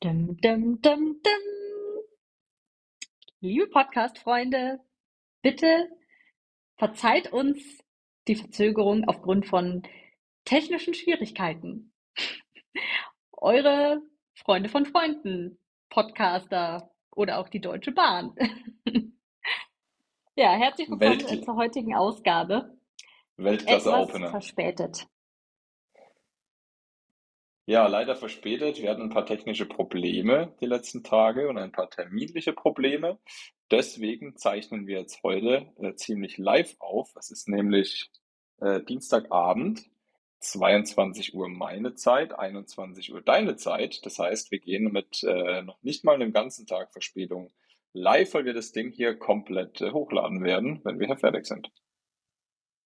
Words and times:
Dum, 0.00 0.36
dum, 0.42 0.82
dum, 0.82 1.22
dum. 1.22 2.02
Liebe 3.40 3.66
Podcast-Freunde, 3.68 4.80
bitte 5.40 5.88
verzeiht 6.76 7.32
uns 7.32 7.82
die 8.28 8.36
Verzögerung 8.36 9.08
aufgrund 9.08 9.46
von 9.46 9.84
technischen 10.44 10.92
Schwierigkeiten. 10.92 11.94
Eure 13.32 14.02
Freunde 14.34 14.68
von 14.68 14.84
Freunden, 14.84 15.58
Podcaster 15.88 16.90
oder 17.12 17.38
auch 17.38 17.48
die 17.48 17.62
Deutsche 17.62 17.92
Bahn. 17.92 18.34
ja, 20.36 20.58
herzlich 20.58 20.90
willkommen 20.90 21.20
Weltkl 21.20 21.42
zur 21.42 21.56
heutigen 21.56 21.94
Ausgabe. 21.94 22.76
Weltklasse 23.38 23.88
Etwas 23.88 24.08
Opener. 24.10 24.30
verspätet. 24.30 25.08
Ja, 27.68 27.88
leider 27.88 28.14
verspätet. 28.14 28.80
Wir 28.80 28.90
hatten 28.90 29.02
ein 29.02 29.10
paar 29.10 29.26
technische 29.26 29.66
Probleme 29.66 30.54
die 30.60 30.66
letzten 30.66 31.02
Tage 31.02 31.48
und 31.48 31.58
ein 31.58 31.72
paar 31.72 31.90
terminliche 31.90 32.52
Probleme. 32.52 33.18
Deswegen 33.72 34.36
zeichnen 34.36 34.86
wir 34.86 35.00
jetzt 35.00 35.20
heute 35.24 35.66
äh, 35.80 35.94
ziemlich 35.96 36.38
live 36.38 36.76
auf. 36.78 37.10
Es 37.18 37.32
ist 37.32 37.48
nämlich 37.48 38.08
äh, 38.60 38.80
Dienstagabend, 38.82 39.84
22 40.38 41.34
Uhr 41.34 41.48
meine 41.48 41.94
Zeit, 41.94 42.38
21 42.38 43.12
Uhr 43.12 43.20
deine 43.20 43.56
Zeit. 43.56 44.06
Das 44.06 44.20
heißt, 44.20 44.52
wir 44.52 44.60
gehen 44.60 44.92
mit 44.92 45.24
äh, 45.24 45.62
noch 45.62 45.82
nicht 45.82 46.04
mal 46.04 46.14
einem 46.14 46.32
ganzen 46.32 46.66
Tag 46.66 46.92
Verspätung 46.92 47.50
live, 47.92 48.32
weil 48.34 48.44
wir 48.44 48.54
das 48.54 48.70
Ding 48.70 48.92
hier 48.92 49.18
komplett 49.18 49.80
äh, 49.80 49.90
hochladen 49.90 50.44
werden, 50.44 50.82
wenn 50.84 51.00
wir 51.00 51.08
hier 51.08 51.16
fertig 51.16 51.46
sind. 51.46 51.72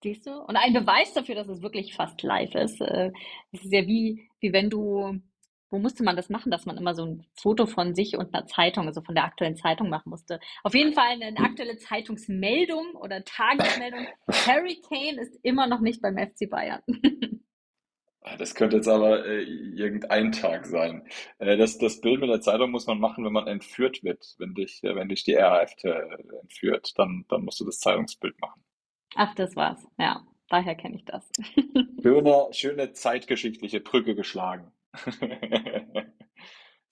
Siehst 0.03 0.27
du? 0.27 0.33
Und 0.33 0.57
ein 0.57 0.73
Beweis 0.73 1.13
dafür, 1.13 1.35
dass 1.35 1.49
es 1.49 1.63
wirklich 1.63 1.95
fast 1.95 2.23
live 2.23 2.55
ist. 2.55 2.81
äh, 2.81 3.13
Es 3.53 3.65
ist 3.65 3.73
ja 3.73 3.87
wie, 3.87 4.29
wie 4.41 4.53
wenn 4.53 4.71
du, 4.71 5.21
wo 5.71 5.79
musste 5.79 6.03
man 6.05 6.17
das 6.17 6.31
machen, 6.31 6.51
dass 6.51 6.65
man 6.67 6.79
immer 6.79 6.95
so 6.95 7.05
ein 7.05 7.27
Foto 7.35 7.67
von 7.67 7.95
sich 7.95 8.17
und 8.17 8.35
einer 8.35 8.47
Zeitung, 8.47 8.87
also 8.87 9.03
von 9.03 9.15
der 9.15 9.25
aktuellen 9.25 9.57
Zeitung 9.57 9.91
machen 9.91 10.09
musste. 10.11 10.41
Auf 10.65 10.75
jeden 10.75 10.95
Fall 10.95 11.21
eine 11.23 11.39
aktuelle 11.39 11.77
Zeitungsmeldung 11.77 12.95
oder 12.95 13.25
Tagesmeldung. 13.25 14.07
Harry 14.47 14.81
Kane 14.89 15.21
ist 15.21 15.39
immer 15.43 15.67
noch 15.67 15.81
nicht 15.81 16.01
beim 16.01 16.17
FC 16.17 16.49
Bayern. 16.49 16.83
Das 18.39 18.55
könnte 18.55 18.77
jetzt 18.77 18.89
aber 18.89 19.27
äh, 19.27 19.43
irgendein 19.43 20.33
Tag 20.33 20.67
sein. 20.67 21.07
Äh, 21.39 21.57
das, 21.57 21.79
das 21.79 22.01
Bild 22.01 22.21
mit 22.21 22.29
der 22.31 22.41
Zeitung 22.41 22.71
muss 22.71 22.87
man 22.87 22.99
machen, 23.01 23.25
wenn 23.25 23.33
man 23.33 23.47
entführt 23.47 24.03
wird. 24.05 24.35
Wenn 24.39 24.55
dich, 24.55 24.83
äh, 24.85 24.95
wenn 24.95 25.09
dich 25.09 25.25
die 25.25 25.35
RAF 25.35 25.73
äh, 25.85 25.91
entführt, 26.43 26.93
dann, 26.99 27.25
dann 27.29 27.45
musst 27.45 27.61
du 27.61 27.65
das 27.65 27.79
Zeitungsbild 27.81 28.39
machen. 28.41 28.63
Ach, 29.17 29.35
das 29.35 29.57
war's. 29.57 29.87
Ja, 29.99 30.27
daher 30.49 30.75
kenne 30.75 30.97
ich 30.97 31.05
das. 31.05 31.29
Schöne, 32.03 32.49
schöne 32.53 32.93
zeitgeschichtliche 32.93 33.81
Brücke 33.81 34.15
geschlagen. 34.15 34.73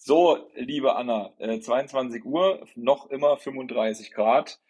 So, 0.01 0.49
liebe 0.55 0.95
Anna, 0.97 1.35
äh, 1.39 1.61
22 1.61 2.25
Uhr, 2.25 2.65
noch 2.77 3.11
immer 3.11 3.37
35 3.37 4.13
Grad. 4.13 4.61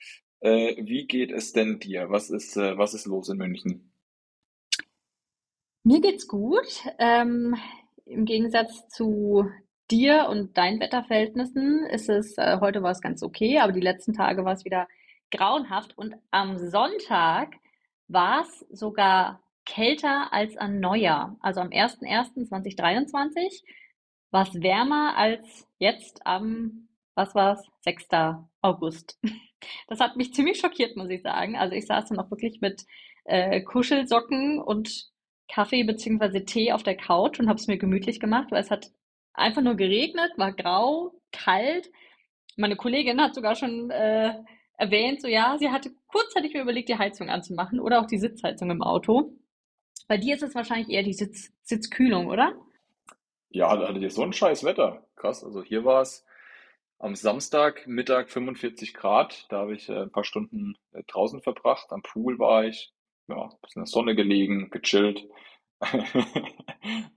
Äh, 0.40 0.74
wie 0.84 1.06
geht 1.06 1.30
es 1.30 1.52
denn 1.52 1.78
dir? 1.78 2.10
Was 2.10 2.30
ist, 2.30 2.56
äh, 2.56 2.78
was 2.78 2.94
ist 2.94 3.06
los 3.06 3.28
in 3.28 3.36
München? 3.36 3.92
Mir 5.84 6.00
geht's 6.00 6.27
gut. 6.27 6.83
Ähm, 6.98 7.56
im 8.06 8.24
Gegensatz 8.24 8.88
zu 8.88 9.48
dir 9.90 10.28
und 10.30 10.56
deinen 10.56 10.80
Wetterverhältnissen 10.80 11.86
ist 11.86 12.08
es, 12.08 12.36
äh, 12.38 12.58
heute 12.60 12.83
war 12.83 12.92
es 12.92 13.00
ganz 13.00 13.22
okay, 13.22 13.58
aber 13.58 13.72
die 13.72 13.80
letzten 13.80 14.14
Tage 14.14 14.44
war 14.44 14.55
es 14.55 14.64
wieder 14.64 14.88
grauenhaft. 15.30 15.96
Und 15.96 16.14
am 16.30 16.58
Sonntag 16.58 17.54
war 18.08 18.42
es 18.42 18.66
sogar 18.70 19.42
kälter 19.64 20.32
als 20.32 20.56
an 20.56 20.80
Neujahr. 20.80 21.36
Also 21.40 21.60
am 21.60 21.68
1.1.2023 21.68 23.62
war 24.30 24.42
es 24.42 24.54
wärmer 24.62 25.16
als 25.16 25.66
jetzt 25.78 26.26
am, 26.26 26.88
was 27.14 27.34
war's, 27.34 27.64
6. 27.80 28.08
August. 28.62 29.18
Das 29.88 29.98
hat 29.98 30.14
mich 30.14 30.32
ziemlich 30.32 30.60
schockiert, 30.60 30.96
muss 30.96 31.10
ich 31.10 31.20
sagen. 31.20 31.56
Also 31.56 31.74
ich 31.74 31.84
saß 31.84 32.10
dann 32.10 32.20
auch 32.20 32.30
wirklich 32.30 32.61
mit 32.61 32.86
äh, 33.24 33.61
Kuschelsocken 33.61 34.61
und 34.61 35.11
Kaffee 35.48 35.83
beziehungsweise 35.83 36.44
Tee 36.44 36.70
auf 36.70 36.84
der 36.84 36.96
Couch 36.96 37.40
und 37.40 37.48
habe 37.48 37.58
es 37.58 37.67
mir 37.67 37.77
gemütlich 37.77 38.20
gemacht, 38.20 38.52
weil 38.52 38.62
es 38.62 38.70
hat 38.70 38.92
einfach 39.33 39.62
nur 39.62 39.74
geregnet, 39.74 40.30
war 40.36 40.52
grau, 40.52 41.12
kalt. 41.33 41.90
Meine 42.56 42.77
Kollegin 42.77 43.20
hat 43.20 43.34
sogar 43.34 43.56
schon 43.56 43.90
äh, 43.90 44.34
erwähnt, 44.78 45.20
so 45.20 45.28
ja, 45.28 45.56
sie 45.58 45.70
hatte 45.70 45.90
kurzzeitig 46.06 46.55
mir 46.55 46.62
überlegt, 46.62 46.89
die 46.89 46.96
Heizung 46.98 47.28
anzumachen 47.28 47.80
oder 47.80 48.00
auch 48.00 48.06
die 48.06 48.18
Sitzheizung 48.18 48.70
im 48.70 48.83
Auto. 48.83 49.34
Bei 50.06 50.16
dir 50.16 50.36
ist 50.36 50.42
es 50.42 50.55
wahrscheinlich 50.55 50.89
eher 50.89 51.02
die 51.02 51.12
Sitz 51.12 51.52
Sitzkühlung, 51.62 52.28
oder? 52.28 52.55
Ja, 53.50 53.77
da 53.77 53.88
hattet 53.88 54.02
ihr 54.02 54.11
so 54.11 54.22
ein 54.22 54.33
scheiß 54.33 54.64
Wetter. 54.64 55.06
Krass. 55.17 55.44
Also 55.44 55.62
hier 55.62 55.84
war 55.84 56.02
es 56.02 56.24
am 56.98 57.14
Samstag 57.14 57.86
Mittag 57.86 58.30
45 58.30 58.94
Grad. 58.94 59.46
Da 59.50 59.58
habe 59.58 59.74
ich 59.74 59.88
äh, 59.88 60.02
ein 60.02 60.11
paar 60.11 60.24
Stunden 60.24 60.77
äh, 60.92 61.02
draußen 61.06 61.42
verbracht. 61.42 61.90
Am 61.90 62.02
Pool 62.02 62.38
war 62.38 62.64
ich, 62.64 62.92
ja, 63.27 63.42
ein 63.42 63.61
bisschen 63.62 63.80
in 63.80 63.84
der 63.84 63.86
Sonne 63.86 64.14
gelegen, 64.14 64.70
gechillt. 64.70 65.27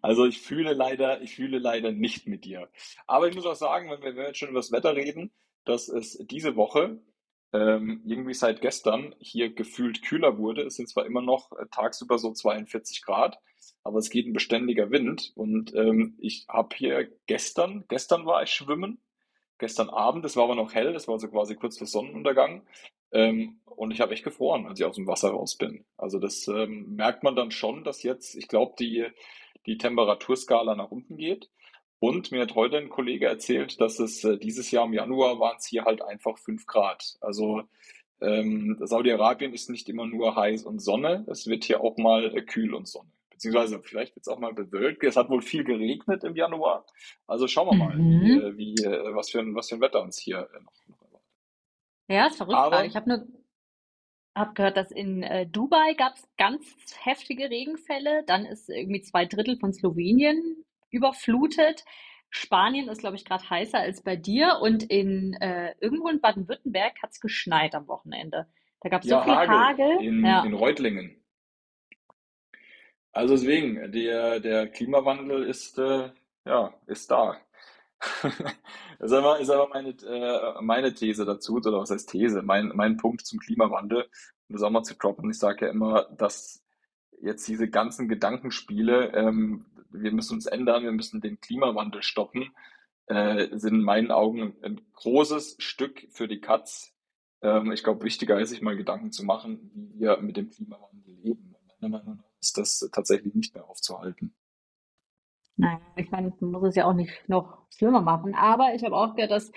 Also 0.02 0.26
ich 0.26 0.42
fühle 0.42 0.74
leider, 0.74 1.22
ich 1.22 1.36
fühle 1.36 1.60
leider 1.60 1.92
nicht 1.92 2.28
mit 2.28 2.44
dir. 2.44 2.70
Aber 3.08 3.30
ich 3.30 3.36
muss 3.36 3.46
auch 3.46 3.56
sagen, 3.56 3.90
wenn 4.02 4.16
wir 4.16 4.28
jetzt 4.28 4.40
schon 4.40 4.50
über 4.50 4.60
das 4.60 4.72
Wetter 4.72 4.96
reden, 4.96 5.32
dass 5.64 5.88
es 5.88 6.18
diese 6.28 6.56
Woche 6.56 7.00
ähm, 7.54 8.02
irgendwie 8.06 8.34
seit 8.34 8.62
gestern 8.62 9.16
hier 9.20 9.54
gefühlt 9.54 10.04
kühler 10.04 10.38
wurde. 10.38 10.64
Es 10.64 10.76
sind 10.76 10.90
zwar 10.90 11.06
immer 11.06 11.22
noch 11.22 11.52
äh, 11.54 11.66
tagsüber 11.72 12.18
so 12.18 12.32
42 12.32 13.02
Grad, 13.04 13.40
aber 13.84 14.00
es 14.00 14.10
geht 14.10 14.26
ein 14.26 14.34
beständiger 14.34 14.92
Wind. 14.92 15.32
Und 15.36 15.74
ähm, 15.76 16.18
ich 16.20 16.46
habe 16.48 16.76
hier 16.76 17.10
gestern, 17.28 17.86
gestern 17.88 18.26
war 18.26 18.44
ich 18.44 18.52
schwimmen, 18.52 19.02
gestern 19.60 19.90
Abend, 19.90 20.26
es 20.26 20.36
war 20.36 20.46
aber 20.46 20.56
noch 20.56 20.74
hell, 20.74 20.94
das 20.94 21.08
war 21.08 21.20
so 21.20 21.28
quasi 21.28 21.56
kurz 21.56 21.78
vor 21.78 21.88
Sonnenuntergang. 21.88 22.66
Ähm, 23.12 23.60
und 23.66 23.92
ich 23.92 24.00
habe 24.00 24.14
echt 24.14 24.24
gefroren, 24.24 24.66
als 24.68 24.80
ich 24.80 24.86
aus 24.86 24.96
dem 24.96 25.08
Wasser 25.08 25.32
raus 25.32 25.58
bin. 25.58 25.86
Also 25.98 26.20
das 26.20 26.48
ähm, 26.48 26.96
merkt 26.96 27.24
man 27.24 27.36
dann 27.36 27.52
schon, 27.52 27.84
dass 27.84 28.04
jetzt, 28.04 28.36
ich 28.36 28.48
glaube, 28.48 28.76
die, 28.80 29.08
die 29.66 29.78
Temperaturskala 29.78 30.76
nach 30.76 30.92
unten 30.92 31.18
geht. 31.18 31.50
Und 32.02 32.32
mir 32.32 32.42
hat 32.42 32.56
heute 32.56 32.78
ein 32.78 32.90
Kollege 32.90 33.28
erzählt, 33.28 33.80
dass 33.80 34.00
es 34.00 34.24
äh, 34.24 34.36
dieses 34.40 34.72
Jahr 34.72 34.88
im 34.88 34.94
Januar 34.94 35.40
waren 35.40 35.58
es 35.60 35.68
hier 35.68 35.86
halt 35.86 36.02
einfach 36.02 36.36
5 36.40 36.66
Grad. 36.66 37.16
Also 37.22 37.62
ähm, 38.22 38.76
Saudi-Arabien 38.80 39.54
ist 39.54 39.70
nicht 39.70 39.88
immer 39.88 40.08
nur 40.08 40.36
heiß 40.36 40.64
und 40.64 40.80
Sonne, 40.80 41.24
es 41.30 41.46
wird 41.46 41.64
hier 41.64 41.82
auch 41.82 41.98
mal 41.98 42.36
äh, 42.36 42.42
kühl 42.42 42.74
und 42.74 42.88
Sonne. 42.88 43.12
Beziehungsweise 43.30 43.80
vielleicht 43.84 44.16
wird 44.16 44.26
es 44.26 44.34
auch 44.34 44.40
mal 44.40 44.52
bewölkt. 44.52 45.04
Es 45.04 45.16
hat 45.16 45.30
wohl 45.30 45.44
viel 45.44 45.64
geregnet 45.64 46.24
im 46.24 46.36
Januar. 46.36 46.88
Also 47.28 47.48
schauen 47.48 47.68
wir 47.68 47.76
mal, 47.76 47.96
wie, 47.96 48.32
Mhm. 48.32 48.42
äh, 48.42 48.58
wie, 48.58 48.74
äh, 48.84 49.14
was 49.16 49.30
für 49.30 49.40
ein, 49.40 49.54
was 49.54 49.70
für 49.70 49.76
ein 49.76 49.82
Wetter 49.82 50.02
uns 50.02 50.18
hier 50.18 50.50
äh, 50.56 50.60
noch, 50.60 50.74
noch 50.88 51.02
erwartet. 51.04 51.30
Ja, 52.10 52.26
ist 52.28 52.38
verrückt. 52.38 52.58
Aber 52.58 52.84
Ich 52.84 52.96
habe 52.96 53.10
nur 53.10 53.28
hab 54.36 54.56
gehört, 54.56 54.76
dass 54.76 54.90
in 54.90 55.22
äh, 55.22 55.46
Dubai 55.46 55.94
gab 55.94 56.16
es 56.16 56.28
ganz 56.38 56.66
heftige 57.04 57.52
Regenfälle. 57.52 58.24
Dann 58.26 58.46
ist 58.48 58.70
irgendwie 58.70 59.02
zwei 59.02 59.26
Drittel 59.26 59.58
von 59.60 59.72
Slowenien 59.72 60.66
überflutet. 60.92 61.84
Spanien 62.30 62.88
ist, 62.88 63.00
glaube 63.00 63.16
ich, 63.18 63.26
gerade 63.26 63.50
heißer 63.50 63.80
als 63.80 64.04
bei 64.04 64.16
dir. 64.16 64.60
Und 64.62 64.84
in 64.84 65.34
äh, 65.42 65.76
irgendwo 65.82 66.08
in 66.08 66.22
Baden-Württemberg 66.22 67.02
hat 67.02 67.12
es 67.12 67.20
geschneit 67.20 67.76
am 67.76 67.88
Wochenende. 67.88 68.48
Da 68.82 68.90
gab 68.90 69.02
es 69.02 69.10
so 69.10 69.16
ja, 69.16 69.24
viel 69.24 69.36
Hagel 69.36 69.58
Hagel. 69.58 70.02
in, 70.02 70.26
Ja. 70.26 70.44
in 70.44 70.54
Reutlingen. 70.54 71.18
Also 73.14 73.36
deswegen, 73.36 73.92
der, 73.92 74.40
der 74.40 74.68
Klimawandel 74.68 75.44
ist, 75.44 75.78
äh, 75.78 76.12
ja, 76.46 76.74
ist 76.88 77.12
da. 77.12 77.38
Das 78.00 78.24
ist 79.00 79.14
aber, 79.14 79.40
ist 79.40 79.50
aber 79.50 79.68
meine, 79.68 79.90
äh, 79.90 80.62
meine 80.62 80.94
These 80.94 81.26
dazu, 81.26 81.56
oder 81.56 81.74
was 81.74 81.92
heißt 81.92 82.10
These? 82.10 82.42
Mein, 82.42 82.72
mein 82.74 82.98
Punkt 82.98 83.26
zum 83.26 83.40
Klimawandel, 83.40 84.04
um 84.48 84.54
das 84.54 84.64
auch 84.64 84.72
mal 84.72 84.84
zu 84.84 84.96
droppen. 84.96 85.30
Ich 85.30 85.38
sage 85.38 85.66
ja 85.66 85.72
immer, 85.72 86.06
dass 86.18 86.64
jetzt 87.22 87.48
diese 87.48 87.70
ganzen 87.70 88.08
Gedankenspiele, 88.08 89.12
ähm, 89.14 89.66
wir 89.94 90.12
müssen 90.12 90.36
uns 90.36 90.46
ändern, 90.46 90.84
wir 90.84 90.92
müssen 90.92 91.22
den 91.22 91.40
Klimawandel 91.40 92.04
stoppen, 92.04 92.52
äh, 93.08 93.48
sind 93.58 93.76
in 93.76 93.84
meinen 93.84 94.12
Augen 94.12 94.56
ein, 94.62 94.82
großes 94.94 95.58
Stück 95.60 96.08
für 96.12 96.28
die 96.28 96.40
Katz. 96.40 96.94
Ähm, 97.42 97.72
ich 97.72 97.84
glaube, 97.84 98.04
wichtiger 98.04 98.40
ist, 98.40 98.50
sich 98.50 98.62
mal 98.62 98.78
Gedanken 98.78 99.12
zu 99.12 99.26
machen, 99.26 99.72
wie 99.74 100.00
wir 100.00 100.18
mit 100.18 100.38
dem 100.38 100.50
Klimawandel 100.50 101.16
leben. 101.24 101.56
Meiner 101.80 101.98
Meinung 101.98 102.16
nach 102.18 102.32
ist 102.40 102.58
das 102.58 102.90
tatsächlich 102.92 103.34
nicht 103.34 103.54
mehr 103.54 103.68
aufzuhalten. 103.68 104.34
Naja, 105.58 105.82
ich 105.96 106.10
meine, 106.12 106.34
man 106.40 106.52
muss 106.52 106.70
es 106.70 106.76
ja 106.76 106.86
auch 106.86 106.94
nicht 106.94 107.12
noch 107.28 107.58
schlimmer 107.70 108.02
machen. 108.02 108.36
Aber 108.36 108.74
ich 108.74 108.84
habe 108.84 108.96
auch 108.96 109.16
gehört, 109.16 109.32
dass 109.32 109.52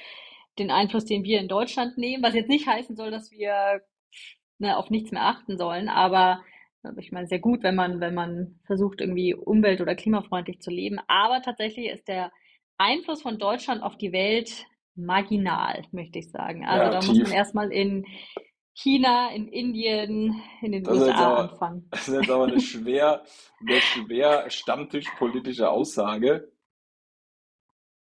den 0.59 0.71
Einfluss, 0.71 1.05
den 1.05 1.25
wir 1.25 1.41
in 1.41 1.49
Deutschland 1.49 1.99
nehmen, 1.99 2.23
was 2.23 2.35
jetzt 2.35 2.49
nicht 2.49 2.67
heißen 2.67 2.97
soll, 2.97 3.11
dass 3.11 3.31
wir 3.31 3.83
ne, 4.59 4.77
auf 4.77 4.91
nichts 4.91 5.11
mehr 5.11 5.25
achten 5.25 5.57
sollen, 5.57 5.89
aber 5.89 6.43
äh, 6.85 6.93
ich 6.99 7.13
meine, 7.13 7.27
sehr 7.27 7.39
gut, 7.41 7.63
wenn 7.63 7.75
man, 7.75 8.01
wenn 8.01 8.15
man 8.15 8.61
versucht, 8.67 9.01
irgendwie 9.01 9.35
umwelt- 9.35 9.81
oder 9.81 9.95
klimafreundlich 9.95 10.61
zu 10.61 10.71
leben. 10.71 10.99
Aber 11.09 11.43
tatsächlich 11.43 11.89
ist 11.89 12.09
der 12.09 12.33
Einfluss 12.79 13.23
von 13.23 13.39
Deutschland 13.39 13.83
auf 13.83 13.97
die 13.99 14.13
Welt 14.13 14.67
marginal, 14.97 15.85
möchte 15.93 16.19
ich 16.19 16.31
sagen. 16.31 16.67
Also 16.67 16.87
Ja, 16.87 16.91
da 16.91 17.03
muss 17.03 17.21
man 17.21 17.27
tief. 17.27 17.33
erstmal 17.33 17.73
in 17.73 18.07
China, 18.75 19.31
in 19.35 19.49
Indien, 19.49 20.43
in 20.63 20.73
den 20.73 20.85
Das 20.85 20.99
USA 20.99 21.15
aber, 21.15 21.39
anfangen. 21.39 21.89
das 21.91 22.09
ist 22.09 22.15
jetzt 22.15 22.31
aber 22.31 22.45
eine 22.45 22.61
schwer, 22.61 23.25
eine 23.61 23.81
schwer 23.81 24.51
stammtischpolitische 24.51 25.71
Aussage. 25.71 26.53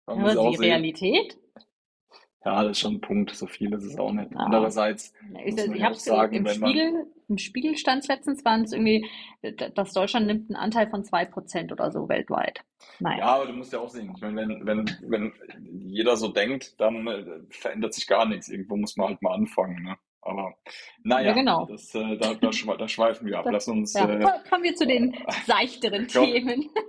Man 0.06 0.18
Aber 0.20 0.34
die 0.36 0.56
sehen, 0.56 0.56
Realität? 0.56 1.38
Ja, 2.46 2.62
das 2.62 2.72
ist 2.72 2.80
schon 2.80 2.94
ein 2.94 3.00
Punkt, 3.00 3.30
so 3.34 3.46
viel 3.46 3.72
ist 3.74 3.84
es 3.84 3.98
auch 3.98 4.12
nicht. 4.12 4.32
Ja. 4.32 4.38
Andererseits 4.38 5.12
Ich, 5.44 5.52
muss 5.52 5.66
man 5.66 5.76
ich 5.76 5.80
ja 5.80 5.86
habe 5.86 5.94
auch 5.94 5.96
es 5.96 6.06
im, 6.06 6.14
sagen, 6.14 6.34
im 6.36 6.44
wenn 6.44 6.60
man, 6.60 6.70
im 7.28 7.38
Spiegel 7.38 7.76
stand 7.76 8.06
letztens, 8.08 8.44
waren 8.44 8.62
es 8.62 8.72
irgendwie, 8.72 9.06
d- 9.42 9.70
dass 9.74 9.92
Deutschland 9.92 10.26
nimmt 10.26 10.48
einen 10.50 10.56
Anteil 10.56 10.88
von 10.88 11.04
2% 11.04 11.72
oder 11.72 11.90
so 11.90 12.08
weltweit. 12.08 12.64
Naja. 13.00 13.18
ja, 13.18 13.26
aber 13.26 13.46
du 13.46 13.52
musst 13.52 13.72
ja 13.72 13.80
auch 13.80 13.88
sehen, 13.90 14.12
ich 14.14 14.22
meine, 14.22 14.36
wenn, 14.36 14.66
wenn, 14.66 14.96
wenn 15.10 15.32
jeder 15.88 16.16
so 16.16 16.28
denkt, 16.28 16.80
dann 16.80 17.06
äh, 17.08 17.24
verändert 17.50 17.94
sich 17.94 18.06
gar 18.06 18.26
nichts. 18.26 18.48
Irgendwo 18.48 18.76
muss 18.76 18.96
man 18.96 19.08
halt 19.08 19.22
mal 19.22 19.34
anfangen, 19.34 19.82
ne? 19.82 19.96
Aber 20.26 20.54
Ja, 20.64 20.72
naja, 21.04 21.32
genau. 21.32 21.66
das, 21.66 21.94
äh, 21.94 22.16
da, 22.18 22.34
da, 22.34 22.50
da 22.76 22.88
schweifen 22.88 23.26
wir 23.26 23.38
ab. 23.38 23.46
Lass 23.50 23.68
uns, 23.68 23.94
ja, 23.94 24.08
äh, 24.10 24.20
ko- 24.22 24.48
kommen 24.48 24.64
wir 24.64 24.74
zu 24.74 24.86
den 24.86 25.16
seichteren 25.46 26.08
Themen. 26.08 26.70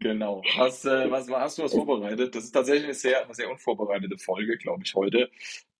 Genau. 0.00 0.42
Was, 0.58 0.84
äh, 0.84 1.10
was, 1.10 1.30
hast 1.30 1.56
du 1.58 1.62
was 1.62 1.72
vorbereitet? 1.72 2.34
Das 2.34 2.44
ist 2.44 2.52
tatsächlich 2.52 2.84
eine 2.84 2.92
sehr, 2.92 3.24
eine 3.24 3.32
sehr 3.32 3.50
unvorbereitete 3.50 4.18
Folge, 4.18 4.58
glaube 4.58 4.82
ich, 4.84 4.94
heute, 4.94 5.30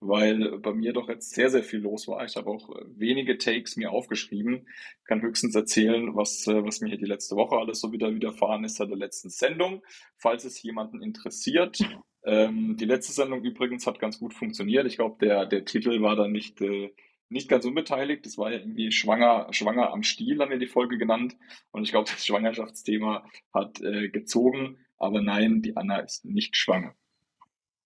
weil 0.01 0.59
bei 0.61 0.73
mir 0.73 0.95
doch 0.95 1.11
jetzt 1.11 1.35
sehr, 1.35 1.51
sehr 1.51 1.63
viel 1.63 1.81
los 1.81 2.09
war. 2.09 2.25
Ich 2.25 2.35
habe 2.37 2.49
auch 2.49 2.71
äh, 2.71 2.85
wenige 2.97 3.37
Takes 3.37 3.77
mir 3.77 3.91
aufgeschrieben, 3.91 4.67
kann 5.05 5.21
höchstens 5.21 5.55
erzählen, 5.55 6.17
was, 6.17 6.47
äh, 6.47 6.65
was 6.65 6.81
mir 6.81 6.89
hier 6.89 6.97
die 6.99 7.05
letzte 7.05 7.37
Woche 7.37 7.57
alles 7.57 7.81
so 7.83 7.93
wieder 7.93 8.15
widerfahren 8.15 8.65
ist 8.65 8.77
seit 8.77 8.89
der 8.89 8.97
letzten 8.97 9.29
Sendung, 9.29 9.83
falls 10.17 10.47
es 10.47 10.63
jemanden 10.63 11.03
interessiert. 11.03 11.79
Ähm, 12.25 12.77
die 12.79 12.87
letzte 12.87 13.13
Sendung 13.13 13.43
übrigens 13.43 13.87
hat 13.87 13.99
ganz 13.99 14.19
gut 14.19 14.33
funktioniert. 14.35 14.87
Ich 14.87 14.97
glaube, 14.97 15.17
der, 15.25 15.47
der 15.47 15.65
Titel 15.65 16.01
war 16.01 16.17
da 16.17 16.27
nicht, 16.27 16.61
äh, 16.63 16.95
nicht 17.29 17.49
ganz 17.49 17.67
unbeteiligt. 17.67 18.25
Das 18.25 18.39
war 18.39 18.51
ja 18.51 18.59
irgendwie 18.59 18.93
schwanger, 18.93 19.49
schwanger 19.51 19.93
am 19.93 20.03
Stiel, 20.03 20.41
haben 20.41 20.51
wir 20.51 20.59
die 20.59 20.67
Folge 20.67 20.97
genannt. 20.97 21.37
Und 21.71 21.83
ich 21.83 21.91
glaube, 21.91 22.11
das 22.11 22.25
Schwangerschaftsthema 22.25 23.27
hat 23.53 23.81
äh, 23.81 24.09
gezogen. 24.09 24.79
Aber 24.97 25.21
nein, 25.21 25.61
die 25.61 25.77
Anna 25.77 25.99
ist 25.99 26.25
nicht 26.25 26.57
schwanger. 26.57 26.95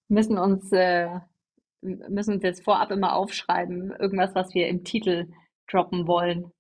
Müssen 0.09 0.39
uns, 0.39 0.71
äh, 0.73 1.09
müssen 1.81 2.35
uns 2.35 2.43
jetzt 2.43 2.65
vorab 2.65 2.91
immer 2.91 3.15
aufschreiben, 3.15 3.93
irgendwas, 3.99 4.35
was 4.35 4.55
wir 4.55 4.69
im 4.69 4.85
Titel 4.85 5.27
droppen 5.69 6.07
wollen. 6.07 6.53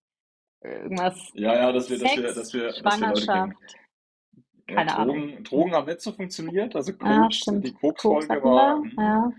Irgendwas 0.61 1.31
Ja, 1.35 1.55
ja, 1.55 1.73
dass 1.73 1.89
wir, 1.89 1.99
dass 1.99 2.17
wir, 2.17 2.23
Sex, 2.23 2.35
dass 2.35 2.55
wir, 2.55 2.73
dass 2.83 3.01
wir 3.01 3.09
Leute. 3.09 3.55
Schwangerschaft, 4.69 4.77
Ja, 4.77 4.85
keine 4.85 4.97
Ahnung. 4.99 5.29
Drogen, 5.31 5.45
Drogen 5.45 5.73
haben 5.75 5.87
nicht 5.87 6.01
so 6.01 6.13
funktioniert. 6.13 6.77
Also 6.77 6.93
Ah, 7.01 7.23
Koks, 7.23 7.45
die 7.47 7.73
Koks-Folge 7.73 8.43
war, 8.43 8.83
wir, 8.83 8.91
hm, 8.91 8.93
ja. 8.99 9.33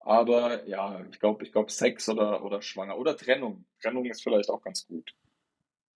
aber 0.00 0.66
ja, 0.68 1.04
ich 1.10 1.18
glaube, 1.20 1.44
ich 1.44 1.52
glaube 1.52 1.70
Sex 1.70 2.08
oder, 2.08 2.44
oder 2.44 2.62
schwanger 2.62 2.98
oder 2.98 3.16
Trennung. 3.16 3.64
Trennung 3.80 4.04
ist 4.06 4.22
vielleicht 4.22 4.50
auch 4.50 4.62
ganz 4.62 4.86
gut. 4.86 5.14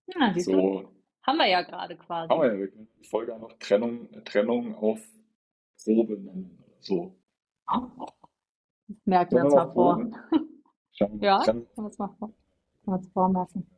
Ja, 0.07 0.33
siehst 0.35 0.53
du, 0.53 0.53
So 0.53 0.93
haben 1.23 1.39
wir 1.39 1.47
ja 1.49 1.63
gerade 1.63 1.97
haben 1.97 2.07
quasi. 2.07 2.31
wir 2.41 2.53
ja 2.55 2.59
wirklich 2.59 2.89
die 3.01 3.05
Folge 3.09 3.35
auch 3.35 3.41
noch 3.41 3.53
Trennung, 3.59 4.09
Trennung 4.25 4.75
auf 4.77 5.01
Probe 5.85 6.15
nennen. 6.19 6.59
So. 6.81 7.15
Merken 9.05 9.37
wir 9.37 9.45
uns 9.45 9.55
wir 9.55 9.65
mal 9.67 9.73
vor. 9.73 9.99
Wir 9.99 11.11
Ja, 11.21 11.43
können 11.45 11.67
wir 11.75 11.85
uns 11.85 11.99
mal 11.99 12.09
vor, 12.19 12.29
können 12.29 12.35
wir 12.87 12.95
uns 12.95 13.09
vormachen. 13.13 13.71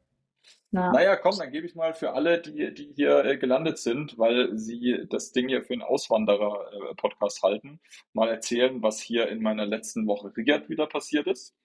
Na, 0.72 0.92
Naja, 0.92 1.16
komm, 1.16 1.37
dann 1.38 1.50
gebe 1.50 1.66
ich 1.66 1.75
mal 1.75 1.94
für 1.94 2.12
alle, 2.12 2.40
die, 2.40 2.72
die 2.72 2.92
hier 2.94 3.25
äh, 3.25 3.37
gelandet 3.37 3.78
sind, 3.78 4.19
weil 4.19 4.56
sie 4.56 5.04
das 5.08 5.32
Ding 5.32 5.48
hier 5.48 5.64
für 5.64 5.72
einen 5.72 5.82
Auswanderer-Podcast 5.82 7.42
halten, 7.42 7.81
mal 8.12 8.28
erzählen, 8.28 8.82
was 8.82 9.00
hier 9.00 9.28
in 9.28 9.42
meiner 9.42 9.66
letzten 9.66 10.06
Woche 10.06 10.32
Riad 10.37 10.69
wieder 10.69 10.87
passiert 10.87 11.26
ist. 11.26 11.56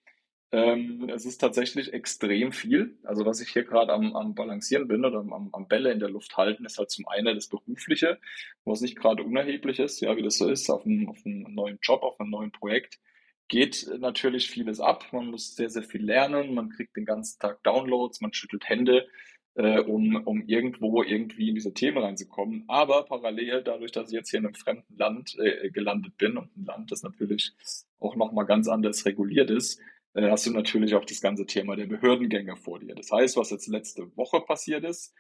Ähm, 0.51 1.09
es 1.09 1.25
ist 1.25 1.39
tatsächlich 1.39 1.93
extrem 1.93 2.51
viel. 2.51 2.97
Also 3.03 3.25
was 3.25 3.41
ich 3.41 3.49
hier 3.49 3.63
gerade 3.63 3.93
am, 3.93 4.15
am 4.15 4.35
Balancieren 4.35 4.87
bin 4.87 5.03
oder 5.05 5.19
am, 5.19 5.49
am 5.53 5.67
Bälle 5.67 5.91
in 5.91 5.99
der 5.99 6.09
Luft 6.09 6.37
halten, 6.37 6.65
ist 6.65 6.77
halt 6.77 6.91
zum 6.91 7.07
einen 7.07 7.35
das 7.35 7.47
Berufliche, 7.47 8.19
was 8.63 8.81
nicht 8.81 8.95
gerade 8.97 9.23
unerheblich 9.23 9.79
ist, 9.79 9.99
ja, 10.01 10.15
wie 10.15 10.23
das 10.23 10.37
so 10.37 10.49
ist, 10.49 10.69
auf 10.69 10.85
einem, 10.85 11.09
auf 11.09 11.17
einem 11.25 11.53
neuen 11.53 11.79
Job, 11.81 12.03
auf 12.03 12.19
einem 12.19 12.29
neuen 12.29 12.51
Projekt 12.51 12.99
geht 13.47 13.89
natürlich 13.99 14.49
vieles 14.49 14.79
ab. 14.79 15.05
Man 15.11 15.27
muss 15.27 15.55
sehr, 15.55 15.69
sehr 15.69 15.83
viel 15.83 16.03
lernen. 16.03 16.53
Man 16.53 16.69
kriegt 16.69 16.95
den 16.95 17.05
ganzen 17.05 17.39
Tag 17.39 17.63
Downloads, 17.63 18.21
man 18.21 18.33
schüttelt 18.33 18.67
Hände, 18.67 19.07
äh, 19.55 19.79
um, 19.79 20.15
um 20.25 20.43
irgendwo 20.47 21.03
irgendwie 21.03 21.49
in 21.49 21.55
diese 21.55 21.73
Themen 21.73 21.97
reinzukommen. 21.97 22.65
Aber 22.67 23.05
parallel, 23.05 23.63
dadurch, 23.63 23.91
dass 23.91 24.09
ich 24.09 24.15
jetzt 24.15 24.29
hier 24.29 24.39
in 24.39 24.45
einem 24.45 24.55
fremden 24.55 24.97
Land 24.97 25.37
äh, 25.39 25.69
gelandet 25.69 26.17
bin 26.17 26.37
und 26.37 26.55
ein 26.57 26.65
Land, 26.65 26.91
das 26.91 27.03
natürlich 27.03 27.53
auch 27.99 28.15
nochmal 28.15 28.45
ganz 28.45 28.67
anders 28.67 29.05
reguliert 29.05 29.49
ist, 29.49 29.79
äh, 30.13 30.29
hast 30.29 30.45
du 30.45 30.51
natürlich 30.51 30.95
auch 30.95 31.05
das 31.05 31.21
ganze 31.21 31.45
Thema 31.45 31.75
der 31.75 31.85
Behördengänge 31.85 32.55
vor 32.55 32.79
dir. 32.79 32.95
Das 32.95 33.11
heißt, 33.11 33.37
was 33.37 33.51
jetzt 33.51 33.67
letzte 33.67 34.15
Woche 34.17 34.41
passiert 34.41 34.83
ist, 34.83 35.13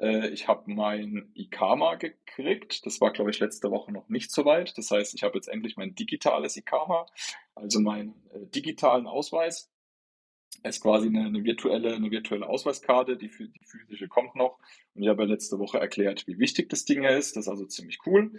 ich 0.00 0.48
habe 0.48 0.70
mein 0.70 1.30
IKAMA 1.34 1.96
gekriegt. 1.96 2.86
Das 2.86 3.00
war, 3.00 3.12
glaube 3.12 3.30
ich, 3.30 3.38
letzte 3.38 3.70
Woche 3.70 3.92
noch 3.92 4.08
nicht 4.08 4.30
so 4.30 4.44
weit. 4.44 4.76
Das 4.78 4.90
heißt, 4.90 5.14
ich 5.14 5.22
habe 5.22 5.36
jetzt 5.36 5.48
endlich 5.48 5.76
mein 5.76 5.94
digitales 5.94 6.56
IKAMA, 6.56 7.06
also 7.54 7.80
meinen 7.80 8.14
äh, 8.32 8.46
digitalen 8.46 9.06
Ausweis. 9.06 9.70
Es 10.62 10.76
ist 10.76 10.82
quasi 10.82 11.06
eine, 11.06 11.26
eine 11.26 11.44
virtuelle, 11.44 11.94
eine 11.94 12.10
virtuelle 12.10 12.46
Ausweiskarte, 12.46 13.16
die, 13.16 13.28
die 13.28 13.64
physische 13.64 14.08
kommt 14.08 14.34
noch. 14.34 14.58
Und 14.94 15.02
ich 15.02 15.08
habe 15.08 15.24
letzte 15.24 15.58
Woche 15.58 15.78
erklärt, 15.78 16.26
wie 16.26 16.38
wichtig 16.38 16.68
das 16.68 16.84
Ding 16.84 17.04
ist. 17.04 17.36
Das 17.36 17.44
ist 17.44 17.48
also 17.48 17.64
ziemlich 17.66 17.98
cool. 18.04 18.32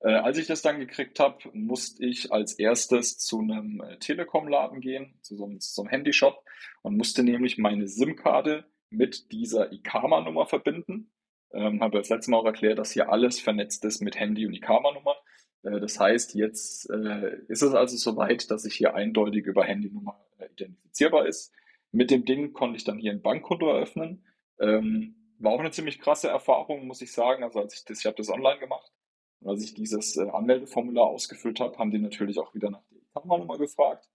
Äh, 0.00 0.12
als 0.12 0.38
ich 0.38 0.46
das 0.46 0.62
dann 0.62 0.80
gekriegt 0.80 1.20
habe, 1.20 1.38
musste 1.52 2.04
ich 2.04 2.32
als 2.32 2.54
erstes 2.54 3.18
zu 3.18 3.40
einem 3.40 3.80
äh, 3.80 3.98
Telekom-Laden 3.98 4.80
gehen, 4.80 5.18
zu 5.20 5.36
so 5.36 5.46
zu 5.58 5.70
so 5.72 5.82
einem 5.82 5.90
Handyshop 5.90 6.42
und 6.82 6.96
musste 6.96 7.22
nämlich 7.22 7.58
meine 7.58 7.86
SIM-Karte 7.86 8.64
mit 8.90 9.32
dieser 9.32 9.72
IKAMA-Nummer 9.72 10.46
verbinden. 10.46 11.10
Ähm, 11.52 11.80
habe 11.80 11.98
das 11.98 12.08
letzte 12.08 12.30
Mal 12.30 12.38
auch 12.38 12.44
erklärt, 12.44 12.78
dass 12.78 12.92
hier 12.92 13.10
alles 13.10 13.40
vernetzt 13.40 13.84
ist 13.84 14.00
mit 14.00 14.18
Handy 14.18 14.46
und 14.46 14.54
IKAMA-Nummer. 14.54 15.16
Äh, 15.62 15.80
das 15.80 15.98
heißt, 15.98 16.34
jetzt 16.34 16.90
äh, 16.90 17.38
ist 17.48 17.62
es 17.62 17.74
also 17.74 17.96
soweit, 17.96 18.50
dass 18.50 18.64
ich 18.64 18.74
hier 18.74 18.94
eindeutig 18.94 19.46
über 19.46 19.64
Handynummer 19.64 20.20
äh, 20.38 20.46
identifizierbar 20.46 21.26
ist. 21.26 21.52
Mit 21.90 22.10
dem 22.10 22.24
Ding 22.24 22.52
konnte 22.52 22.76
ich 22.76 22.84
dann 22.84 22.98
hier 22.98 23.12
ein 23.12 23.22
Bankkonto 23.22 23.68
eröffnen. 23.68 24.26
Ähm, 24.60 25.14
war 25.38 25.52
auch 25.52 25.60
eine 25.60 25.70
ziemlich 25.70 26.00
krasse 26.00 26.28
Erfahrung, 26.28 26.86
muss 26.86 27.00
ich 27.00 27.12
sagen. 27.12 27.44
Also 27.44 27.60
als 27.60 27.74
ich 27.74 27.84
das, 27.84 28.00
ich 28.00 28.06
habe 28.06 28.16
das 28.16 28.28
online 28.28 28.58
gemacht. 28.58 28.92
Und 29.40 29.50
als 29.50 29.64
ich 29.64 29.74
dieses 29.74 30.16
äh, 30.16 30.28
Anmeldeformular 30.28 31.06
ausgefüllt 31.06 31.60
habe, 31.60 31.78
haben 31.78 31.90
die 31.90 31.98
natürlich 31.98 32.38
auch 32.38 32.54
wieder 32.54 32.70
nach 32.70 32.82
der 32.90 32.98
IKAMA-Nummer 32.98 33.56
gefragt. 33.56 34.08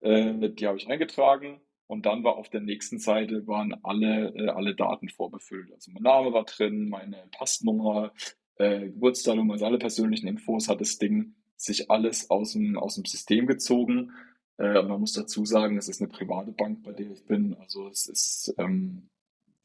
Äh, 0.00 0.48
die 0.50 0.66
habe 0.66 0.78
ich 0.78 0.88
eingetragen 0.88 1.60
und 1.90 2.06
dann 2.06 2.22
war 2.22 2.36
auf 2.36 2.48
der 2.48 2.60
nächsten 2.60 3.00
Seite 3.00 3.48
waren 3.48 3.74
alle, 3.82 4.32
äh, 4.36 4.48
alle 4.48 4.76
Daten 4.76 5.08
vorbefüllt. 5.08 5.72
Also 5.72 5.90
mein 5.90 6.04
Name 6.04 6.32
war 6.32 6.44
drin, 6.44 6.88
meine 6.88 7.24
Passnummer, 7.32 8.12
äh, 8.58 8.90
Geburtsdatum, 8.90 9.50
also 9.50 9.66
alle 9.66 9.78
persönlichen 9.78 10.28
Infos 10.28 10.68
hat 10.68 10.80
das 10.80 10.98
Ding 10.98 11.34
sich 11.56 11.90
alles 11.90 12.30
aus 12.30 12.52
dem, 12.52 12.78
aus 12.78 12.94
dem 12.94 13.06
System 13.06 13.48
gezogen. 13.48 14.12
Äh, 14.58 14.82
man 14.82 15.00
muss 15.00 15.14
dazu 15.14 15.44
sagen, 15.44 15.78
es 15.78 15.88
ist 15.88 16.00
eine 16.00 16.08
private 16.08 16.52
Bank, 16.52 16.84
bei 16.84 16.92
der 16.92 17.10
ich 17.10 17.24
bin. 17.24 17.56
Also 17.58 17.88
es 17.88 18.06
ist 18.06 18.54
ähm, 18.56 19.08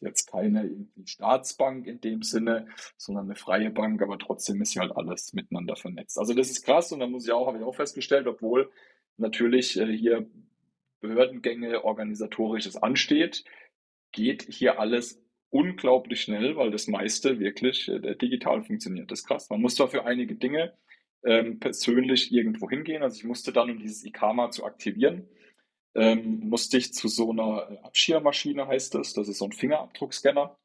jetzt 0.02 0.26
keine 0.26 0.64
irgendwie 0.64 1.06
Staatsbank 1.06 1.86
in 1.86 2.02
dem 2.02 2.24
Sinne, 2.24 2.68
sondern 2.98 3.26
eine 3.26 3.36
freie 3.36 3.70
Bank, 3.70 4.02
aber 4.02 4.18
trotzdem 4.18 4.64
ist 4.64 4.74
hier 4.74 4.82
halt 4.82 4.98
alles 4.98 5.34
miteinander 5.34 5.76
vernetzt. 5.76 6.18
Also 6.18 6.34
das 6.34 6.50
ist 6.50 6.66
krass 6.66 6.92
und 6.92 7.02
da 7.02 7.08
muss 7.08 7.26
ich 7.26 7.32
auch, 7.32 7.46
habe 7.46 7.60
ich 7.60 7.64
auch 7.64 7.76
festgestellt, 7.76 8.26
obwohl 8.26 8.72
natürlich 9.18 9.80
äh, 9.80 9.96
hier 9.96 10.28
Behördengänge, 11.08 11.84
organisatorisches 11.84 12.76
ansteht, 12.76 13.44
geht 14.12 14.44
hier 14.44 14.80
alles 14.80 15.22
unglaublich 15.50 16.22
schnell, 16.22 16.56
weil 16.58 16.72
das 16.72 16.88
meiste 16.88 17.40
wirklich 17.40 17.88
äh, 17.88 18.16
digital 18.16 18.64
funktioniert. 18.64 19.12
Das 19.12 19.20
ist 19.20 19.28
krass. 19.28 19.50
Man 19.50 19.62
muss 19.62 19.76
zwar 19.76 19.88
für 19.88 20.06
einige 20.06 20.36
Dinge 20.36 20.74
ähm, 21.24 21.60
persönlich 21.60 22.32
irgendwo 22.32 22.70
hingehen. 22.70 23.04
Also 23.04 23.18
ich 23.18 23.24
musste 23.24 23.54
dann, 23.54 23.70
um 23.70 23.80
dieses 23.80 24.04
IKAMA 24.06 24.52
zu 24.52 24.66
aktivieren, 24.66 25.28
ähm, 25.96 26.42
musste 26.50 26.78
ich 26.78 26.94
zu 26.94 27.08
so 27.08 27.32
einer 27.32 27.80
Abschirmmaschine, 27.84 28.68
heißt 28.68 28.96
das. 28.96 29.14
Das 29.14 29.28
ist 29.28 29.38
so 29.38 29.46
ein 29.46 29.54
Fingerabdruckscanner. 29.54 30.58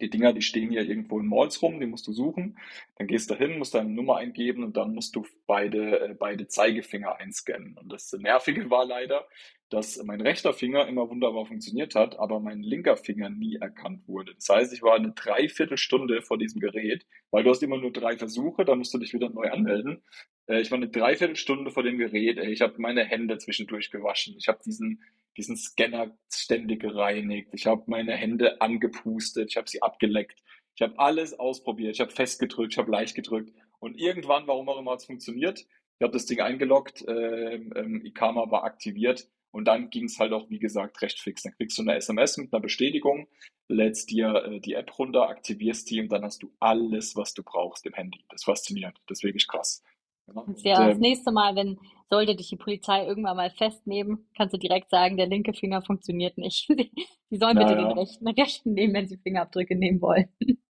Die 0.00 0.10
Dinger, 0.10 0.32
die 0.32 0.42
stehen 0.42 0.70
hier 0.70 0.82
irgendwo 0.82 1.18
in 1.20 1.26
Malls 1.26 1.62
rum, 1.62 1.80
die 1.80 1.86
musst 1.86 2.06
du 2.06 2.12
suchen. 2.12 2.58
Dann 2.96 3.06
gehst 3.06 3.30
du 3.30 3.34
hin, 3.34 3.58
musst 3.58 3.74
deine 3.74 3.90
Nummer 3.90 4.16
eingeben 4.16 4.62
und 4.64 4.76
dann 4.76 4.94
musst 4.94 5.16
du 5.16 5.24
beide, 5.46 6.00
äh, 6.00 6.14
beide 6.14 6.48
Zeigefinger 6.48 7.18
einscannen. 7.18 7.76
Und 7.78 7.92
das 7.92 8.12
Nervige 8.12 8.68
war 8.70 8.84
leider, 8.84 9.26
dass 9.70 10.00
mein 10.04 10.20
rechter 10.20 10.52
Finger 10.52 10.86
immer 10.86 11.08
wunderbar 11.10 11.46
funktioniert 11.46 11.94
hat, 11.94 12.18
aber 12.18 12.38
mein 12.40 12.62
linker 12.62 12.96
Finger 12.96 13.30
nie 13.30 13.56
erkannt 13.56 14.06
wurde. 14.06 14.34
Das 14.34 14.48
heißt, 14.48 14.72
ich 14.72 14.82
war 14.82 14.94
eine 14.94 15.12
Dreiviertelstunde 15.12 16.22
vor 16.22 16.38
diesem 16.38 16.60
Gerät, 16.60 17.04
weil 17.30 17.42
du 17.42 17.50
hast 17.50 17.62
immer 17.62 17.78
nur 17.78 17.92
drei 17.92 18.16
Versuche, 18.16 18.64
dann 18.64 18.78
musst 18.78 18.94
du 18.94 18.98
dich 18.98 19.12
wieder 19.12 19.28
neu 19.30 19.50
anmelden. 19.50 20.02
Äh, 20.46 20.60
Ich 20.60 20.70
war 20.70 20.76
eine 20.76 20.88
Dreiviertelstunde 20.88 21.70
vor 21.70 21.82
dem 21.82 21.98
Gerät, 21.98 22.38
ey. 22.38 22.52
ich 22.52 22.60
habe 22.60 22.74
meine 22.80 23.04
Hände 23.04 23.38
zwischendurch 23.38 23.90
gewaschen, 23.90 24.36
ich 24.38 24.48
habe 24.48 24.60
diesen, 24.64 25.02
diesen 25.36 25.56
Scanner 25.56 26.16
ständig 26.32 26.80
gereinigt, 26.80 27.50
ich 27.52 27.66
habe 27.66 27.84
meine 27.86 28.12
Hände 28.12 28.60
angepustet, 28.60 29.50
ich 29.50 29.56
habe 29.56 29.68
sie 29.68 29.82
abgeleckt, 29.82 30.42
ich 30.74 30.82
habe 30.82 30.98
alles 30.98 31.38
ausprobiert, 31.38 31.94
ich 31.94 32.00
habe 32.00 32.10
festgedrückt, 32.10 32.72
ich 32.72 32.78
habe 32.78 32.90
leicht 32.90 33.14
gedrückt 33.14 33.52
und 33.78 33.98
irgendwann, 33.98 34.46
warum 34.46 34.68
auch 34.68 34.78
immer, 34.78 34.92
hat 34.92 35.00
es 35.00 35.06
funktioniert. 35.06 35.60
Ich 35.98 36.02
habe 36.02 36.12
das 36.12 36.26
Ding 36.26 36.40
eingeloggt, 36.40 37.04
ähm, 37.08 37.72
ähm, 37.74 38.04
IKAMA 38.04 38.50
war 38.50 38.64
aktiviert 38.64 39.28
und 39.50 39.64
dann 39.64 39.88
ging 39.88 40.04
es 40.04 40.18
halt 40.18 40.32
auch, 40.32 40.50
wie 40.50 40.58
gesagt, 40.58 41.00
recht 41.00 41.18
fix. 41.18 41.42
Dann 41.42 41.54
kriegst 41.54 41.78
du 41.78 41.82
eine 41.82 41.94
SMS 41.94 42.36
mit 42.36 42.52
einer 42.52 42.60
Bestätigung, 42.60 43.28
lädst 43.68 44.10
dir 44.10 44.34
äh, 44.44 44.60
die 44.60 44.74
App 44.74 44.98
runter, 44.98 45.28
aktivierst 45.28 45.90
die 45.90 46.00
und 46.00 46.12
dann 46.12 46.24
hast 46.24 46.42
du 46.42 46.52
alles, 46.60 47.16
was 47.16 47.32
du 47.32 47.42
brauchst 47.42 47.86
im 47.86 47.94
Handy. 47.94 48.24
Das 48.28 48.42
ist 48.42 48.44
faszinierend, 48.44 49.00
das 49.06 49.20
ist 49.20 49.24
wirklich 49.24 49.48
krass. 49.48 49.82
Und, 50.26 50.62
ja 50.62 50.86
das 50.86 50.96
ähm, 50.96 51.00
nächste 51.00 51.32
Mal, 51.32 51.54
wenn 51.54 51.78
sollte 52.08 52.36
dich 52.36 52.48
die 52.48 52.56
Polizei 52.56 53.04
irgendwann 53.04 53.36
mal 53.36 53.50
festnehmen, 53.50 54.28
kannst 54.36 54.54
du 54.54 54.58
direkt 54.58 54.90
sagen, 54.90 55.16
der 55.16 55.26
linke 55.26 55.52
Finger 55.52 55.82
funktioniert 55.82 56.38
nicht. 56.38 56.68
Die 57.30 57.38
sollen 57.38 57.56
ja, 57.58 57.64
bitte 57.64 57.76
den 57.76 57.90
ja. 57.90 57.92
rechten, 57.92 58.28
rechten 58.28 58.72
nehmen, 58.74 58.94
wenn 58.94 59.08
sie 59.08 59.18
Fingerabdrücke 59.18 59.76
nehmen 59.76 60.00
wollen. 60.00 60.28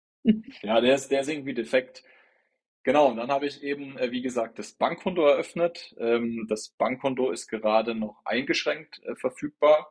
Ja, 0.61 0.81
der 0.81 0.97
ist, 0.97 1.13
der 1.13 1.21
ist 1.21 1.29
irgendwie 1.29 1.55
defekt. 1.55 2.03
Genau, 2.83 3.07
und 3.11 3.17
dann 3.17 3.31
habe 3.31 3.47
ich 3.47 3.63
eben, 3.63 3.97
äh, 3.97 4.11
wie 4.11 4.23
gesagt, 4.23 4.59
das 4.59 4.73
Bankkonto 4.73 5.23
eröffnet. 5.23 5.95
Ähm, 6.01 6.47
das 6.49 6.75
Bankkonto 6.77 7.31
ist 7.31 7.47
gerade 7.47 7.95
noch 7.95 8.23
eingeschränkt 8.25 9.01
äh, 9.05 9.15
verfügbar, 9.15 9.89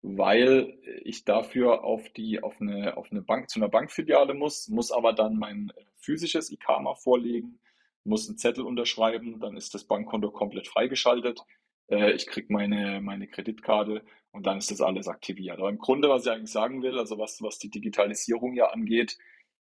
weil 0.00 0.78
ich 1.04 1.26
dafür 1.26 1.84
auf 1.84 2.08
die, 2.14 2.42
auf 2.42 2.62
eine, 2.62 2.96
auf 2.96 3.08
eine 3.10 3.20
Bank, 3.20 3.50
zu 3.50 3.58
einer 3.58 3.68
Bankfiliale 3.68 4.32
muss, 4.32 4.68
muss 4.68 4.90
aber 4.90 5.12
dann 5.12 5.36
mein 5.36 5.70
äh, 5.76 5.84
physisches 5.96 6.50
IKAMA 6.50 6.94
vorlegen, 6.94 7.60
muss 8.04 8.28
einen 8.28 8.38
Zettel 8.38 8.64
unterschreiben, 8.64 9.40
dann 9.40 9.56
ist 9.56 9.74
das 9.74 9.84
Bankkonto 9.84 10.30
komplett 10.30 10.68
freigeschaltet. 10.68 11.42
Äh, 11.88 12.12
ich 12.12 12.26
kriege 12.26 12.52
meine, 12.52 13.00
meine 13.00 13.26
Kreditkarte 13.26 14.04
und 14.32 14.46
dann 14.46 14.58
ist 14.58 14.70
das 14.70 14.80
alles 14.80 15.08
aktiviert. 15.08 15.58
Aber 15.58 15.70
im 15.70 15.78
Grunde, 15.78 16.08
was 16.08 16.26
ich 16.26 16.32
eigentlich 16.32 16.52
sagen 16.52 16.82
will, 16.82 16.98
also 16.98 17.18
was, 17.18 17.42
was 17.42 17.58
die 17.58 17.70
Digitalisierung 17.70 18.54
ja 18.54 18.66
angeht, 18.66 19.18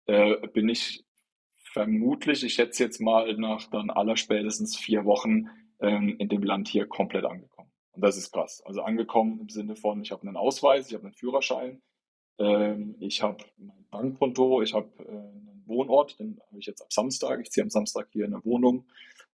äh, 0.05 0.47
bin 0.47 0.69
ich 0.69 1.03
vermutlich, 1.55 2.43
ich 2.43 2.53
schätze 2.53 2.83
jetzt 2.83 2.99
mal 2.99 3.35
nach 3.37 3.69
dann 3.69 3.89
allerspätestens 3.89 4.75
vier 4.75 5.05
Wochen 5.05 5.49
ähm, 5.79 6.15
in 6.17 6.29
dem 6.29 6.43
Land 6.43 6.67
hier 6.67 6.87
komplett 6.87 7.25
angekommen. 7.25 7.71
Und 7.91 8.03
das 8.03 8.17
ist 8.17 8.31
krass. 8.31 8.61
Also 8.65 8.81
angekommen 8.81 9.39
im 9.39 9.49
Sinne 9.49 9.75
von, 9.75 10.01
ich 10.01 10.11
habe 10.11 10.27
einen 10.27 10.37
Ausweis, 10.37 10.87
ich 10.87 10.93
habe 10.93 11.05
einen 11.05 11.13
Führerschein, 11.13 11.81
ähm, 12.39 12.95
ich 12.99 13.21
habe 13.21 13.43
mein 13.57 13.85
Bankkonto, 13.91 14.61
ich 14.61 14.73
habe 14.73 14.89
äh, 15.03 15.48
Wohnort, 15.69 16.19
den 16.19 16.39
habe 16.47 16.59
ich 16.59 16.65
jetzt 16.65 16.81
ab 16.81 16.91
Samstag. 16.91 17.39
Ich 17.41 17.51
ziehe 17.51 17.63
am 17.63 17.69
Samstag 17.69 18.09
hier 18.11 18.25
eine 18.25 18.43
Wohnung, 18.43 18.87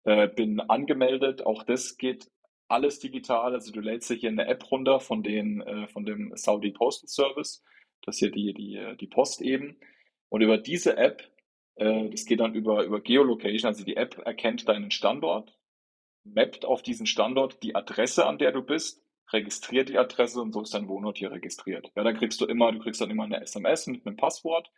äh, 0.05 0.29
bin 0.29 0.59
angemeldet. 0.59 1.47
Auch 1.47 1.63
das 1.63 1.97
geht 1.97 2.31
alles 2.69 2.99
digital. 2.99 3.55
Also 3.55 3.71
du 3.71 3.81
lädst 3.81 4.11
dir 4.11 4.17
hier 4.17 4.31
eine 4.31 4.47
App 4.47 4.71
runter 4.71 4.99
von 4.99 5.23
den, 5.23 5.61
äh, 5.61 5.87
von 5.89 6.05
dem 6.05 6.33
Saudi 6.35 6.73
Postal 6.73 7.09
Service. 7.09 7.63
Das 8.03 8.19
hier 8.19 8.33
die, 8.33 8.53
die, 8.53 8.97
die 8.99 9.07
Post 9.07 9.43
eben. 9.43 9.79
Und 10.29 10.41
über 10.41 10.59
diese 10.59 10.97
App, 10.97 11.23
äh, 11.75 12.09
das 12.09 12.25
geht 12.25 12.41
dann 12.41 12.55
über, 12.55 12.85
über 12.85 13.01
Geolocation, 13.01 13.69
also 13.69 13.85
die 13.85 13.97
App 13.97 14.19
erkennt 14.25 14.67
deinen 14.67 14.91
Standort, 14.91 15.59
mappt 16.25 16.65
auf 16.65 16.83
diesen 16.83 17.07
Standort 17.07 17.63
die 17.63 17.75
Adresse, 17.75 18.27
an 18.27 18.39
der 18.39 18.53
du 18.53 18.63
bist, 18.63 19.02
registriert 19.33 19.89
die 19.89 19.99
Adresse 19.99 20.41
und 20.41 20.53
so 20.53 20.63
ist 20.63 20.75
dein 20.75 20.89
Wohnort 20.89 21.19
hier 21.19 21.31
registriert. 21.31 21.91
Ja, 21.97 22.05
dann 22.05 22.17
kriegst 22.17 22.41
du 22.41 22.47
immer, 22.47 22.73
du 22.73 22.79
kriegst 22.79 23.01
dann 23.01 23.11
immer 23.11 23.25
eine 23.25 23.41
SMS 23.41 23.87
mit 23.87 24.07
einem 24.07 24.17
Passwort. 24.17 24.71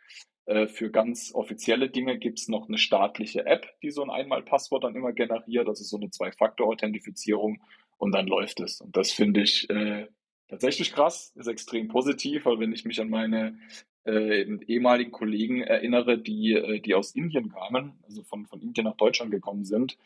Äh, 0.45 0.67
für 0.67 0.91
ganz 0.91 1.33
offizielle 1.33 1.89
Dinge 1.89 2.17
gibt's 2.17 2.47
noch 2.47 2.67
eine 2.67 2.77
staatliche 2.77 3.45
App, 3.45 3.67
die 3.81 3.91
so 3.91 4.03
ein 4.03 4.09
Einmal-Passwort 4.09 4.83
dann 4.83 4.95
immer 4.95 5.13
generiert, 5.13 5.67
also 5.67 5.83
so 5.83 5.97
eine 5.97 6.09
Zwei-Faktor-Authentifizierung 6.09 7.61
und 7.97 8.13
dann 8.13 8.27
läuft 8.27 8.59
es. 8.59 8.81
Und 8.81 8.95
das 8.95 9.11
finde 9.11 9.41
ich 9.41 9.69
äh, 9.69 10.07
tatsächlich 10.47 10.93
krass, 10.93 11.33
ist 11.35 11.47
extrem 11.47 11.87
positiv, 11.87 12.45
weil 12.45 12.59
wenn 12.59 12.73
ich 12.73 12.85
mich 12.85 13.01
an 13.01 13.09
meine 13.09 13.57
äh, 14.05 14.43
ehemaligen 14.67 15.11
Kollegen 15.11 15.61
erinnere, 15.61 16.17
die, 16.17 16.53
äh, 16.53 16.79
die 16.79 16.93
aus 16.93 17.15
Indien 17.15 17.49
kamen, 17.49 17.93
also 18.03 18.23
von, 18.23 18.45
von 18.45 18.61
Indien 18.61 18.85
nach 18.85 18.97
Deutschland 18.97 19.31
gekommen 19.31 19.65
sind, 19.65 19.97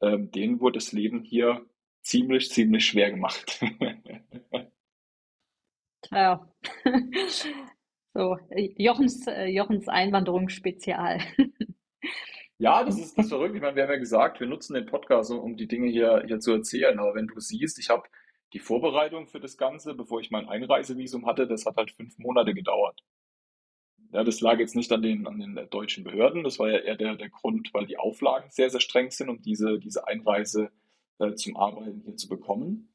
ähm, 0.00 0.30
denen 0.30 0.60
wurde 0.60 0.78
das 0.78 0.92
Leben 0.92 1.24
hier 1.24 1.66
ziemlich, 2.08 2.50
ziemlich 2.50 2.86
schwer 2.86 3.10
gemacht. 3.10 3.60
Ja. 6.10 6.48
So, 8.14 8.36
Jochens, 8.50 9.26
äh, 9.28 9.46
Jochens 9.46 9.86
Einwanderung 9.86 10.48
Spezial. 10.48 11.20
Ja, 12.60 12.82
das 12.82 12.98
ist 12.98 13.16
das 13.16 13.28
verrückt. 13.28 13.54
Ich 13.54 13.60
meine, 13.60 13.76
wir 13.76 13.84
haben 13.84 13.92
ja 13.92 13.98
gesagt, 13.98 14.40
wir 14.40 14.48
nutzen 14.48 14.74
den 14.74 14.86
Podcast, 14.86 15.30
um, 15.30 15.38
um 15.38 15.56
die 15.56 15.68
Dinge 15.68 15.88
hier, 15.90 16.24
hier 16.26 16.40
zu 16.40 16.50
erzählen. 16.50 16.98
Aber 16.98 17.14
wenn 17.14 17.28
du 17.28 17.38
siehst, 17.38 17.78
ich 17.78 17.88
habe 17.88 18.02
die 18.52 18.58
Vorbereitung 18.58 19.28
für 19.28 19.38
das 19.38 19.56
Ganze, 19.56 19.94
bevor 19.94 20.20
ich 20.20 20.32
mein 20.32 20.48
Einreisevisum 20.48 21.26
hatte, 21.26 21.46
das 21.46 21.66
hat 21.66 21.76
halt 21.76 21.92
fünf 21.92 22.18
Monate 22.18 22.54
gedauert. 22.54 23.00
Ja, 24.10 24.24
das 24.24 24.40
lag 24.40 24.58
jetzt 24.58 24.74
nicht 24.74 24.90
an 24.90 25.02
den, 25.02 25.28
an 25.28 25.38
den 25.38 25.68
deutschen 25.70 26.02
Behörden. 26.02 26.42
Das 26.42 26.58
war 26.58 26.68
ja 26.68 26.78
eher 26.78 26.96
der, 26.96 27.14
der 27.14 27.28
Grund, 27.28 27.72
weil 27.74 27.86
die 27.86 27.98
Auflagen 27.98 28.50
sehr, 28.50 28.70
sehr 28.70 28.80
streng 28.80 29.12
sind, 29.12 29.28
um 29.28 29.40
diese, 29.40 29.78
diese 29.78 30.08
Einreise 30.08 30.72
äh, 31.18 31.34
zum 31.34 31.56
Arbeiten 31.56 32.02
hier 32.04 32.16
zu 32.16 32.28
bekommen. 32.28 32.92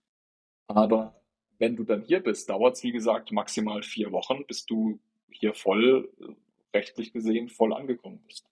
Aber 0.67 1.21
wenn 1.59 1.75
du 1.75 1.83
dann 1.83 2.01
hier 2.01 2.21
bist, 2.21 2.49
dauert 2.49 2.75
es, 2.75 2.83
wie 2.83 2.91
gesagt, 2.91 3.31
maximal 3.31 3.83
vier 3.83 4.11
Wochen, 4.11 4.45
bis 4.47 4.65
du 4.65 4.99
hier 5.29 5.53
voll, 5.53 6.11
äh, 6.19 6.77
rechtlich 6.77 7.13
gesehen, 7.13 7.49
voll 7.49 7.73
angekommen 7.73 8.21
bist. 8.25 8.45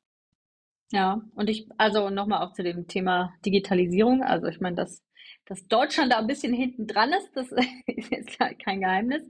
Ja, 0.91 1.21
und 1.35 1.49
ich, 1.49 1.67
also 1.77 2.09
nochmal 2.09 2.45
auch 2.45 2.53
zu 2.53 2.63
dem 2.63 2.87
Thema 2.87 3.33
Digitalisierung. 3.45 4.23
Also 4.23 4.47
ich 4.47 4.59
meine, 4.59 4.75
dass, 4.75 5.01
dass 5.45 5.65
Deutschland 5.67 6.11
da 6.11 6.17
ein 6.19 6.27
bisschen 6.27 6.53
hinten 6.53 6.85
dran 6.85 7.13
ist, 7.13 7.31
das 7.33 7.51
ist 7.87 8.11
jetzt 8.11 8.37
kein 8.59 8.81
Geheimnis. 8.81 9.23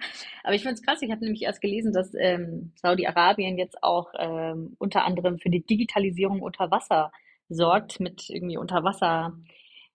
Aber 0.43 0.55
ich 0.55 0.63
finde 0.63 0.75
es 0.75 0.81
krass, 0.81 1.01
ich 1.01 1.12
habe 1.12 1.24
nämlich 1.24 1.43
erst 1.43 1.62
gelesen, 1.62 1.93
dass 1.93 2.13
ähm, 2.15 2.74
Saudi-Arabien 2.75 3.57
jetzt 3.57 3.81
auch 3.83 4.12
ähm, 4.17 4.75
unter 4.79 5.05
anderem 5.05 5.38
für 5.38 5.50
die 5.50 5.63
Digitalisierung 5.63 6.41
unter 6.41 6.71
Wasser 6.71 7.12
sorgt, 7.48 8.00
mit 8.00 8.29
irgendwie 8.29 8.57
Unterwasser 8.57 9.38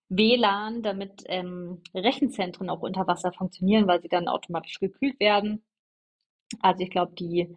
WLAN, 0.09 0.83
damit 0.83 1.25
ähm, 1.27 1.83
Rechenzentren 1.95 2.71
auch 2.71 2.81
unter 2.81 3.07
Wasser 3.07 3.33
funktionieren, 3.33 3.87
weil 3.87 4.01
sie 4.01 4.09
dann 4.09 4.29
automatisch 4.29 4.79
gekühlt 4.79 5.19
werden. 5.21 5.65
Also 6.61 6.83
ich 6.83 6.91
glaube, 6.91 7.15
die 7.15 7.55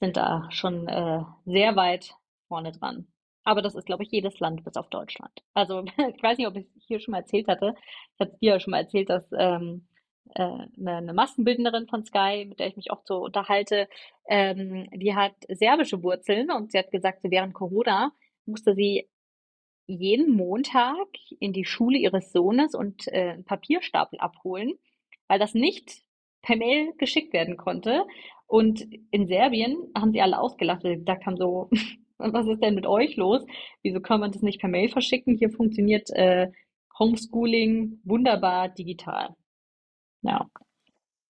sind 0.00 0.16
da 0.16 0.48
schon 0.50 0.88
äh, 0.88 1.22
sehr 1.44 1.76
weit 1.76 2.14
vorne 2.48 2.72
dran. 2.72 3.06
Aber 3.44 3.62
das 3.62 3.74
ist, 3.74 3.86
glaube 3.86 4.02
ich, 4.02 4.10
jedes 4.10 4.40
Land 4.40 4.64
bis 4.64 4.76
auf 4.76 4.88
Deutschland. 4.88 5.32
Also 5.54 5.84
ich 6.14 6.22
weiß 6.22 6.38
nicht, 6.38 6.46
ob 6.46 6.56
ich 6.56 6.66
es 6.76 6.84
hier 6.86 7.00
schon 7.00 7.12
mal 7.12 7.18
erzählt 7.18 7.48
hatte. 7.48 7.74
Ich 8.14 8.20
hatte 8.20 8.36
dir 8.40 8.54
ja 8.54 8.60
schon 8.60 8.72
mal 8.72 8.80
erzählt, 8.80 9.08
dass 9.10 9.30
ähm, 9.32 9.86
äh, 10.34 10.42
eine, 10.42 10.96
eine 10.96 11.12
Maskenbildnerin 11.12 11.86
von 11.86 12.04
Sky, 12.04 12.46
mit 12.48 12.58
der 12.58 12.68
ich 12.68 12.76
mich 12.76 12.90
auch 12.90 13.02
so 13.04 13.18
unterhalte, 13.18 13.88
ähm, 14.28 14.88
die 14.94 15.14
hat 15.14 15.34
serbische 15.48 16.02
Wurzeln 16.02 16.50
und 16.50 16.72
sie 16.72 16.78
hat 16.78 16.90
gesagt, 16.90 17.20
während 17.22 17.54
Corona 17.54 18.12
musste 18.46 18.74
sie 18.74 19.08
jeden 19.86 20.32
Montag 20.32 21.08
in 21.38 21.52
die 21.52 21.64
Schule 21.64 21.98
ihres 21.98 22.32
Sohnes 22.32 22.74
und 22.74 23.06
äh, 23.08 23.30
einen 23.30 23.44
Papierstapel 23.44 24.18
abholen, 24.18 24.74
weil 25.28 25.38
das 25.38 25.54
nicht 25.54 26.02
per 26.42 26.56
Mail 26.56 26.92
geschickt 26.98 27.32
werden 27.32 27.56
konnte. 27.56 28.04
Und 28.46 28.86
in 29.10 29.26
Serbien 29.26 29.76
haben 29.96 30.12
sie 30.12 30.20
alle 30.20 30.38
ausgelacht, 30.38 30.84
weil 30.84 30.98
sie 30.98 31.04
haben 31.06 31.36
so, 31.36 31.70
was 32.18 32.46
ist 32.46 32.62
denn 32.62 32.74
mit 32.74 32.86
euch 32.86 33.16
los? 33.16 33.44
Wieso 33.82 34.00
kann 34.00 34.20
man 34.20 34.32
das 34.32 34.42
nicht 34.42 34.60
per 34.60 34.68
Mail 34.68 34.88
verschicken? 34.88 35.36
Hier 35.36 35.50
funktioniert 35.50 36.10
äh, 36.10 36.48
Homeschooling 36.98 38.00
wunderbar 38.04 38.68
digital. 38.68 39.34
Ja. 40.22 40.46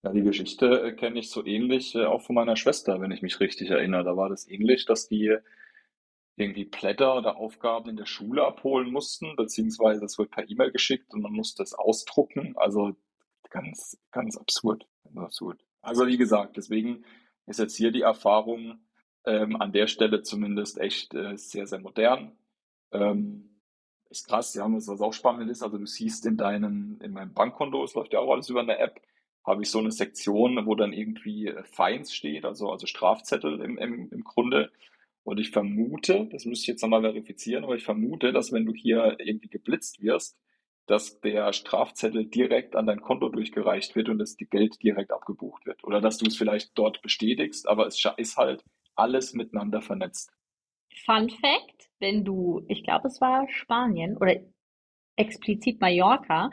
Ja, 0.04 0.12
die 0.12 0.22
Geschichte 0.22 0.66
äh, 0.82 0.92
kenne 0.92 1.18
ich 1.18 1.30
so 1.30 1.44
ähnlich 1.44 1.94
äh, 1.94 2.04
auch 2.04 2.22
von 2.22 2.36
meiner 2.36 2.56
Schwester, 2.56 3.00
wenn 3.00 3.10
ich 3.10 3.22
mich 3.22 3.40
richtig 3.40 3.70
erinnere. 3.70 4.04
Da 4.04 4.16
war 4.16 4.28
das 4.28 4.48
ähnlich, 4.48 4.84
dass 4.86 5.08
die 5.08 5.36
irgendwie 6.36 6.66
Blätter 6.66 7.16
oder 7.16 7.36
Aufgaben 7.36 7.90
in 7.90 7.96
der 7.96 8.06
Schule 8.06 8.46
abholen 8.46 8.92
mussten, 8.92 9.36
beziehungsweise 9.36 10.04
es 10.04 10.18
wird 10.18 10.30
per 10.30 10.48
E-Mail 10.48 10.70
geschickt 10.70 11.12
und 11.14 11.22
man 11.22 11.32
musste 11.32 11.62
es 11.62 11.74
ausdrucken. 11.74 12.54
Also 12.56 12.94
ganz, 13.50 13.98
ganz 14.12 14.36
absurd. 14.36 14.86
Ganz 15.04 15.18
absurd. 15.18 15.64
Also 15.80 16.06
wie 16.06 16.18
gesagt, 16.18 16.56
deswegen 16.56 17.04
ist 17.46 17.58
jetzt 17.58 17.76
hier 17.76 17.90
die 17.90 18.02
Erfahrung 18.02 18.80
ähm, 19.24 19.56
an 19.60 19.72
der 19.72 19.86
Stelle 19.86 20.22
zumindest 20.22 20.78
echt 20.78 21.14
äh, 21.14 21.36
sehr, 21.36 21.66
sehr 21.66 21.80
modern. 21.80 22.32
Ähm, 22.92 23.60
ist 24.10 24.28
krass, 24.28 24.54
ja, 24.54 24.66
was 24.70 24.88
auch 25.00 25.12
spannend 25.12 25.50
ist, 25.50 25.62
also 25.62 25.78
du 25.78 25.86
siehst 25.86 26.26
in 26.26 26.36
deinem, 26.36 26.98
in 27.02 27.12
meinem 27.12 27.34
Bankkonto, 27.34 27.82
es 27.82 27.94
läuft 27.94 28.12
ja 28.12 28.20
auch 28.20 28.32
alles 28.32 28.48
über 28.48 28.60
eine 28.60 28.78
App, 28.78 29.00
habe 29.44 29.62
ich 29.62 29.70
so 29.70 29.78
eine 29.78 29.90
Sektion, 29.90 30.64
wo 30.66 30.74
dann 30.74 30.92
irgendwie 30.92 31.48
äh, 31.48 31.64
Fines 31.64 32.12
steht, 32.12 32.44
also, 32.44 32.70
also 32.70 32.86
Strafzettel 32.86 33.60
im, 33.60 33.78
im, 33.78 34.10
im 34.10 34.24
Grunde. 34.24 34.70
Und 35.26 35.40
ich 35.40 35.50
vermute, 35.50 36.28
das 36.30 36.44
müsste 36.44 36.62
ich 36.62 36.68
jetzt 36.68 36.82
nochmal 36.82 37.00
verifizieren, 37.00 37.64
aber 37.64 37.74
ich 37.74 37.82
vermute, 37.82 38.32
dass 38.32 38.52
wenn 38.52 38.64
du 38.64 38.72
hier 38.72 39.16
irgendwie 39.18 39.48
geblitzt 39.48 40.00
wirst, 40.00 40.38
dass 40.86 41.18
der 41.20 41.52
Strafzettel 41.52 42.26
direkt 42.26 42.76
an 42.76 42.86
dein 42.86 43.00
Konto 43.00 43.28
durchgereicht 43.28 43.96
wird 43.96 44.08
und 44.08 44.18
das 44.18 44.36
Geld 44.36 44.80
direkt 44.84 45.10
abgebucht 45.10 45.66
wird. 45.66 45.82
Oder 45.82 46.00
dass 46.00 46.18
du 46.18 46.26
es 46.26 46.36
vielleicht 46.36 46.78
dort 46.78 47.02
bestätigst, 47.02 47.68
aber 47.68 47.88
es 47.88 48.00
ist 48.18 48.36
halt 48.36 48.62
alles 48.94 49.34
miteinander 49.34 49.82
vernetzt. 49.82 50.30
Fun 51.04 51.28
Fact, 51.28 51.90
wenn 51.98 52.24
du, 52.24 52.64
ich 52.68 52.84
glaube, 52.84 53.08
es 53.08 53.20
war 53.20 53.48
Spanien 53.48 54.16
oder 54.16 54.36
explizit 55.16 55.80
Mallorca, 55.80 56.50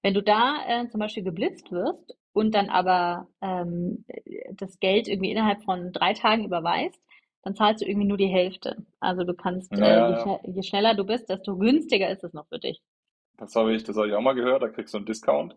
wenn 0.00 0.14
du 0.14 0.22
da 0.22 0.64
äh, 0.66 0.88
zum 0.88 0.98
Beispiel 0.98 1.24
geblitzt 1.24 1.70
wirst 1.70 2.16
und 2.32 2.54
dann 2.54 2.70
aber 2.70 3.28
ähm, 3.42 4.06
das 4.54 4.80
Geld 4.80 5.08
irgendwie 5.08 5.30
innerhalb 5.30 5.62
von 5.62 5.92
drei 5.92 6.14
Tagen 6.14 6.46
überweist, 6.46 7.04
dann 7.44 7.54
zahlst 7.56 7.82
du 7.82 7.86
irgendwie 7.88 8.08
nur 8.08 8.18
die 8.18 8.26
Hälfte. 8.28 8.84
Also 9.00 9.24
du 9.24 9.34
kannst, 9.34 9.78
Ja, 9.78 9.78
äh, 9.78 10.02
je, 10.10 10.38
je 10.44 10.62
schneller 10.62 10.94
du 10.94 11.04
bist, 11.04 11.28
desto 11.30 11.56
günstiger 11.56 12.10
ist 12.10 12.24
es 12.24 12.32
noch 12.34 12.48
für 12.48 12.58
dich. 12.58 12.82
Das 13.36 13.54
habe 13.54 13.72
ich, 13.72 13.84
das 13.84 13.96
habe 13.96 14.08
ich 14.08 14.14
auch 14.14 14.20
mal 14.20 14.32
gehört, 14.34 14.64
da 14.64 14.68
kriegst 14.68 14.92
du 14.92 14.98
einen 14.98 15.06
Discount. 15.06 15.56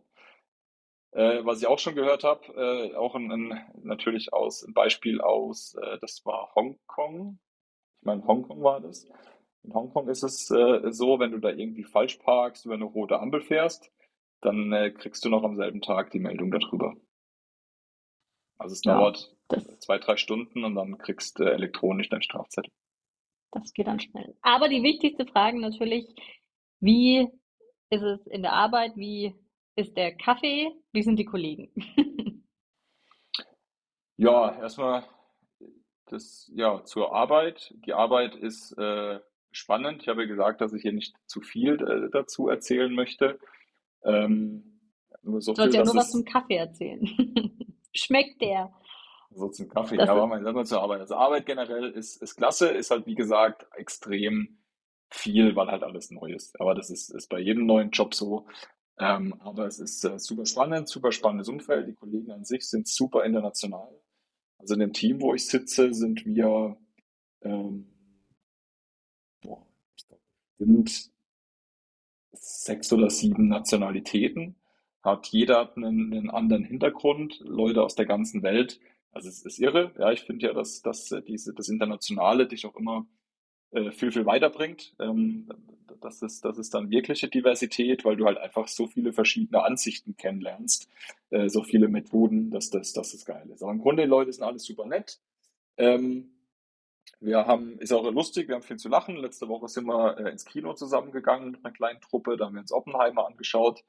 Äh, 1.12 1.44
was 1.46 1.60
ich 1.62 1.68
auch 1.68 1.80
schon 1.80 1.96
gehört 1.96 2.24
habe, 2.24 2.46
äh, 2.56 2.96
auch 2.96 3.16
ein, 3.16 3.32
ein, 3.32 3.66
natürlich 3.84 4.34
aus, 4.34 4.64
ein 4.64 4.74
Beispiel 4.74 5.22
aus, 5.22 5.76
äh, 5.76 5.98
das 6.00 6.26
war 6.26 6.52
Hongkong. 6.56 7.40
Ich 8.02 8.06
meine, 8.06 8.26
Hongkong 8.28 8.64
war 8.64 8.82
das. 8.82 9.06
In 9.64 9.74
Hongkong 9.74 10.10
ist 10.10 10.24
es 10.24 10.52
äh, 10.52 10.92
so, 10.94 11.20
wenn 11.20 11.32
du 11.32 11.40
da 11.40 11.50
irgendwie 11.52 11.84
falsch 11.86 12.18
parkst, 12.18 12.66
über 12.66 12.76
eine 12.76 12.86
rote 12.86 13.20
Ampel 13.20 13.42
fährst, 13.42 13.92
dann 14.42 14.74
äh, 14.74 14.92
kriegst 14.92 15.26
du 15.26 15.30
noch 15.30 15.44
am 15.44 15.58
selben 15.58 15.82
Tag 15.82 16.12
die 16.12 16.20
Meldung 16.20 16.52
darüber. 16.52 16.96
Also 18.60 18.74
es 18.74 18.84
Ja, 18.84 19.08
dauert 19.08 19.36
das, 19.48 19.66
zwei, 19.80 19.98
drei 19.98 20.18
Stunden 20.18 20.64
und 20.64 20.76
dann 20.76 20.98
kriegst 20.98 21.40
du 21.40 21.44
elektronisch 21.44 22.10
deinen 22.10 22.22
Strafzettel. 22.22 22.72
das 23.52 23.74
geht 23.74 23.88
dann 23.88 24.00
schnell. 24.00 24.36
Aber 24.42 24.70
die 24.70 24.84
wichtigste 24.84 25.26
Frage 25.26 25.60
natürlich, 25.60 26.06
wie 26.80 27.28
ist 27.90 28.04
es 28.04 28.28
in 28.28 28.42
der 28.42 28.54
Arbeit? 28.54 28.96
Wie 28.96 29.34
ist 29.76 29.96
der 29.96 30.16
Kaffee? 30.16 30.72
Wie 30.92 31.04
sind 31.04 31.18
die 31.18 31.26
Kollegen? 31.26 31.72
Ja, 34.18 34.60
erstmal 34.60 35.04
das, 36.08 36.52
ja, 36.54 36.84
zur 36.84 37.14
Arbeit. 37.14 37.74
Die 37.86 37.94
Arbeit 37.94 38.36
ist 38.36 38.72
äh, 38.78 39.20
spannend. 39.52 40.02
Ich 40.02 40.08
habe 40.08 40.24
ja 40.24 40.28
gesagt, 40.28 40.60
dass 40.60 40.74
ich 40.74 40.82
hier 40.82 40.92
nicht 40.92 41.16
zu 41.28 41.42
viel 41.42 41.76
äh, 41.82 42.10
dazu 42.12 42.48
erzählen 42.50 42.94
möchte. 42.94 43.40
Ähm, 44.04 44.82
nur 45.22 45.42
so 45.42 45.54
Du 45.54 45.62
sollst 45.62 45.76
ja 45.76 45.84
nur 45.84 45.96
was 45.96 46.12
zum 46.12 46.26
Kaffee 46.26 46.56
erzählen. 46.56 47.06
Schmeckt 47.94 48.42
der? 48.42 48.74
So 49.38 49.50
zum 49.50 49.70
Kaffee, 49.70 49.98
Das 49.98 50.08
ja, 50.08 50.16
aber 50.16 50.44
sag 50.44 50.56
mal 50.56 50.66
zur 50.66 50.82
Arbeit. 50.82 51.02
Also 51.02 51.16
Arbeit 51.16 51.46
generell 51.46 51.90
ist, 51.92 52.22
ist 52.22 52.36
klasse, 52.36 52.70
ist 52.70 52.92
halt 52.92 53.06
wie 53.06 53.16
gesagt 53.16 53.68
extrem 53.76 54.58
viel, 55.10 55.56
weil 55.56 55.68
halt 55.68 55.84
alles 55.84 56.12
neu 56.12 56.32
ist. 56.34 56.60
Aber 56.60 56.76
das 56.76 56.90
ist, 56.90 57.10
ist 57.10 57.30
bei 57.30 57.40
jedem 57.40 57.66
neuen 57.66 57.92
Job 57.92 58.14
so. 58.14 58.48
Ähm, 59.00 59.36
aber 59.40 59.68
es 59.68 59.80
ist 59.80 60.04
äh, 60.06 60.18
super 60.20 60.46
spannend, 60.46 60.90
super 60.90 61.12
spannendes 61.12 61.50
Umfeld. 61.50 61.88
Die 61.88 61.94
Kollegen 61.94 62.32
an 62.32 62.46
sich 62.46 62.68
sind 62.68 62.88
super 62.88 63.24
international. 63.24 63.90
Also 64.58 64.74
in 64.74 64.80
dem 64.80 64.94
Team, 64.94 65.22
wo 65.22 65.34
ich 65.36 65.46
sitze, 65.48 65.94
sind 65.94 66.26
wir 66.26 66.78
ähm, 67.42 67.88
boah, 69.42 69.66
sind 70.58 71.12
sechs 72.34 72.92
oder 72.92 73.10
sieben 73.10 73.48
Nationalitäten. 73.48 74.56
Hat 75.04 75.28
jeder 75.28 75.76
einen, 75.76 76.12
einen 76.14 76.30
anderen 76.30 76.64
Hintergrund, 76.64 77.40
Leute 77.42 77.84
aus 77.84 77.96
der 77.96 78.06
ganzen 78.06 78.44
Welt. 78.44 78.80
Also 79.18 79.30
es 79.30 79.42
ist 79.42 79.58
irre. 79.58 79.92
Ja, 79.98 80.12
ich 80.12 80.22
finde 80.22 80.46
ja, 80.46 80.54
dass, 80.54 80.84
dass 80.84 81.12
äh, 81.12 81.24
diese, 81.24 81.52
das 81.52 81.70
Internationale 81.70 82.46
dich 82.48 82.68
auch 82.68 82.76
immer 82.76 83.08
äh, 83.72 83.90
viel, 83.90 84.12
viel 84.12 84.28
weiterbringt. 84.28 84.94
Ähm, 85.00 85.50
das 86.02 86.22
ist, 86.22 86.46
das 86.46 86.60
ist 86.60 86.76
dann 86.76 86.92
wirkliche 86.92 87.28
Diversität, 87.28 88.06
weil 88.06 88.16
du 88.16 88.26
halt 88.28 88.38
einfach 88.38 88.68
so 88.68 88.86
viele 88.86 89.14
verschiedene 89.14 89.64
Ansichten 89.64 90.16
kennenlernst, 90.18 90.88
äh, 91.32 91.50
so 91.50 91.64
viele 91.64 91.88
Methoden, 91.88 92.52
dass 92.52 92.70
das, 92.70 92.94
dass 92.94 93.14
das 93.14 93.26
geil 93.26 93.50
ist. 93.52 93.64
Aber 93.64 93.72
im 93.72 93.80
Grunde, 93.80 94.04
die 94.04 94.08
Leute 94.08 94.32
sind 94.32 94.44
alles 94.44 94.66
super 94.66 94.86
nett. 94.86 95.20
Ähm, 95.78 96.30
wir 97.20 97.48
haben, 97.48 97.80
ist 97.80 97.92
auch 97.92 98.08
lustig, 98.12 98.50
wir 98.50 98.54
haben 98.54 98.62
viel 98.62 98.78
zu 98.78 98.88
lachen. 98.88 99.16
Letzte 99.16 99.48
Woche 99.48 99.68
sind 99.68 99.88
wir 99.88 100.20
äh, 100.20 100.30
ins 100.30 100.46
Kino 100.46 100.76
zusammengegangen 100.76 101.54
mit 101.54 101.66
einer 101.66 101.74
kleinen 101.74 102.02
Truppe, 102.02 102.38
da 102.38 102.46
haben 102.46 102.54
wir 102.54 102.62
uns 102.62 102.72
Oppenheimer 102.72 103.26
angeschaut. 103.26 103.84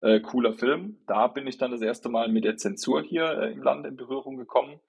Äh, 0.00 0.20
cooler 0.20 0.52
Film. 0.52 0.98
Da 1.06 1.26
bin 1.26 1.46
ich 1.46 1.58
dann 1.58 1.70
das 1.70 1.80
erste 1.80 2.08
Mal 2.08 2.28
mit 2.28 2.44
der 2.44 2.56
Zensur 2.56 3.02
hier 3.02 3.30
äh, 3.38 3.52
im 3.52 3.62
Land 3.62 3.86
in 3.86 3.96
Berührung 3.96 4.36
gekommen. 4.36 4.80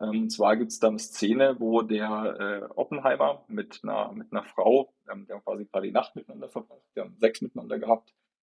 Ähm, 0.00 0.22
und 0.22 0.30
zwar 0.30 0.56
gibt 0.56 0.70
es 0.70 0.78
da 0.78 0.88
eine 0.88 0.98
Szene, 0.98 1.56
wo 1.58 1.82
der 1.82 2.36
äh, 2.38 2.72
Oppenheimer 2.74 3.44
mit 3.48 3.80
einer, 3.82 4.12
mit 4.12 4.32
einer 4.32 4.44
Frau, 4.44 4.94
ähm, 5.10 5.26
die 5.26 5.32
haben 5.32 5.42
quasi 5.42 5.66
gerade 5.66 5.86
die 5.86 5.92
Nacht 5.92 6.14
miteinander 6.16 6.48
verbracht, 6.48 6.82
die 6.94 7.00
haben 7.00 7.16
Sex 7.18 7.40
miteinander 7.40 7.78
gehabt, 7.78 8.14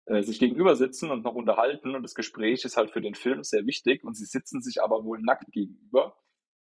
äh, 0.07 0.23
sich 0.23 0.39
gegenüber 0.39 0.77
sitzen 0.77 1.11
und 1.11 1.25
noch 1.25 1.35
unterhalten. 1.35 1.95
Und 1.95 2.03
das 2.03 2.15
Gespräch 2.15 2.65
ist 2.65 2.77
halt 2.77 2.91
für 2.91 3.01
den 3.01 3.15
Film 3.15 3.45
sehr 3.45 3.67
wichtig. 3.67 4.05
Und 4.05 4.17
sie 4.17 4.25
sitzen 4.25 4.63
sich 4.63 4.83
aber 4.83 5.05
wohl 5.05 5.21
nackt 5.21 5.51
gegenüber. 5.53 6.17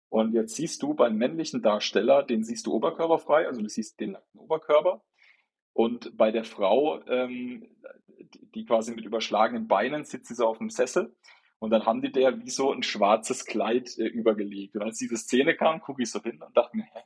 Und 0.09 0.33
jetzt 0.33 0.55
siehst 0.55 0.81
du 0.81 0.95
beim 0.95 1.17
männlichen 1.17 1.61
Darsteller, 1.61 2.23
den 2.23 2.43
siehst 2.43 2.65
du 2.65 2.73
oberkörperfrei, 2.73 3.45
also 3.45 3.61
du 3.61 3.69
siehst 3.69 3.99
den 3.99 4.13
nackten 4.13 4.39
Oberkörper. 4.39 5.03
Und 5.73 6.17
bei 6.17 6.31
der 6.31 6.43
Frau, 6.43 7.01
ähm, 7.07 7.67
die, 8.55 8.65
quasi 8.65 8.93
mit 8.93 9.05
überschlagenen 9.05 9.67
Beinen 9.67 10.03
sitzt 10.03 10.27
sie 10.27 10.35
so 10.35 10.47
auf 10.47 10.57
dem 10.57 10.69
Sessel. 10.69 11.15
Und 11.59 11.71
dann 11.71 11.85
haben 11.85 12.01
die 12.01 12.11
der 12.11 12.39
wie 12.39 12.49
so 12.49 12.71
ein 12.71 12.83
schwarzes 12.83 13.45
Kleid 13.45 13.97
äh, 13.97 14.07
übergelegt. 14.07 14.75
Und 14.75 14.83
als 14.83 14.97
diese 14.97 15.17
Szene 15.17 15.55
kam, 15.55 15.81
gucke 15.81 16.03
ich 16.03 16.11
so 16.11 16.21
hin 16.21 16.41
und 16.41 16.55
dachte 16.55 16.77
mir, 16.77 16.83
hä, 16.83 16.99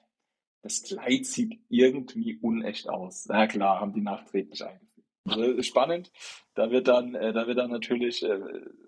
das 0.62 0.84
Kleid 0.84 1.26
sieht 1.26 1.60
irgendwie 1.70 2.38
unecht 2.42 2.88
aus. 2.88 3.26
Na 3.28 3.48
klar, 3.48 3.80
haben 3.80 3.94
die 3.94 4.02
nachträglich 4.02 4.64
eingefügt. 4.64 4.94
Also, 5.28 5.62
spannend. 5.62 6.12
Da 6.54 6.72
wird 6.72 6.88
dann, 6.88 7.16
äh, 7.16 7.34
da 7.34 7.48
wird 7.48 7.58
dann 7.58 7.72
natürlich 7.72 8.24
äh, 8.24 8.40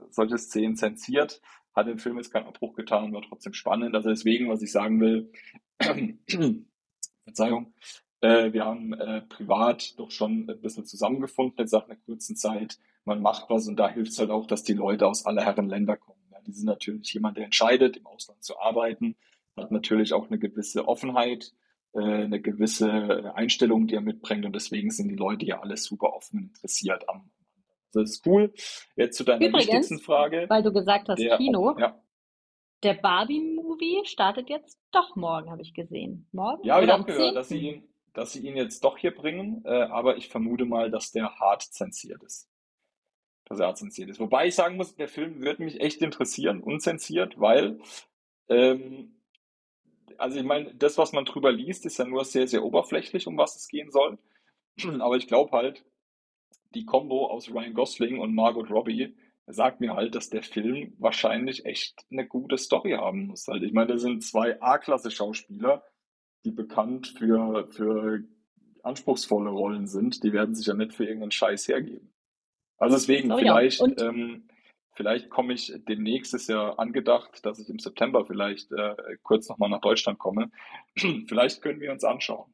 solche 0.09 0.38
Szenen 0.38 0.75
zensiert. 0.75 1.41
Hat 1.75 1.88
dem 1.88 1.99
Film 1.99 2.17
jetzt 2.17 2.31
keinen 2.31 2.47
Abbruch 2.47 2.75
getan, 2.75 3.13
war 3.13 3.21
trotzdem 3.21 3.53
spannend. 3.53 3.95
Also 3.95 4.09
deswegen, 4.09 4.49
was 4.49 4.61
ich 4.61 4.71
sagen 4.71 5.01
will, 5.01 5.31
Verzeihung, 7.25 7.73
äh, 8.25 8.53
wir 8.53 8.65
haben 8.65 8.93
äh, 8.93 9.21
privat 9.21 9.99
doch 9.99 10.11
schon 10.11 10.49
ein 10.49 10.59
bisschen 10.61 10.85
zusammengefunden 10.85 11.57
jetzt 11.59 11.73
nach 11.73 11.85
einer 11.85 11.97
kurzen 11.97 12.35
Zeit. 12.35 12.79
Man 13.05 13.21
macht 13.21 13.49
was 13.49 13.67
und 13.67 13.77
da 13.77 13.88
hilft 13.88 14.11
es 14.11 14.19
halt 14.19 14.31
auch, 14.31 14.47
dass 14.47 14.63
die 14.63 14.73
Leute 14.73 15.07
aus 15.07 15.25
aller 15.25 15.43
Herren 15.43 15.69
Länder 15.69 15.95
kommen. 15.95 16.21
Ja, 16.31 16.39
die 16.41 16.51
sind 16.51 16.65
natürlich 16.65 17.13
jemand, 17.13 17.38
der 17.38 17.45
entscheidet, 17.45 17.97
im 17.97 18.07
Ausland 18.07 18.43
zu 18.43 18.59
arbeiten, 18.59 19.15
hat 19.55 19.71
natürlich 19.71 20.13
auch 20.13 20.27
eine 20.27 20.39
gewisse 20.39 20.88
Offenheit, 20.88 21.53
äh, 21.93 21.99
eine 21.99 22.41
gewisse 22.41 23.33
Einstellung, 23.35 23.88
die 23.88 23.95
er 23.95 24.01
mitbringt 24.01 24.45
und 24.45 24.55
deswegen 24.55 24.89
sind 24.89 25.09
die 25.09 25.15
Leute 25.15 25.45
ja 25.45 25.61
alle 25.61 25.77
super 25.77 26.13
offen 26.13 26.39
und 26.39 26.45
interessiert 26.47 27.07
am. 27.07 27.29
Das 27.93 28.09
ist 28.09 28.27
cool. 28.27 28.51
Jetzt 28.97 29.17
zu 29.17 29.23
deiner 29.23 29.39
wichtigsten 29.39 29.77
Übrigens, 29.77 30.01
Frage. 30.03 30.45
weil 30.49 30.63
du 30.63 30.73
gesagt 30.73 31.07
hast 31.07 31.21
Der, 31.21 31.38
Kino, 31.38 31.77
ja, 31.79 32.01
der 32.83 32.95
Barbie-Movie 32.95 34.01
startet 34.05 34.49
jetzt 34.49 34.79
doch 34.91 35.15
morgen, 35.15 35.49
habe 35.49 35.61
ich 35.61 35.73
gesehen. 35.73 36.27
Morgen 36.31 36.65
ja, 36.65 36.75
habe 36.75 36.85
ich 36.85 36.89
oder 36.89 36.95
auch 36.95 36.99
am 36.99 37.05
gehört, 37.05 37.35
dass 37.35 37.49
sie 37.49 37.59
10.? 37.59 37.65
ihn, 37.65 37.83
dass 38.15 38.32
sie 38.32 38.47
ihn 38.47 38.56
jetzt 38.56 38.84
doch 38.84 38.97
hier 38.97 39.13
bringen, 39.13 39.62
äh, 39.65 39.84
aber 39.84 40.17
ich 40.17 40.30
vermute 40.30 40.65
mal, 40.65 40.89
dass 40.89 41.12
der 41.12 41.38
hart 41.38 41.62
zensiert 41.62 42.23
ist. 42.23 42.49
Dass 43.45 43.60
er 43.60 43.67
hart 43.67 43.78
zensiert 43.78 44.10
ist. 44.10 44.19
Wobei 44.19 44.47
ich 44.47 44.56
sagen 44.56 44.78
muss, 44.78 44.95
der 44.95 45.10
Film 45.10 45.41
wird 45.41 45.60
mich 45.60 45.82
echt 45.82 46.01
interessieren, 46.01 46.62
unzensiert, 46.62 47.39
weil, 47.39 47.80
ähm, 48.47 49.21
also 50.17 50.39
ich 50.39 50.45
meine, 50.45 50.73
das, 50.75 50.97
was 50.97 51.12
man 51.12 51.25
drüber 51.25 51.51
liest, 51.51 51.86
ist 51.86 51.99
ja 51.99 52.06
nur 52.06 52.23
sehr, 52.23 52.47
sehr 52.47 52.63
oberflächlich, 52.63 53.28
um 53.28 53.38
was 53.38 53.58
es 53.58 53.67
gehen 53.67 53.91
soll. 53.91 54.17
Aber 54.99 55.17
ich 55.17 55.28
glaube 55.28 55.51
halt, 55.51 55.84
die 56.73 56.86
Kombo 56.86 57.28
aus 57.28 57.49
Ryan 57.49 57.73
Gosling 57.73 58.19
und 58.19 58.34
Margot 58.34 58.69
Robbie 58.69 59.15
sagt 59.47 59.82
mir 59.82 59.93
halt, 59.93 60.15
dass 60.15 60.30
der 60.30 60.41
Film 60.41 60.93
wahrscheinlich 60.97 61.65
echt 61.65 62.06
eine 62.10 62.25
gute 62.25 62.58
Story 62.58 62.91
haben 62.91 63.28
muss. 63.28 63.47
Halt. 63.47 63.63
Ich 63.63 63.73
meine, 63.73 63.93
das 63.93 64.01
sind 64.01 64.23
zwei 64.23 64.62
A-Klasse-Schauspieler, 64.62 65.84
die 66.45 66.51
bekannt 66.51 67.08
für, 67.08 67.67
für 67.71 68.23
anspruchsvolle 68.84 69.49
Rollen 69.49 69.88
sind. 69.88 70.23
Die 70.23 70.31
werden 70.31 70.55
sich 70.55 70.67
ja 70.67 70.73
nicht 70.73 70.93
für 70.93 71.03
irgendeinen 71.03 71.31
Scheiß 71.31 71.67
hergeben. 71.67 72.13
Also 72.77 72.95
deswegen, 72.95 73.31
auch. 73.31 73.39
vielleicht, 73.39 73.81
Und 73.81 74.01
ähm, 74.01 74.47
vielleicht 74.93 75.29
komme 75.29 75.53
ich 75.53 75.73
demnächst, 75.88 76.34
ist 76.34 76.49
ja 76.49 76.73
angedacht, 76.73 77.45
dass 77.45 77.60
ich 77.60 77.69
im 77.69 77.79
September 77.79 78.25
vielleicht 78.25 78.71
äh, 78.71 78.95
kurz 79.23 79.49
nochmal 79.49 79.69
nach 79.69 79.81
Deutschland 79.81 80.19
komme. 80.19 80.51
Vielleicht 81.27 81.62
können 81.62 81.79
wir 81.81 81.91
uns 81.91 82.03
anschauen. 82.03 82.53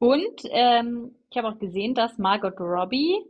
Und 0.00 0.42
ähm, 0.50 1.16
ich 1.30 1.36
habe 1.36 1.48
auch 1.48 1.58
gesehen, 1.58 1.94
dass 1.94 2.18
Margot 2.18 2.60
Robbie, 2.60 3.24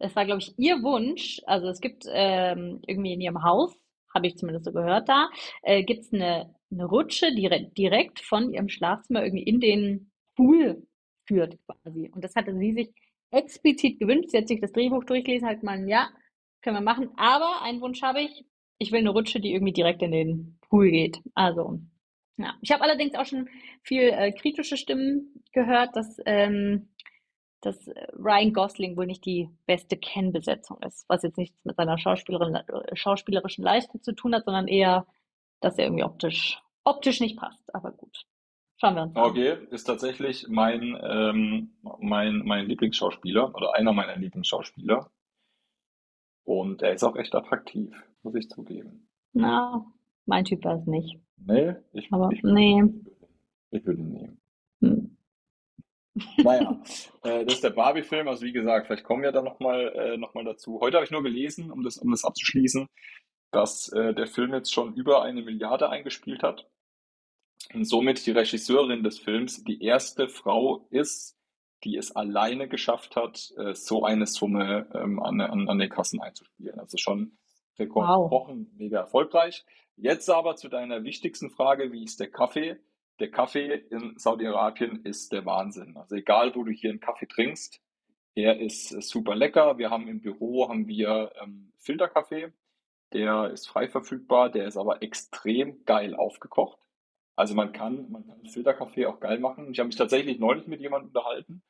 das 0.00 0.16
war, 0.16 0.24
glaube 0.24 0.40
ich, 0.40 0.58
ihr 0.58 0.82
Wunsch, 0.82 1.40
also 1.46 1.68
es 1.68 1.80
gibt 1.80 2.04
ähm, 2.08 2.80
irgendwie 2.86 3.12
in 3.12 3.20
ihrem 3.20 3.44
Haus, 3.44 3.78
habe 4.12 4.26
ich 4.26 4.36
zumindest 4.36 4.64
so 4.64 4.72
gehört 4.72 5.08
da, 5.08 5.28
äh, 5.62 5.84
gibt 5.84 6.00
es 6.00 6.12
eine, 6.12 6.52
eine 6.70 6.84
Rutsche, 6.84 7.30
die 7.34 7.42
direkt, 7.42 7.78
direkt 7.78 8.20
von 8.20 8.52
ihrem 8.52 8.68
Schlafzimmer 8.68 9.24
irgendwie 9.24 9.44
in 9.44 9.60
den 9.60 10.12
Pool 10.36 10.86
führt 11.26 11.58
quasi. 11.66 12.10
Und 12.14 12.24
das 12.24 12.34
hatte 12.36 12.56
sie 12.56 12.72
sich 12.72 12.90
explizit 13.30 13.98
gewünscht. 13.98 14.30
Sie 14.30 14.38
hat 14.38 14.48
sich 14.48 14.60
das 14.60 14.72
Drehbuch 14.72 15.04
durchgelesen, 15.04 15.48
hat 15.48 15.60
gemeint, 15.60 15.88
ja, 15.88 16.10
können 16.62 16.76
wir 16.76 16.82
machen. 16.82 17.10
Aber 17.16 17.62
einen 17.62 17.80
Wunsch 17.80 18.02
habe 18.02 18.20
ich, 18.20 18.44
ich 18.78 18.92
will 18.92 19.00
eine 19.00 19.10
Rutsche, 19.10 19.40
die 19.40 19.52
irgendwie 19.52 19.72
direkt 19.72 20.02
in 20.02 20.12
den 20.12 20.58
Pool 20.62 20.90
geht. 20.90 21.20
Also 21.34 21.80
ja, 22.40 22.54
ich 22.62 22.72
habe 22.72 22.82
allerdings 22.82 23.14
auch 23.14 23.26
schon 23.26 23.48
viel 23.82 24.02
äh, 24.02 24.32
kritische 24.32 24.76
Stimmen 24.76 25.42
gehört, 25.52 25.94
dass, 25.94 26.16
ähm, 26.24 26.88
dass 27.60 27.86
äh, 27.88 28.06
Ryan 28.14 28.52
Gosling 28.54 28.96
wohl 28.96 29.06
nicht 29.06 29.26
die 29.26 29.50
beste 29.66 29.98
Ken-Besetzung 29.98 30.82
ist, 30.82 31.04
was 31.08 31.22
jetzt 31.22 31.36
nichts 31.36 31.62
mit 31.64 31.76
seiner 31.76 31.98
Schauspielerin, 31.98 32.54
äh, 32.54 32.96
schauspielerischen 32.96 33.62
Leistung 33.62 34.02
zu 34.02 34.12
tun 34.12 34.34
hat, 34.34 34.44
sondern 34.46 34.68
eher, 34.68 35.06
dass 35.60 35.78
er 35.78 35.86
irgendwie 35.86 36.04
optisch, 36.04 36.60
optisch 36.84 37.20
nicht 37.20 37.38
passt. 37.38 37.74
Aber 37.74 37.92
gut, 37.92 38.24
schauen 38.76 38.94
wir 38.94 39.02
uns 39.02 39.16
an. 39.16 39.22
Okay, 39.22 39.58
ist 39.70 39.84
tatsächlich 39.84 40.48
mein, 40.48 40.98
ähm, 41.02 41.70
mein, 42.00 42.38
mein 42.44 42.66
Lieblingsschauspieler 42.66 43.54
oder 43.54 43.74
einer 43.74 43.92
meiner 43.92 44.16
Lieblingsschauspieler. 44.16 45.10
Und 46.44 46.82
er 46.82 46.92
ist 46.92 47.04
auch 47.04 47.16
echt 47.16 47.34
attraktiv, 47.34 47.94
muss 48.22 48.34
ich 48.34 48.48
zugeben. 48.48 49.08
Na, 49.32 49.86
mein 50.26 50.44
Typ 50.44 50.64
war 50.64 50.76
es 50.76 50.86
nicht. 50.86 51.20
Nee, 51.36 51.76
ich, 51.92 52.12
Aber 52.12 52.30
ich, 52.32 52.42
nee. 52.42 52.82
ich 53.70 53.84
würde 53.84 54.00
ihn 54.00 54.12
nehmen. 54.12 54.40
Hm. 54.80 55.16
Naja, 56.38 56.82
äh, 57.22 57.44
das 57.44 57.54
ist 57.54 57.64
der 57.64 57.70
Barbie-Film. 57.70 58.26
Also 58.26 58.44
wie 58.44 58.52
gesagt, 58.52 58.86
vielleicht 58.86 59.04
kommen 59.04 59.22
wir 59.22 59.32
da 59.32 59.42
nochmal 59.42 59.92
äh, 59.94 60.16
noch 60.16 60.34
mal 60.34 60.44
dazu. 60.44 60.80
Heute 60.80 60.96
habe 60.96 61.04
ich 61.04 61.12
nur 61.12 61.22
gelesen, 61.22 61.70
um 61.70 61.82
das, 61.82 61.98
um 61.98 62.10
das 62.10 62.24
abzuschließen, 62.24 62.88
dass 63.52 63.88
äh, 63.92 64.14
der 64.14 64.26
Film 64.26 64.54
jetzt 64.54 64.72
schon 64.72 64.94
über 64.94 65.22
eine 65.22 65.42
Milliarde 65.42 65.88
eingespielt 65.90 66.42
hat. 66.42 66.68
und 67.74 67.84
somit 67.84 68.26
die 68.26 68.30
Regisseurin 68.32 69.02
des 69.02 69.18
Films 69.18 69.64
die 69.64 69.82
erste 69.82 70.28
Frau 70.28 70.86
ist, 70.90 71.36
die 71.84 71.96
es 71.96 72.14
alleine 72.16 72.68
geschafft 72.68 73.16
hat, 73.16 73.52
äh, 73.56 73.74
so 73.74 74.04
eine 74.04 74.26
Summe 74.26 74.88
ähm, 74.94 75.20
an, 75.20 75.40
an, 75.40 75.68
an 75.68 75.78
den 75.78 75.88
Kassen 75.90 76.20
einzuspielen. 76.20 76.78
Also 76.78 76.96
schon 76.98 77.38
Rekord 77.78 78.08
Wow. 78.08 78.56
mega 78.76 78.98
erfolgreich. 79.00 79.64
Jetzt 79.96 80.28
aber 80.30 80.56
zu 80.56 80.68
deiner 80.68 81.04
wichtigsten 81.04 81.50
Frage, 81.50 81.92
wie 81.92 82.04
ist 82.04 82.20
der 82.20 82.30
Kaffee? 82.30 82.76
Der 83.20 83.30
Kaffee 83.30 83.74
in 83.90 84.14
Saudi-Arabien 84.18 85.02
ist 85.04 85.32
der 85.32 85.44
Wahnsinn. 85.46 85.96
Also 85.96 86.16
egal, 86.16 86.54
wo 86.54 86.64
du 86.64 86.72
hier 86.72 86.90
einen 86.90 87.00
Kaffee 87.00 87.26
trinkst, 87.26 87.80
er 88.34 88.60
ist 88.60 88.92
äh, 88.92 89.00
super 89.02 89.34
lecker. 89.36 89.78
Wir 89.78 89.90
haben 89.90 90.08
im 90.08 90.20
Büro 90.20 90.68
haben 90.68 90.86
wir 90.88 91.32
ähm, 91.42 91.72
Filterkaffee. 91.78 92.52
Der 93.12 93.50
ist 93.50 93.68
frei 93.68 93.88
verfügbar, 93.88 94.50
der 94.50 94.66
ist 94.66 94.76
aber 94.76 95.02
extrem 95.02 95.84
geil 95.84 96.14
aufgekocht. 96.14 96.78
Also 97.36 97.54
man 97.54 97.72
kann, 97.72 98.10
man 98.10 98.26
kann 98.26 98.46
Filterkaffee 98.46 99.06
auch 99.06 99.18
geil 99.18 99.38
machen. 99.38 99.70
Ich 99.72 99.78
habe 99.78 99.88
mich 99.88 99.96
tatsächlich 99.96 100.38
neulich 100.38 100.66
mit 100.66 100.80
jemandem 100.80 101.08
unterhalten, 101.08 101.62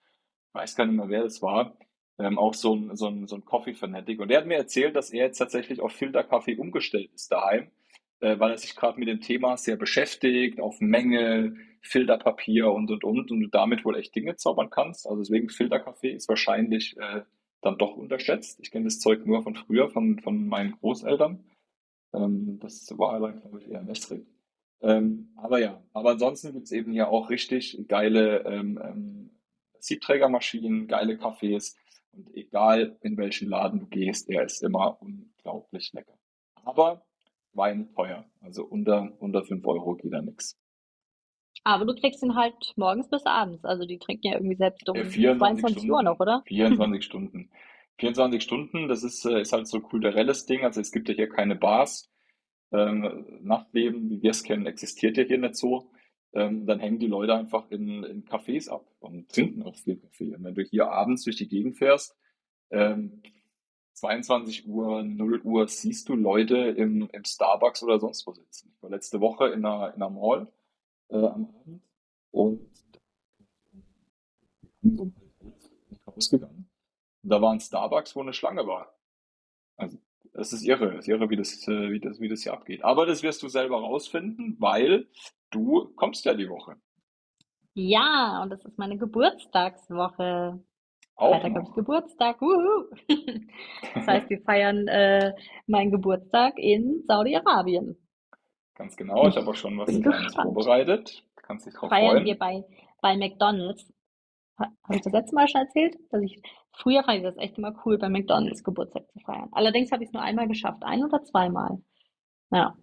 weiß 0.53 0.77
gar 0.77 0.85
nicht 0.87 0.97
mehr, 0.97 1.09
wer 1.09 1.23
das 1.23 1.43
war, 1.43 1.79
ähm, 2.19 2.39
auch 2.39 2.55
so 2.55 2.75
ein, 2.75 2.97
so 2.97 3.07
ein, 3.07 3.27
so 3.27 3.37
ein 3.37 3.45
Coffee-Fanatic. 3.45 4.21
Und 4.21 4.29
der 4.29 4.39
hat 4.39 4.47
mir 4.47 4.57
erzählt, 4.57 4.97
dass 4.97 5.11
er 5.11 5.27
jetzt 5.27 5.39
tatsächlich 5.39 5.81
auf 5.81 5.93
Filterkaffee 5.93 6.57
umgestellt 6.57 7.11
ist 7.15 7.31
daheim, 7.33 7.71
äh, 8.21 8.39
weil 8.39 8.51
er 8.51 8.59
sich 8.59 8.77
gerade 8.77 8.99
mit 8.99 9.09
dem 9.09 9.21
Thema 9.21 9.57
sehr 9.57 9.77
beschäftigt, 9.77 10.61
auf 10.61 10.81
Menge, 10.81 11.57
Filterpapier 11.83 12.71
und 12.71 12.91
und 12.91 13.05
und 13.05 13.31
und 13.31 13.41
du 13.41 13.47
damit 13.49 13.85
wohl 13.85 13.97
echt 13.97 14.15
Dinge 14.15 14.37
zaubern 14.37 14.71
kannst. 14.71 15.07
Also 15.07 15.21
deswegen 15.21 15.49
Filterkaffee 15.49 16.13
ist 16.13 16.29
wahrscheinlich 16.29 16.97
äh, 16.99 17.23
dann 17.63 17.79
doch 17.79 17.97
unterschätzt. 17.97 18.59
Ich 18.61 18.71
kenne 18.71 18.85
das 18.85 19.01
Zeug 19.01 19.27
nur 19.27 19.43
von 19.43 19.55
früher, 19.55 19.91
von, 19.91 20.19
von 20.21 20.47
meinen 20.47 20.73
Großeltern. 20.73 21.45
Ähm, 22.13 22.59
das 22.61 22.87
war 22.97 23.21
dann, 23.21 23.41
glaube 23.41 23.61
ich, 23.61 23.69
eher 23.71 23.87
wässrig. 23.87 24.27
Ähm, 24.83 25.33
aber 25.37 25.59
ja, 25.59 25.83
aber 25.93 26.13
ansonsten 26.13 26.53
gibt's 26.53 26.73
eben 26.73 26.93
hier 26.93 27.09
auch 27.09 27.29
richtig 27.29 27.87
geile 27.89 28.45
ähm, 28.47 28.81
ähm, 28.83 29.31
Siebträgermaschinen, 29.79 30.87
geile 30.89 31.19
Kaffees 31.19 31.77
und 32.13 32.35
egal 32.35 32.99
in 33.03 33.17
welchen 33.17 33.49
Laden 33.49 33.81
du 33.81 33.87
gehst, 33.87 34.29
er 34.31 34.45
ist 34.45 34.63
immer 34.63 35.01
unglaublich 35.01 35.93
lecker. 35.93 36.19
Aber 36.65 37.05
Wein 37.53 37.93
teuer, 37.95 38.25
also 38.41 38.65
unter, 38.65 39.13
unter 39.19 39.43
5 39.43 39.67
Euro 39.67 39.97
geht 39.97 40.13
da 40.13 40.23
nix. 40.23 40.57
Aber 41.65 41.85
du 41.85 41.95
kriegst 41.95 42.23
ihn 42.23 42.35
halt 42.35 42.73
morgens 42.77 43.09
bis 43.09 43.25
abends. 43.27 43.65
Also 43.65 43.85
die 43.87 43.99
trinken 43.99 44.27
ja 44.29 44.35
irgendwie 44.35 44.57
selbst 44.57 44.87
Äh, 44.89 44.91
um 44.93 45.05
24 45.05 45.61
22 45.63 45.91
Uhr 45.91 46.03
noch, 46.03 46.15
Stunden. 46.17 46.23
oder? 46.23 46.43
24 46.47 47.05
Stunden. 47.05 47.51
24 47.99 48.43
Stunden, 48.43 48.89
das 48.89 49.03
ist, 49.03 49.25
äh, 49.27 49.41
ist 49.43 49.53
halt 49.53 49.67
so 49.69 49.77
ein 49.79 49.83
kulturelles 49.83 50.47
Ding. 50.47 50.65
Also 50.65 50.81
es 50.81 50.91
gibt 50.91 51.09
ja 51.09 51.15
hier 51.15 51.29
keine 51.29 51.57
Bars. 51.57 52.11
Ähm, 52.73 53.27
Nachtleben, 53.43 54.09
wie 54.11 54.23
wir 54.23 54.31
es 54.31 54.43
kennen, 54.45 54.67
existiert 54.67 55.17
ja 55.17 55.25
hier 55.25 55.39
nicht 55.39 55.57
so. 55.57 55.91
Ähm, 56.33 56.67
dann 56.67 56.79
hängen 56.79 57.01
die 57.01 57.09
Leute 57.09 57.35
einfach 57.35 57.69
in, 57.71 58.05
in 58.05 58.25
Cafés 58.25 58.69
ab 58.71 58.87
und 59.01 59.29
trinken 59.31 59.63
auch 59.65 59.77
viel 59.77 59.97
Kaffee. 59.97 60.35
Und 60.35 60.45
wenn 60.45 60.55
du 60.55 60.63
hier 60.63 60.91
abends 60.91 61.25
durch 61.25 61.37
die 61.37 61.49
Gegend 61.49 61.77
fährst, 61.77 62.17
ähm, 62.71 63.23
22 63.95 64.67
Uhr, 64.69 65.03
0 65.03 65.41
Uhr, 65.43 65.67
siehst 65.69 66.09
du 66.09 66.15
Leute 66.15 66.57
im, 66.57 67.09
im 67.13 67.25
Starbucks 67.25 67.83
oder 67.83 67.99
sonst 67.99 68.27
wo 68.27 68.33
sitzen. 68.33 68.73
Ich 68.75 68.83
war 68.83 68.91
letzte 68.91 69.21
Woche 69.21 69.49
in 69.49 69.65
einer, 69.65 69.89
in 69.95 70.01
einer 70.01 70.11
Mall 70.11 70.47
äh, 71.11 71.17
am 71.17 71.49
Abend 71.61 71.83
und 72.33 72.71
so 74.81 75.13
rausgegangen. 76.07 76.71
Und 77.23 77.31
da 77.31 77.43
war 77.43 77.53
ein 77.53 77.61
Starbucks, 77.61 78.17
wo 78.17 78.21
eine 78.21 78.33
Schlange 78.33 78.67
war. 78.67 78.95
Also, 79.77 79.99
das 80.33 80.53
ist 80.53 80.63
irre, 80.63 80.95
das 80.95 81.01
ist 81.01 81.09
irre, 81.09 81.29
wie 81.29 81.37
das, 81.37 81.67
äh, 81.69 81.91
wie 81.91 82.01
das, 82.01 82.21
wie 82.21 82.29
das 82.29 82.43
hier 82.43 82.53
abgeht. 82.53 82.85
Aber 82.85 83.07
das 83.07 83.23
wirst 83.23 83.43
du 83.43 83.49
selber 83.49 83.81
rausfinden, 83.81 84.57
weil 84.59 85.09
du 85.51 85.93
kommst 85.97 86.25
ja 86.25 86.35
die 86.35 86.49
Woche. 86.49 86.77
Ja, 87.75 88.43
und 88.43 88.51
das 88.51 88.65
ist 88.65 88.79
meine 88.79 88.97
Geburtstagswoche. 88.97 90.63
Auch 91.17 91.33
Freitag 91.33 91.55
habe 91.55 91.69
ich. 91.69 91.75
Geburtstag. 91.75 92.41
Wuhu. 92.41 92.91
Das 93.95 94.07
heißt, 94.07 94.31
wir 94.31 94.41
feiern 94.43 94.89
äh, 94.89 95.35
meinen 95.67 95.91
Geburtstag 95.91 96.59
in 96.59 97.03
Saudi-Arabien. 97.07 97.97
Ganz 98.81 98.97
genau. 98.97 99.29
Ich 99.29 99.37
habe 99.37 99.47
auch 99.51 99.55
schon 99.55 99.77
was 99.77 99.89
Kleines 99.89 100.35
vorbereitet. 100.35 101.23
Kannst 101.37 101.67
dich 101.67 101.75
drauf 101.75 101.91
Feiern 101.91 102.25
wir 102.25 102.37
freuen. 102.37 102.65
bei, 102.65 102.77
bei 103.03 103.17
McDonald's. 103.19 103.87
Ha- 104.59 104.73
Habe 104.85 104.97
ich 104.97 105.03
das 105.03 105.13
letzte 105.13 105.35
Mal 105.35 105.49
schon 105.49 105.61
erzählt? 105.61 105.99
Dass 106.11 106.23
ich, 106.23 106.41
früher 106.73 107.05
fand 107.05 107.19
ich 107.19 107.25
das 107.25 107.37
echt 107.37 107.59
immer 107.59 107.75
cool, 107.85 107.99
bei 107.99 108.09
McDonald's 108.09 108.65
Geburtstag 108.65 109.07
zu 109.13 109.19
feiern. 109.21 109.51
Allerdings 109.53 109.93
habe 109.93 110.03
ich 110.03 110.09
es 110.09 110.13
nur 110.15 110.23
einmal 110.23 110.49
geschafft. 110.49 110.83
Ein 110.83 111.05
oder 111.05 111.23
zweimal. 111.25 111.83
Ja, 112.51 112.75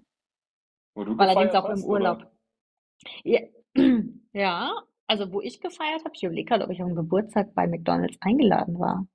Wo 0.94 1.04
du 1.04 1.18
allerdings 1.18 1.56
auch 1.56 1.66
im 1.66 1.72
hast, 1.72 1.84
Urlaub. 1.86 2.18
oder? 2.20 2.32
Ja, 3.24 3.40
ja, 4.34 4.72
also 5.08 5.32
wo 5.32 5.42
ich 5.42 5.60
gefeiert 5.62 6.06
habe, 6.06 6.12
ich 6.14 6.24
überlege 6.24 6.46
gerade, 6.50 6.64
ob 6.66 6.70
ich 6.70 6.78
den 6.78 6.94
Geburtstag 6.96 7.56
bei 7.56 7.66
McDonald's 7.68 8.18
eingeladen 8.22 8.78
war. 8.80 9.08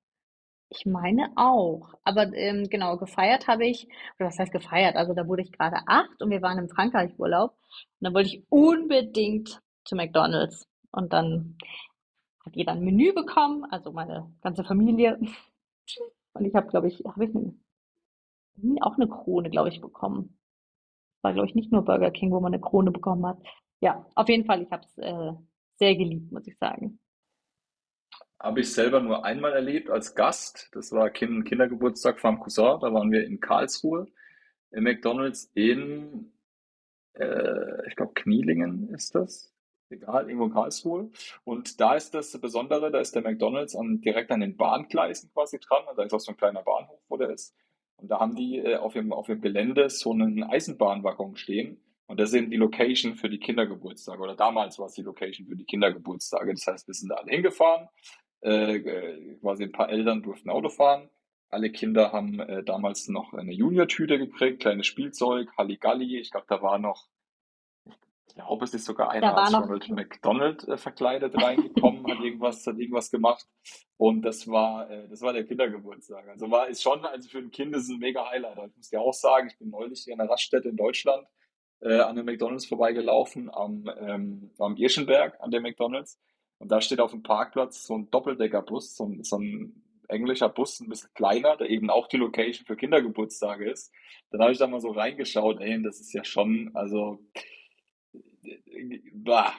Ich 0.75 0.85
meine 0.87 1.31
auch. 1.35 1.93
Aber 2.03 2.33
ähm, 2.33 2.67
genau, 2.69 2.97
gefeiert 2.97 3.47
habe 3.47 3.65
ich, 3.65 3.87
oder 4.17 4.27
was 4.29 4.39
heißt 4.39 4.51
gefeiert? 4.51 4.95
Also 4.95 5.13
da 5.13 5.27
wurde 5.27 5.43
ich 5.43 5.51
gerade 5.51 5.77
acht 5.85 6.21
und 6.21 6.31
wir 6.31 6.41
waren 6.41 6.57
im 6.57 6.69
Frankreich-Urlaub. 6.69 7.51
Und 7.51 7.59
dann 8.01 8.13
wollte 8.13 8.29
ich 8.29 8.45
unbedingt 8.49 9.61
zu 9.85 9.95
McDonald's. 9.95 10.67
Und 10.91 11.13
dann 11.13 11.57
hat 12.43 12.55
jeder 12.55 12.73
ein 12.73 12.83
Menü 12.83 13.13
bekommen, 13.13 13.65
also 13.65 13.91
meine 13.91 14.33
ganze 14.41 14.63
Familie. 14.63 15.19
Und 16.33 16.45
ich 16.45 16.55
habe, 16.55 16.67
glaube 16.67 16.87
ich, 16.87 17.03
habe 17.05 17.25
ich 17.25 17.35
eine, 17.35 17.53
auch 18.81 18.95
eine 18.95 19.07
Krone, 19.07 19.49
glaube 19.49 19.69
ich, 19.69 19.79
bekommen. 19.79 20.39
War, 21.21 21.33
glaube 21.33 21.47
ich, 21.47 21.55
nicht 21.55 21.71
nur 21.71 21.85
Burger 21.85 22.11
King, 22.11 22.31
wo 22.31 22.39
man 22.39 22.53
eine 22.53 22.61
Krone 22.61 22.91
bekommen 22.91 23.25
hat. 23.25 23.37
Ja, 23.79 24.05
auf 24.15 24.27
jeden 24.27 24.45
Fall, 24.45 24.63
ich 24.63 24.71
habe 24.71 24.83
es 24.85 24.97
äh, 24.97 25.33
sehr 25.75 25.95
geliebt, 25.95 26.31
muss 26.31 26.47
ich 26.47 26.57
sagen. 26.57 26.99
Habe 28.43 28.59
ich 28.59 28.73
selber 28.73 28.99
nur 28.99 29.23
einmal 29.23 29.53
erlebt 29.53 29.89
als 29.89 30.15
Gast. 30.15 30.69
Das 30.73 30.91
war 30.91 31.09
kind 31.09 31.45
Kindergeburtstag 31.45 32.19
vom 32.19 32.39
Cousin. 32.41 32.77
Da 32.81 32.93
waren 32.93 33.09
wir 33.09 33.25
in 33.25 33.39
Karlsruhe 33.39 34.07
im 34.73 34.83
McDonald's 34.83 35.49
in, 35.53 36.33
äh, 37.13 37.87
ich 37.87 37.95
glaube, 37.95 38.13
Knielingen 38.15 38.89
ist 38.89 39.15
das. 39.15 39.53
Egal, 39.89 40.27
irgendwo 40.27 40.47
in 40.47 40.53
Karlsruhe. 40.53 41.11
Und 41.43 41.79
da 41.79 41.95
ist 41.95 42.13
das 42.15 42.37
Besondere, 42.41 42.91
da 42.91 42.99
ist 42.99 43.15
der 43.15 43.21
McDonald's 43.21 43.75
an, 43.75 44.01
direkt 44.01 44.31
an 44.31 44.41
den 44.41 44.57
Bahngleisen 44.57 45.31
quasi 45.31 45.59
dran. 45.59 45.83
Und 45.87 45.97
da 45.97 46.03
ist 46.03 46.13
auch 46.13 46.19
so 46.19 46.31
ein 46.31 46.37
kleiner 46.37 46.63
Bahnhof, 46.63 46.99
wo 47.07 47.15
der 47.15 47.29
ist. 47.29 47.55
Und 47.95 48.09
da 48.09 48.19
haben 48.19 48.35
die 48.35 48.57
äh, 48.57 48.75
auf 48.75 48.93
dem, 48.93 49.13
auf 49.13 49.27
dem 49.27 49.39
Gelände 49.39 49.89
so 49.89 50.11
einen 50.11 50.43
Eisenbahnwaggon 50.43 51.37
stehen. 51.37 51.79
Und 52.07 52.19
das 52.19 52.29
ist 52.29 52.35
eben 52.35 52.49
die 52.49 52.57
Location 52.57 53.15
für 53.15 53.29
die 53.29 53.39
Kindergeburtstage. 53.39 54.21
Oder 54.21 54.35
damals 54.35 54.79
war 54.79 54.87
es 54.87 54.93
die 54.93 55.03
Location 55.03 55.47
für 55.47 55.55
die 55.55 55.65
Kindergeburtstage. 55.65 56.51
Das 56.51 56.67
heißt, 56.67 56.87
wir 56.87 56.93
sind 56.93 57.09
da 57.09 57.15
alle 57.15 57.31
hingefahren. 57.31 57.87
Äh, 58.43 59.37
quasi 59.39 59.63
ein 59.63 59.71
paar 59.71 59.89
Eltern 59.89 60.21
durften 60.21 60.49
Auto 60.49 60.67
fahren. 60.67 61.09
Alle 61.49 61.71
Kinder 61.71 62.11
haben 62.11 62.41
äh, 62.41 62.61
damals 62.63 63.07
noch 63.07 63.33
eine 63.33 63.53
Junior-Tüte 63.53 64.17
gekriegt, 64.17 64.61
kleines 64.61 64.85
Spielzeug, 64.85 65.49
Halligalli. 65.57 66.19
Ich 66.19 66.31
glaube, 66.31 66.47
da 66.49 66.61
war 66.61 66.77
noch, 66.77 67.07
ich 67.85 68.35
glaube, 68.35 68.65
es 68.65 68.73
ist 68.73 68.83
sogar 68.83 69.11
einer 69.11 69.37
als 69.37 69.53
Ronald 69.53 69.89
McDonald 69.89 70.67
äh, 70.67 70.77
verkleidet 70.77 71.41
reingekommen, 71.41 72.05
hat 72.05 72.19
irgendwas, 72.19 72.67
hat 72.67 72.77
irgendwas 72.77 73.11
gemacht. 73.11 73.47
Und 73.95 74.23
das 74.23 74.45
war, 74.47 74.89
äh, 74.89 75.07
das 75.07 75.21
war 75.21 75.31
der 75.31 75.45
Kindergeburtstag. 75.45 76.27
Also 76.27 76.51
war, 76.51 76.67
ist 76.67 76.81
schon, 76.83 77.05
also 77.05 77.29
für 77.29 77.37
ein 77.37 77.51
Kind 77.51 77.73
ist 77.75 77.83
es 77.83 77.91
ein 77.91 77.99
mega 77.99 78.29
Highlight. 78.29 78.57
Ich 78.71 78.75
muss 78.75 78.89
dir 78.89 78.99
auch 78.99 79.13
sagen, 79.13 79.47
ich 79.47 79.57
bin 79.57 79.69
neulich 79.69 80.01
hier 80.03 80.15
in 80.15 80.19
einer 80.19 80.29
Raststätte 80.29 80.67
in 80.67 80.75
Deutschland 80.75 81.25
äh, 81.79 81.99
an 81.99 82.17
dem 82.17 82.25
McDonalds 82.25 82.65
vorbeigelaufen, 82.65 83.49
am, 83.53 83.89
ähm, 83.99 84.51
am 84.57 84.75
Irschenberg 84.75 85.39
an 85.39 85.51
dem 85.51 85.63
McDonalds. 85.63 86.19
Und 86.63 86.71
da 86.71 86.79
steht 86.79 87.01
auf 87.01 87.11
dem 87.11 87.23
Parkplatz 87.23 87.85
so 87.85 87.93
ein 87.93 88.09
Doppeldeckerbus, 88.09 88.95
so 88.95 89.05
ein, 89.05 89.21
so 89.25 89.37
ein 89.37 89.83
englischer 90.07 90.47
Bus, 90.47 90.79
ein 90.79 90.87
bisschen 90.87 91.09
kleiner, 91.13 91.57
der 91.57 91.69
eben 91.69 91.89
auch 91.89 92.07
die 92.07 92.15
Location 92.15 92.65
für 92.65 92.77
Kindergeburtstage 92.77 93.69
ist. 93.69 93.91
Dann 94.31 94.39
habe 94.39 94.53
ich 94.53 94.59
da 94.59 94.67
mal 94.67 94.79
so 94.79 94.91
reingeschaut, 94.91 95.59
ey, 95.59 95.83
das 95.83 95.99
ist 95.99 96.13
ja 96.13 96.23
schon, 96.23 96.71
also, 96.73 97.19
bah, 99.11 99.51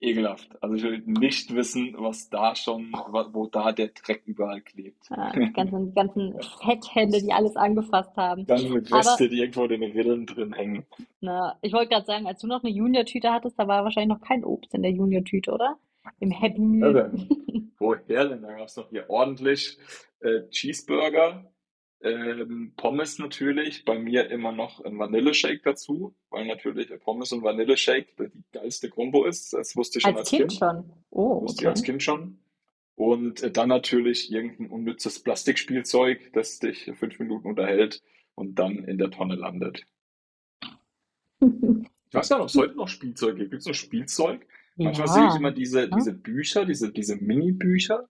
ekelhaft. 0.00 0.50
Also 0.62 0.74
ich 0.74 0.82
will 0.82 1.02
nicht 1.06 1.54
wissen, 1.54 1.94
was 1.96 2.28
da 2.28 2.54
schon, 2.54 2.92
wo 2.92 3.46
da 3.46 3.72
der 3.72 3.88
Dreck 3.88 4.20
überall 4.26 4.60
klebt. 4.60 5.10
äh, 5.10 5.46
die 5.46 5.52
ganzen, 5.54 5.94
ganzen 5.94 6.34
Fetthände, 6.62 7.22
die 7.22 7.32
alles 7.32 7.56
angefasst 7.56 8.14
haben. 8.18 8.44
Ganze 8.44 8.74
Reste, 8.94 9.30
die 9.30 9.38
irgendwo 9.38 9.64
in 9.64 9.80
den 9.80 9.92
Rillen 9.92 10.26
drin 10.26 10.52
hängen. 10.52 10.84
na, 11.22 11.56
ich 11.62 11.72
wollte 11.72 11.88
gerade 11.88 12.04
sagen, 12.04 12.26
als 12.26 12.42
du 12.42 12.46
noch 12.46 12.62
eine 12.62 12.70
Junior-Tüte 12.70 13.32
hattest, 13.32 13.58
da 13.58 13.66
war 13.66 13.82
wahrscheinlich 13.82 14.18
noch 14.18 14.26
kein 14.26 14.44
Obst 14.44 14.74
in 14.74 14.82
der 14.82 14.92
Junior-Tüte, 14.92 15.52
oder? 15.52 15.78
Im 16.18 16.30
Happy 16.30 16.60
Ja, 16.80 16.90
Meal. 16.90 16.92
dann, 16.92 17.28
woher 17.78 18.28
denn? 18.28 18.42
Da 18.42 18.52
gab 18.54 18.66
es 18.66 18.76
noch 18.76 18.90
hier 18.90 19.08
ordentlich 19.08 19.78
äh, 20.20 20.48
Cheeseburger, 20.50 21.50
ähm, 22.02 22.72
Pommes 22.76 23.18
natürlich, 23.18 23.84
bei 23.84 23.98
mir 23.98 24.30
immer 24.30 24.52
noch 24.52 24.82
ein 24.84 24.98
Vanilleshake 24.98 25.60
dazu, 25.62 26.14
weil 26.30 26.46
natürlich 26.46 26.90
Pommes 27.00 27.32
und 27.32 27.42
Vanilleshake 27.42 28.08
die 28.18 28.42
geilste 28.52 28.88
Kombo 28.88 29.24
ist. 29.26 29.52
Das 29.52 29.76
wusste 29.76 29.98
ich 29.98 30.02
schon 30.04 30.12
Als 30.12 30.20
als 30.20 30.30
Kind 30.30 30.40
Kind, 30.40 30.52
schon. 30.54 30.92
Oh, 31.10 31.42
wusste 31.42 31.62
ich 31.64 31.68
als 31.68 31.80
okay. 31.80 31.90
Kind 31.92 32.02
schon. 32.02 32.38
Und 32.94 33.42
äh, 33.42 33.50
dann 33.50 33.68
natürlich 33.68 34.30
irgendein 34.32 34.70
unnützes 34.70 35.22
Plastikspielzeug, 35.22 36.32
das 36.32 36.58
dich 36.58 36.90
fünf 36.98 37.18
Minuten 37.18 37.48
unterhält 37.48 38.02
und 38.34 38.58
dann 38.58 38.84
in 38.84 38.98
der 38.98 39.10
Tonne 39.10 39.36
landet. 39.36 39.84
Ich 42.12 42.14
weiß 42.14 42.28
gar 42.28 42.38
nicht, 42.38 42.42
ob 42.42 42.48
es 42.48 42.56
heute 42.56 42.74
noch 42.76 42.88
Spielzeug 42.88 43.36
gibt. 43.36 43.52
Gibt 43.52 43.60
es 43.60 43.66
noch 43.68 43.74
Spielzeug? 43.74 44.44
Manchmal 44.84 45.08
sehe 45.08 45.26
ich 45.26 45.34
Ja, 45.34 45.36
immer 45.36 45.52
diese, 45.52 45.88
ne? 45.88 45.90
diese 45.96 46.12
Bücher, 46.14 46.64
diese, 46.64 46.92
diese 46.92 47.16
Mini-Bücher. 47.16 48.08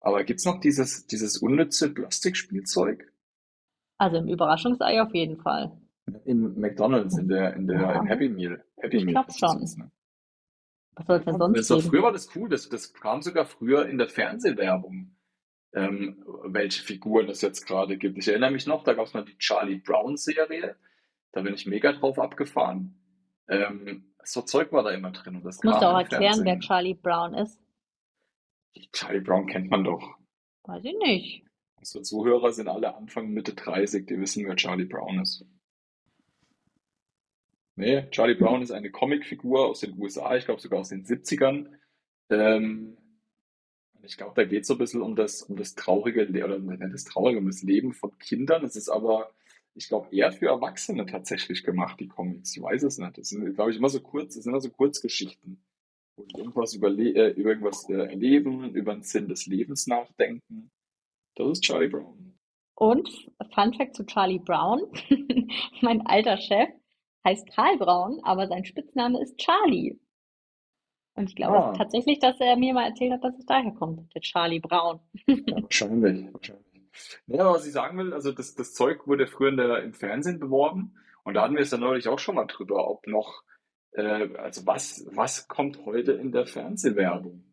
Aber 0.00 0.24
gibt 0.24 0.40
es 0.40 0.46
noch 0.46 0.60
dieses, 0.60 1.06
dieses 1.06 1.38
unnütze 1.38 1.92
Plastikspielzeug? 1.92 3.12
Also 3.98 4.16
im 4.18 4.28
Überraschungsei 4.28 5.02
auf 5.02 5.14
jeden 5.14 5.36
Fall. 5.40 5.72
In 6.24 6.58
McDonald's, 6.58 7.18
in 7.18 7.28
der, 7.28 7.54
in 7.54 7.66
der, 7.66 7.80
Ja, 7.80 7.92
im 8.00 8.06
Happy 8.06 8.28
Meal. 8.28 8.64
Happy 8.76 8.96
ich 8.98 9.04
Meal 9.04 9.14
glaube 9.14 9.28
ist 9.28 9.42
das 9.42 9.50
schon. 9.50 9.60
jetzt, 9.60 9.78
ne? 9.78 9.90
Was 10.94 11.06
soll 11.06 11.20
denn 11.20 11.38
sonst 11.38 11.70
Das 11.70 11.84
früher 11.86 12.02
war 12.02 12.12
das 12.12 12.34
cool, 12.34 12.48
das, 12.48 12.68
das 12.68 12.92
kam 12.94 13.22
sogar 13.22 13.44
früher 13.46 13.86
in 13.88 13.98
der 13.98 14.08
Fernsehwerbung, 14.08 15.16
ähm, 15.74 16.24
welche 16.44 16.82
Figuren 16.82 17.28
es 17.28 17.40
jetzt 17.40 17.66
gerade 17.66 17.98
gibt. 17.98 18.18
Ich 18.18 18.28
erinnere 18.28 18.50
mich 18.50 18.66
noch, 18.66 18.82
da 18.84 18.94
gab 18.94 19.06
es 19.06 19.14
mal 19.14 19.24
die 19.24 19.36
Charlie 19.38 19.78
Brown 19.78 20.16
Serie, 20.16 20.76
da 21.32 21.42
bin 21.42 21.54
ich 21.54 21.66
mega 21.66 21.92
drauf 21.92 22.18
abgefahren. 22.18 22.94
Ähm, 23.48 24.14
so 24.32 24.42
Zeug 24.42 24.72
war 24.72 24.82
da 24.82 24.90
immer 24.90 25.10
drin 25.10 25.36
und 25.36 25.44
das 25.44 25.62
musst 25.62 25.80
du 25.80 25.86
auch 25.86 25.98
erklären, 25.98 26.44
wer. 26.44 26.58
Charlie 26.60 26.94
Brown 26.94 27.34
ist. 27.34 27.60
Charlie 28.92 29.20
Brown 29.20 29.46
kennt 29.46 29.70
man 29.70 29.84
doch. 29.84 30.16
Weiß 30.64 30.84
ich 30.84 30.96
nicht. 30.98 31.44
Unsere 31.76 32.02
Zuhörer 32.02 32.52
sind 32.52 32.68
alle 32.68 32.94
Anfang, 32.94 33.30
Mitte 33.30 33.54
30, 33.54 34.06
die 34.06 34.20
wissen, 34.20 34.46
wer 34.46 34.56
Charlie 34.56 34.84
Brown 34.84 35.20
ist. 35.20 35.44
Nee, 37.76 38.10
Charlie 38.10 38.34
Brown 38.34 38.62
ist 38.62 38.72
eine 38.72 38.90
Comicfigur 38.90 39.66
aus 39.66 39.80
den 39.80 39.96
USA, 39.98 40.36
ich 40.36 40.44
glaube 40.44 40.60
sogar 40.60 40.80
aus 40.80 40.88
den 40.88 41.04
70ern. 41.04 41.70
Ähm, 42.28 42.98
ich 44.02 44.16
glaube, 44.16 44.34
da 44.34 44.44
geht 44.44 44.62
es 44.62 44.68
so 44.68 44.74
ein 44.74 44.78
bisschen 44.78 45.02
um 45.02 45.14
das, 45.14 45.42
um 45.42 45.56
das 45.56 45.74
traurige, 45.74 46.28
oder 46.28 46.58
nicht 46.58 46.92
das 46.92 47.04
traurige, 47.04 47.38
um 47.38 47.46
das 47.46 47.62
Leben 47.62 47.92
von 47.92 48.16
Kindern. 48.18 48.64
Es 48.64 48.74
ist 48.74 48.88
aber, 48.88 49.30
ich 49.78 49.88
glaube, 49.88 50.14
eher 50.14 50.32
für 50.32 50.46
Erwachsene 50.48 51.06
tatsächlich 51.06 51.62
gemacht, 51.64 51.98
die 52.00 52.08
Comics. 52.08 52.56
Ich 52.56 52.62
weiß 52.62 52.82
es 52.82 52.98
nicht. 52.98 53.16
Das 53.16 53.28
sind, 53.28 53.54
glaube 53.54 53.70
ich, 53.70 53.76
immer 53.78 53.88
so 53.88 54.00
kurz, 54.00 54.34
das 54.34 54.44
sind 54.44 54.52
immer 54.52 54.60
so 54.60 54.70
Kurzgeschichten, 54.70 55.62
wo 56.16 56.24
die 56.24 56.38
irgendwas 56.38 56.74
überle 56.74 57.04
äh, 57.14 57.30
über 57.32 57.50
irgendwas 57.50 57.88
äh, 57.88 57.94
erleben, 57.94 58.74
über 58.74 58.92
den 58.94 59.02
Sinn 59.04 59.28
des 59.28 59.46
Lebens 59.46 59.86
nachdenken. 59.86 60.70
Das 61.36 61.48
ist 61.52 61.62
Charlie 61.62 61.88
Brown. 61.88 62.34
Und 62.74 63.08
Fun 63.54 63.72
Fact 63.74 63.94
zu 63.94 64.04
Charlie 64.04 64.38
Brown. 64.40 64.80
Mein 65.80 66.04
alter 66.06 66.36
Chef 66.38 66.68
heißt 67.26 67.48
Karl 67.50 67.76
Braun, 67.78 68.20
aber 68.24 68.46
sein 68.48 68.64
Spitzname 68.64 69.20
ist 69.22 69.36
Charlie. 69.38 69.98
Und 71.16 71.30
ich 71.30 71.36
glaube 71.36 71.56
Ah. 71.58 71.72
tatsächlich, 71.72 72.18
dass 72.20 72.38
er 72.40 72.56
mir 72.56 72.74
mal 72.74 72.86
erzählt 72.88 73.12
hat, 73.12 73.24
dass 73.24 73.36
es 73.38 73.46
daher 73.46 73.72
kommt, 73.72 74.12
der 74.14 74.22
Charlie 74.22 74.60
Brown. 74.60 75.00
Wahrscheinlich, 75.26 76.32
wahrscheinlich. 76.32 76.66
Ja, 77.26 77.44
aber 77.44 77.54
was 77.54 77.66
ich 77.66 77.72
sagen 77.72 77.98
will, 77.98 78.12
also 78.12 78.32
das, 78.32 78.54
das 78.54 78.74
Zeug 78.74 79.06
wurde 79.06 79.26
früher 79.26 79.50
in 79.50 79.56
der, 79.56 79.82
im 79.82 79.94
Fernsehen 79.94 80.38
beworben 80.38 80.94
und 81.24 81.34
da 81.34 81.42
hatten 81.42 81.54
wir 81.54 81.62
es 81.62 81.70
ja 81.70 81.78
neulich 81.78 82.08
auch 82.08 82.18
schon 82.18 82.36
mal 82.36 82.46
drüber, 82.46 82.88
ob 82.88 83.06
noch, 83.06 83.42
äh, 83.92 84.34
also 84.36 84.66
was, 84.66 85.06
was 85.10 85.48
kommt 85.48 85.84
heute 85.84 86.12
in 86.12 86.32
der 86.32 86.46
Fernsehwerbung? 86.46 87.44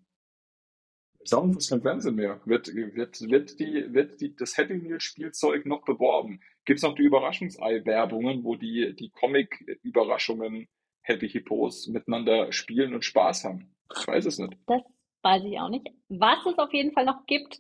Sagen 1.28 1.56
wir 1.56 1.68
kein 1.68 1.82
Fernsehen 1.82 2.16
mehr. 2.16 2.40
Wird, 2.46 2.68
wird, 2.74 3.20
wird, 3.22 3.60
die, 3.60 3.94
wird 3.94 4.22
die, 4.22 4.36
das 4.36 4.58
Happy 4.58 4.76
Meal 4.76 5.02
Spielzeug 5.02 5.66
noch 5.66 5.84
beworben? 5.84 6.40
Gibt 6.66 6.78
es 6.78 6.84
noch 6.84 6.94
die 6.94 7.02
Überraschungsei-Werbungen, 7.02 8.44
wo 8.44 8.56
die, 8.56 8.96
die 8.96 9.10
Comic-Überraschungen 9.10 10.68
Happy 11.02 11.28
Hippos 11.28 11.88
miteinander 11.88 12.52
spielen 12.52 12.94
und 12.94 13.04
Spaß 13.04 13.46
haben? 13.46 13.76
Ich 14.00 14.08
weiß 14.08 14.26
es 14.26 14.38
nicht. 14.38 14.56
Das 14.68 14.82
weiß 15.24 15.44
ich 15.46 15.60
auch 15.60 15.70
nicht. 15.70 15.90
Was 16.10 16.46
es 16.46 16.58
auf 16.60 16.72
jeden 16.74 16.94
Fall 16.94 17.06
noch 17.06 17.26
gibt, 17.26 17.60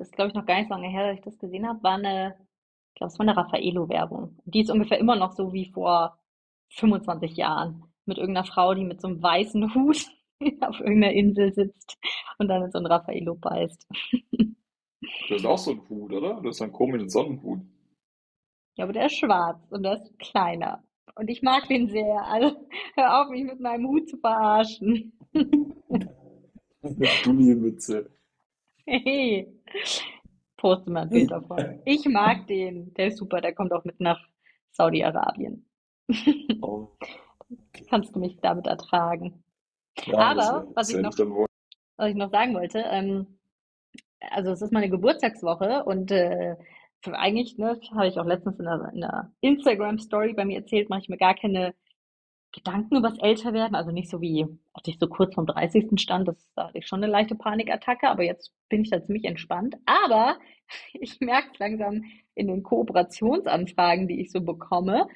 ist 0.00 0.12
glaube 0.12 0.28
ich 0.28 0.34
noch 0.34 0.46
gar 0.46 0.58
nicht 0.58 0.68
so 0.68 0.74
lange 0.74 0.88
her, 0.88 1.08
dass 1.08 1.18
ich 1.18 1.24
das 1.24 1.38
gesehen 1.38 1.66
habe, 1.66 1.82
war 1.82 1.94
eine, 1.94 2.36
ich 2.94 2.98
glaube, 2.98 3.12
es 3.12 3.18
war 3.18 3.26
eine 3.26 3.36
Raffaello-Werbung. 3.36 4.38
Die 4.44 4.60
ist 4.60 4.70
ungefähr 4.70 4.98
immer 4.98 5.16
noch 5.16 5.32
so 5.32 5.52
wie 5.52 5.70
vor 5.72 6.18
25 6.74 7.36
Jahren. 7.36 7.84
Mit 8.06 8.18
irgendeiner 8.18 8.46
Frau, 8.46 8.74
die 8.74 8.84
mit 8.84 9.00
so 9.00 9.08
einem 9.08 9.22
weißen 9.22 9.74
Hut 9.74 10.06
auf 10.60 10.80
irgendeiner 10.80 11.12
Insel 11.12 11.52
sitzt 11.52 11.98
und 12.38 12.48
dann 12.48 12.62
in 12.62 12.70
so 12.70 12.78
ein 12.78 12.86
Raffaello 12.86 13.34
beißt. 13.34 13.86
Du 15.28 15.34
hast 15.34 15.46
auch 15.46 15.58
so 15.58 15.72
einen 15.72 15.88
Hut, 15.88 16.12
oder? 16.12 16.40
Du 16.40 16.48
hast 16.48 16.62
einen 16.62 16.72
komischen 16.72 17.08
Sonnenhut. 17.08 17.60
Ja, 18.76 18.84
aber 18.84 18.92
der 18.92 19.06
ist 19.06 19.16
schwarz 19.16 19.60
und 19.70 19.82
der 19.82 19.94
ist 19.94 20.18
kleiner. 20.18 20.84
Und 21.14 21.28
ich 21.28 21.42
mag 21.42 21.66
den 21.68 21.88
sehr. 21.88 22.22
Also 22.24 22.56
hör 22.94 23.22
auf, 23.22 23.30
mich 23.30 23.44
mit 23.44 23.60
meinem 23.60 23.86
Hut 23.88 24.08
zu 24.08 24.18
verarschen. 24.18 25.12
Gummimütze. 27.24 28.10
Hey, 28.88 29.52
poste 30.56 30.90
mal 30.90 31.02
ein 31.02 31.10
Bild 31.10 31.30
davon. 31.30 31.80
Ich 31.84 32.04
mag 32.06 32.46
den. 32.46 32.92
Der 32.94 33.08
ist 33.08 33.18
super. 33.18 33.40
Der 33.40 33.54
kommt 33.54 33.72
auch 33.72 33.84
mit 33.84 34.00
nach 34.00 34.20
Saudi-Arabien. 34.72 35.64
Oh, 36.62 36.88
Kannst 37.88 38.14
du 38.14 38.18
mich 38.20 38.38
damit 38.40 38.66
ertragen? 38.66 39.44
ja, 40.04 40.18
Aber 40.18 40.66
was 40.74 40.88
ich 40.90 40.96
noch, 40.96 41.16
was 41.96 42.10
ich 42.10 42.16
noch 42.16 42.30
sagen 42.30 42.54
wollte, 42.54 42.80
ähm, 42.90 43.38
also 44.20 44.50
es 44.50 44.62
ist 44.62 44.72
meine 44.72 44.90
Geburtstagswoche 44.90 45.84
und 45.84 46.10
äh, 46.10 46.56
eigentlich, 47.04 47.56
ne, 47.58 47.78
habe 47.92 48.08
ich 48.08 48.18
auch 48.18 48.24
letztens 48.24 48.58
in 48.58 48.66
einer, 48.66 48.92
in 48.92 49.04
einer 49.04 49.32
Instagram-Story 49.40 50.32
bei 50.34 50.44
mir 50.44 50.58
erzählt, 50.58 50.90
mache 50.90 51.02
ich 51.02 51.08
mir 51.08 51.18
gar 51.18 51.34
keine 51.34 51.74
Gedanken 52.56 52.96
übers 52.96 53.18
Älterwerden, 53.18 53.74
also 53.74 53.92
nicht 53.92 54.08
so 54.08 54.22
wie, 54.22 54.46
als 54.72 54.88
ich 54.88 54.98
so 54.98 55.08
kurz 55.08 55.34
vom 55.34 55.46
30. 55.46 56.00
stand, 56.00 56.26
das, 56.26 56.50
da 56.54 56.68
hatte 56.68 56.78
ich 56.78 56.86
schon 56.86 57.04
eine 57.04 57.12
leichte 57.12 57.34
Panikattacke, 57.34 58.08
aber 58.08 58.22
jetzt 58.22 58.50
bin 58.70 58.80
ich 58.80 58.90
da 58.90 59.04
ziemlich 59.04 59.24
entspannt. 59.24 59.76
Aber 59.84 60.38
ich 60.94 61.20
merke 61.20 61.50
es 61.52 61.58
langsam 61.58 62.04
in 62.34 62.48
den 62.48 62.62
Kooperationsanfragen, 62.62 64.08
die 64.08 64.20
ich 64.22 64.32
so 64.32 64.40
bekomme. 64.40 65.06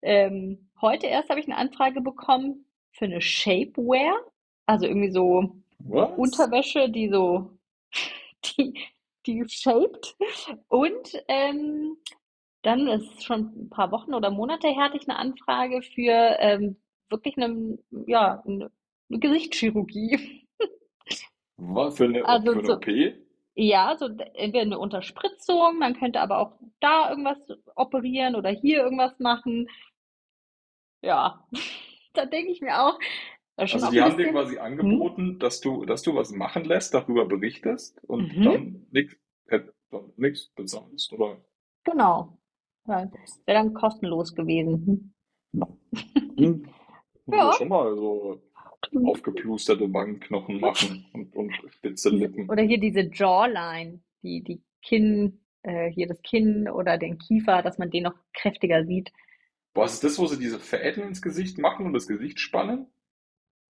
Ähm, 0.00 0.70
heute 0.80 1.06
erst 1.06 1.28
habe 1.28 1.38
ich 1.38 1.46
eine 1.46 1.58
Anfrage 1.58 2.00
bekommen 2.00 2.64
für 2.92 3.04
eine 3.04 3.20
Shapewear, 3.20 4.16
also 4.64 4.86
irgendwie 4.86 5.10
so 5.10 5.54
Was? 5.80 6.16
Unterwäsche, 6.16 6.88
die 6.88 7.10
so, 7.10 7.50
die, 8.56 8.72
die 9.26 9.44
shaped. 9.46 10.16
Und 10.68 11.22
ähm, 11.28 11.98
dann 12.62 12.88
ist 12.88 13.22
schon 13.22 13.52
ein 13.54 13.68
paar 13.68 13.92
Wochen 13.92 14.14
oder 14.14 14.30
Monate 14.30 14.68
her, 14.68 14.84
hatte 14.84 14.96
ich 14.96 15.08
eine 15.08 15.18
Anfrage 15.18 15.82
für 15.82 16.36
ähm, 16.40 16.76
wirklich 17.10 17.36
eine, 17.36 17.78
ja, 18.06 18.42
eine, 18.46 18.70
Gesichtschirurgie. 19.08 20.46
Was 21.58 21.96
für 21.96 22.04
eine, 22.04 22.24
Also 22.24 22.52
für 22.52 22.58
eine 22.58 22.66
so, 22.66 22.74
OP? 22.74 22.86
ja, 23.54 23.96
so 23.98 24.06
entweder 24.06 24.62
eine 24.62 24.78
Unterspritzung, 24.78 25.78
man 25.78 25.94
könnte 25.98 26.20
aber 26.20 26.38
auch 26.38 26.58
da 26.80 27.10
irgendwas 27.10 27.38
operieren 27.74 28.36
oder 28.36 28.50
hier 28.50 28.82
irgendwas 28.82 29.18
machen. 29.18 29.68
Ja, 31.02 31.46
da 32.14 32.26
denke 32.26 32.52
ich 32.52 32.60
mir 32.60 32.80
auch, 32.80 32.98
schon 33.64 33.82
Also 33.82 33.90
die 33.90 34.00
haben 34.02 34.16
dir 34.16 34.30
quasi 34.30 34.56
hm, 34.56 34.62
angeboten, 34.62 35.38
dass 35.38 35.60
du, 35.60 35.84
dass 35.86 36.02
du 36.02 36.14
was 36.14 36.30
machen 36.32 36.64
lässt, 36.64 36.94
darüber 36.94 37.26
berichtest 37.26 38.02
und 38.04 38.36
mhm, 38.36 38.42
dann 38.44 38.86
nichts, 38.90 39.16
nichts 40.16 40.48
bezahlst, 40.54 41.12
oder 41.12 41.40
genau. 41.84 42.38
Ja, 42.86 43.10
wäre 43.46 43.58
dann 43.58 43.74
kostenlos 43.74 44.34
gewesen. 44.34 45.14
Hm. 46.36 46.68
Ja. 47.26 47.52
schon 47.52 47.68
mal 47.68 47.94
so 47.96 48.40
aufgeplusterte 49.04 49.92
Wangenknochen 49.92 50.60
machen 50.60 51.06
und, 51.12 51.34
und 51.34 51.52
spitze 51.70 52.10
Lippen. 52.10 52.48
oder 52.48 52.62
hier 52.62 52.78
diese 52.78 53.00
Jawline, 53.12 54.00
die, 54.22 54.42
die 54.42 54.62
Kinn, 54.82 55.40
äh, 55.62 55.90
hier 55.90 56.06
das 56.06 56.22
Kinn 56.22 56.68
oder 56.68 56.98
den 56.98 57.18
Kiefer, 57.18 57.62
dass 57.62 57.78
man 57.78 57.90
den 57.90 58.04
noch 58.04 58.14
kräftiger 58.32 58.84
sieht. 58.84 59.12
Boah, 59.74 59.84
ist 59.86 60.02
das, 60.04 60.18
wo 60.18 60.26
sie 60.26 60.38
diese 60.38 60.58
Fäden 60.58 61.04
ins 61.04 61.20
Gesicht 61.22 61.58
machen 61.58 61.86
und 61.86 61.92
das 61.92 62.06
Gesicht 62.06 62.40
spannen? 62.40 62.86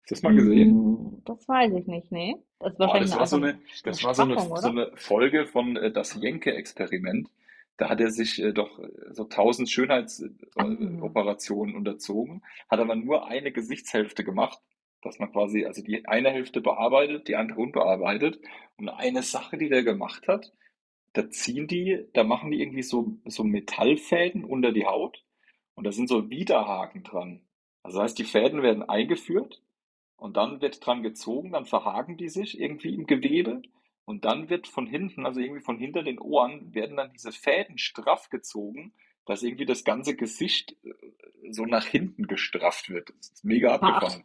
Hast 0.02 0.10
du 0.10 0.14
das 0.14 0.22
mal 0.22 0.34
gesehen? 0.34 0.70
Hm, 0.70 1.22
Das 1.24 1.48
weiß 1.48 1.72
ich 1.74 1.86
nicht, 1.86 2.12
nee. 2.12 2.36
Das 2.58 2.72
ist 2.72 2.78
Boah, 2.78 2.84
wahrscheinlich 2.84 3.10
das 3.10 3.12
eine, 3.12 3.20
war 3.20 3.26
so 3.26 3.36
eine, 3.36 3.46
eine 3.48 3.58
das 3.84 4.04
war 4.04 4.14
so 4.14 4.22
eine, 4.22 4.38
so 4.38 4.68
eine 4.68 4.92
Folge 4.96 5.46
von 5.46 5.76
äh, 5.76 5.90
Das 5.92 6.14
Jenke-Experiment. 6.14 7.28
Da 7.76 7.90
hat 7.90 8.00
er 8.00 8.10
sich 8.10 8.42
äh, 8.42 8.52
doch 8.52 8.78
äh, 8.78 8.88
so 9.12 9.24
tausend 9.24 9.68
Ah, 9.68 9.72
Schönheitsoperationen 9.72 11.76
unterzogen, 11.76 12.42
hat 12.68 12.80
aber 12.80 12.96
nur 12.96 13.28
eine 13.28 13.52
Gesichtshälfte 13.52 14.24
gemacht, 14.24 14.58
dass 15.02 15.18
man 15.18 15.30
quasi, 15.30 15.64
also 15.64 15.82
die 15.82 16.06
eine 16.06 16.30
Hälfte 16.30 16.60
bearbeitet, 16.60 17.28
die 17.28 17.36
andere 17.36 17.60
unbearbeitet. 17.60 18.40
Und 18.76 18.88
eine 18.88 19.22
Sache, 19.22 19.58
die 19.58 19.68
der 19.68 19.82
gemacht 19.82 20.26
hat, 20.28 20.52
da 21.12 21.30
ziehen 21.30 21.66
die, 21.66 22.06
da 22.12 22.24
machen 22.24 22.50
die 22.50 22.60
irgendwie 22.60 22.82
so, 22.82 23.18
so 23.24 23.44
Metallfäden 23.44 24.44
unter 24.44 24.72
die 24.72 24.86
Haut 24.86 25.24
und 25.74 25.84
da 25.84 25.92
sind 25.92 26.08
so 26.08 26.30
Widerhaken 26.30 27.04
dran. 27.04 27.42
Also 27.82 27.98
das 27.98 28.04
heißt, 28.04 28.18
die 28.18 28.24
Fäden 28.24 28.62
werden 28.62 28.82
eingeführt 28.82 29.62
und 30.16 30.36
dann 30.36 30.60
wird 30.60 30.84
dran 30.84 31.02
gezogen, 31.02 31.52
dann 31.52 31.66
verhaken 31.66 32.16
die 32.16 32.28
sich 32.28 32.60
irgendwie 32.60 32.94
im 32.94 33.06
Gewebe 33.06 33.62
und 34.06 34.24
dann 34.24 34.48
wird 34.48 34.68
von 34.68 34.86
hinten, 34.86 35.26
also 35.26 35.40
irgendwie 35.40 35.60
von 35.60 35.78
hinter 35.78 36.02
den 36.02 36.18
Ohren, 36.18 36.72
werden 36.74 36.96
dann 36.96 37.12
diese 37.12 37.32
Fäden 37.32 37.76
straff 37.76 38.30
gezogen, 38.30 38.94
dass 39.26 39.42
irgendwie 39.42 39.66
das 39.66 39.84
ganze 39.84 40.16
Gesicht 40.16 40.76
äh, 40.84 40.92
so 41.50 41.66
nach 41.66 41.84
hinten 41.84 42.26
gestrafft 42.28 42.88
wird. 42.88 43.10
Das 43.18 43.28
ist 43.30 43.44
mega 43.44 43.74
Ach, 43.74 43.82
abgefahren. 43.82 44.24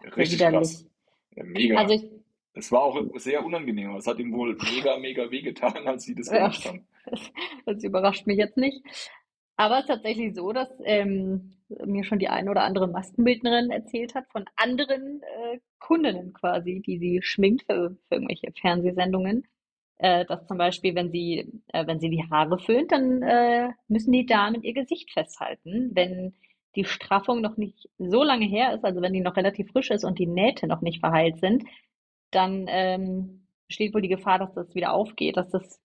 sehr 0.00 0.16
Richtig 0.16 0.38
krass. 0.38 0.86
Ja, 1.34 1.44
mega. 1.44 1.76
Also 1.78 1.94
ich, 1.94 2.10
Es 2.54 2.70
war 2.70 2.82
auch 2.82 3.00
sehr 3.16 3.44
unangenehm. 3.44 3.96
Es 3.96 4.06
hat 4.06 4.18
ihm 4.20 4.32
wohl 4.32 4.56
mega, 4.56 4.96
mega 4.98 5.30
wehgetan, 5.30 5.86
als 5.86 6.04
sie 6.04 6.14
das 6.14 6.30
gemacht 6.30 6.64
haben. 6.64 6.86
das 7.66 7.82
überrascht 7.82 8.26
mich 8.26 8.38
jetzt 8.38 8.56
nicht. 8.56 8.82
Aber 9.62 9.76
es 9.76 9.82
ist 9.82 9.90
tatsächlich 9.90 10.34
so, 10.34 10.52
dass 10.52 10.68
ähm, 10.82 11.52
mir 11.86 12.02
schon 12.02 12.18
die 12.18 12.26
eine 12.26 12.50
oder 12.50 12.64
andere 12.64 12.88
Maskenbildnerin 12.88 13.70
erzählt 13.70 14.16
hat 14.16 14.26
von 14.32 14.44
anderen 14.56 15.22
äh, 15.22 15.60
Kundinnen 15.78 16.32
quasi, 16.32 16.82
die 16.84 16.98
sie 16.98 17.22
schminkt 17.22 17.66
für, 17.66 17.96
für 18.08 18.14
irgendwelche 18.16 18.50
Fernsehsendungen, 18.60 19.46
äh, 19.98 20.24
dass 20.24 20.48
zum 20.48 20.58
Beispiel, 20.58 20.96
wenn 20.96 21.12
sie, 21.12 21.62
äh, 21.68 21.86
wenn 21.86 22.00
sie 22.00 22.10
die 22.10 22.28
Haare 22.28 22.58
föhnt, 22.58 22.90
dann 22.90 23.22
äh, 23.22 23.68
müssen 23.86 24.10
die 24.10 24.26
Damen 24.26 24.64
ihr 24.64 24.74
Gesicht 24.74 25.12
festhalten. 25.12 25.92
Wenn 25.94 26.34
die 26.74 26.84
Straffung 26.84 27.40
noch 27.40 27.56
nicht 27.56 27.88
so 27.98 28.24
lange 28.24 28.46
her 28.46 28.74
ist, 28.74 28.84
also 28.84 29.00
wenn 29.00 29.12
die 29.12 29.20
noch 29.20 29.36
relativ 29.36 29.70
frisch 29.70 29.92
ist 29.92 30.02
und 30.02 30.18
die 30.18 30.26
Nähte 30.26 30.66
noch 30.66 30.80
nicht 30.80 30.98
verheilt 30.98 31.38
sind, 31.38 31.62
dann 32.32 32.66
ähm, 32.68 33.46
besteht 33.68 33.94
wohl 33.94 34.02
die 34.02 34.08
Gefahr, 34.08 34.40
dass 34.40 34.54
das 34.54 34.74
wieder 34.74 34.92
aufgeht, 34.92 35.36
dass 35.36 35.50
das, 35.50 35.80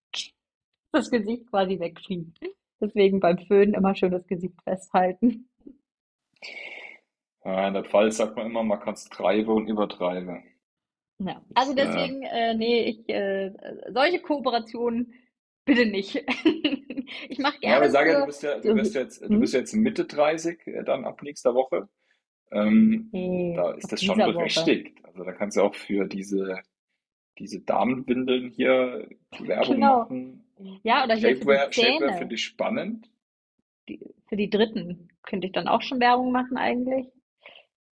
das 0.92 1.12
Gesicht 1.12 1.46
quasi 1.52 1.80
wegfliegt. 1.80 2.40
Deswegen 2.82 3.20
beim 3.20 3.38
Föhnen 3.40 3.74
immer 3.76 3.96
schön 3.96 4.12
das 4.12 4.28
Gesicht 4.28 4.62
festhalten. 4.64 5.50
Ja, 7.44 7.68
in 7.68 7.74
der 7.74 7.84
Pfalz 7.84 8.18
sagt 8.18 8.36
man 8.36 8.46
immer, 8.46 8.62
man 8.62 8.80
kann 8.80 8.94
es 8.94 9.06
treiben 9.10 9.50
und 9.50 9.68
übertreiben. 9.68 10.44
Ja, 11.20 11.42
also 11.56 11.74
deswegen, 11.74 12.22
äh, 12.24 12.54
nee, 12.54 12.84
ich, 12.90 13.10
äh, 13.10 13.52
solche 13.92 14.22
Kooperationen 14.22 15.14
bitte 15.66 15.86
nicht. 15.86 16.24
Ich 17.30 17.40
mache 17.40 17.58
Ja, 17.64 17.78
aber 17.78 17.90
gerne 17.90 17.90
sag 17.90 18.08
ja, 18.08 18.16
du 18.16 18.26
bist 18.26 18.44
ja, 18.44 18.60
du 18.60 18.74
so, 18.74 18.74
bist 18.74 18.96
jetzt, 18.96 19.22
du 19.22 19.40
bist 19.40 19.54
hm? 19.54 19.54
jetzt 19.54 19.74
Mitte 19.74 20.06
30, 20.06 20.66
äh, 20.68 20.84
dann 20.84 21.06
ab 21.06 21.22
nächster 21.24 21.54
Woche. 21.56 21.90
Ähm, 22.52 23.12
Nee, 23.12 23.54
da 23.54 23.74
ist 23.74 23.92
das 23.92 24.04
schon 24.04 24.24
dieser 24.24 24.34
Woche. 24.34 24.74
berechtigt. 24.74 25.00
Also 25.06 25.24
da 25.26 25.34
kannst 25.34 25.58
du 25.58 25.64
auch 25.64 25.76
für 25.76 26.08
diese, 26.08 26.62
diese 27.40 27.62
Damenwindeln 27.62 28.52
hier 28.52 29.10
Werbung 29.40 29.86
Genau. 29.86 29.88
machen. 29.88 30.47
Ja, 30.84 31.04
oder 31.04 31.16
hier 31.16 31.36
für 31.38 31.46
die 31.46 31.62
Shapewear, 31.72 31.72
Shapewear 31.74 32.18
finde 32.18 32.36
ich 32.36 32.44
spannend. 32.44 33.10
Die, 33.90 34.00
für 34.28 34.36
die 34.36 34.50
Dritten 34.50 35.10
könnte 35.24 35.48
ich 35.48 35.54
dann 35.54 35.68
auch 35.68 35.82
schon 35.82 36.00
Werbung 36.00 36.32
machen 36.32 36.58
eigentlich. 36.58 37.08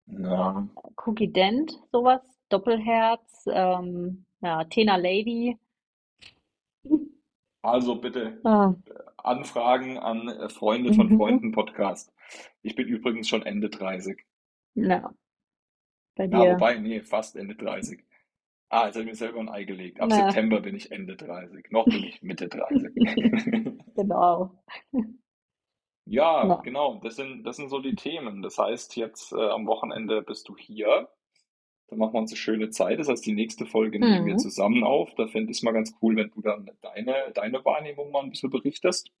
Ja, 0.07 0.67
Cookie 1.05 1.31
Dent, 1.31 1.73
sowas. 1.91 2.21
Doppelherz, 2.49 3.45
ähm, 3.51 4.25
ja, 4.41 4.63
Tena 4.65 4.95
Lady. 4.97 5.57
also 7.61 7.95
bitte 7.95 8.39
Ah, 8.43 8.73
Anfragen 9.17 9.97
an 9.97 10.27
äh, 10.27 10.49
Freunde 10.49 10.93
von 10.93 11.09
mhm. 11.09 11.17
Freunden 11.17 11.51
Podcast. 11.51 12.13
Ich 12.61 12.75
bin 12.75 12.87
übrigens 12.87 13.27
schon 13.27 13.43
Ende 13.43 13.69
30. 13.69 14.23
Ja, 14.75 15.13
bei 16.15 16.25
Ja, 16.29 16.45
dir. 16.45 16.53
wobei, 16.53 16.77
nee, 16.79 17.01
fast 17.01 17.35
Ende 17.35 17.55
30. 17.55 18.03
Ah, 18.73 18.87
jetzt 18.87 18.95
habe 18.95 19.03
ich 19.03 19.11
mir 19.11 19.15
selber 19.15 19.39
ein 19.39 19.49
Ei 19.49 19.65
gelegt. 19.65 20.01
Ab 20.01 20.07
Na, 20.09 20.15
September 20.15 20.59
bin 20.59 20.75
ich 20.75 20.91
Ende 20.91 21.15
30. 21.15 21.69
Noch 21.69 21.85
bin 21.85 22.03
ich 22.03 22.23
Mitte 22.23 22.47
30. 22.47 22.89
genau. 23.95 24.63
Ja, 26.05 26.43
Na, 26.43 26.55
genau, 26.55 26.99
das 27.03 27.15
sind, 27.15 27.43
das 27.43 27.57
sind 27.57 27.69
so 27.69 27.77
die 27.79 27.93
Themen. 27.93 28.41
Das 28.41 28.57
heißt, 28.57 28.95
jetzt 28.95 29.31
äh, 29.31 29.49
am 29.49 29.67
Wochenende 29.67 30.23
bist 30.23 30.49
du 30.49 30.57
hier. 30.57 31.07
Dann 31.87 31.99
machen 31.99 32.13
wir 32.13 32.19
uns 32.21 32.31
eine 32.31 32.37
schöne 32.37 32.71
Zeit. 32.71 32.97
Das 32.97 33.09
heißt, 33.09 33.23
die 33.23 33.35
nächste 33.35 33.67
Folge 33.67 33.99
nehmen 33.99 34.25
wir 34.25 34.33
mhm. 34.33 34.39
zusammen 34.39 34.83
auf. 34.83 35.13
Da 35.17 35.27
fände 35.27 35.51
ich 35.51 35.57
es 35.57 35.63
mal 35.63 35.73
ganz 35.73 35.93
cool, 36.01 36.15
wenn 36.15 36.31
du 36.31 36.41
dann 36.41 36.71
deine, 36.81 37.31
deine 37.35 37.63
Wahrnehmung 37.63 38.09
mal 38.09 38.23
ein 38.23 38.31
bisschen 38.31 38.49
berichtest. 38.49 39.11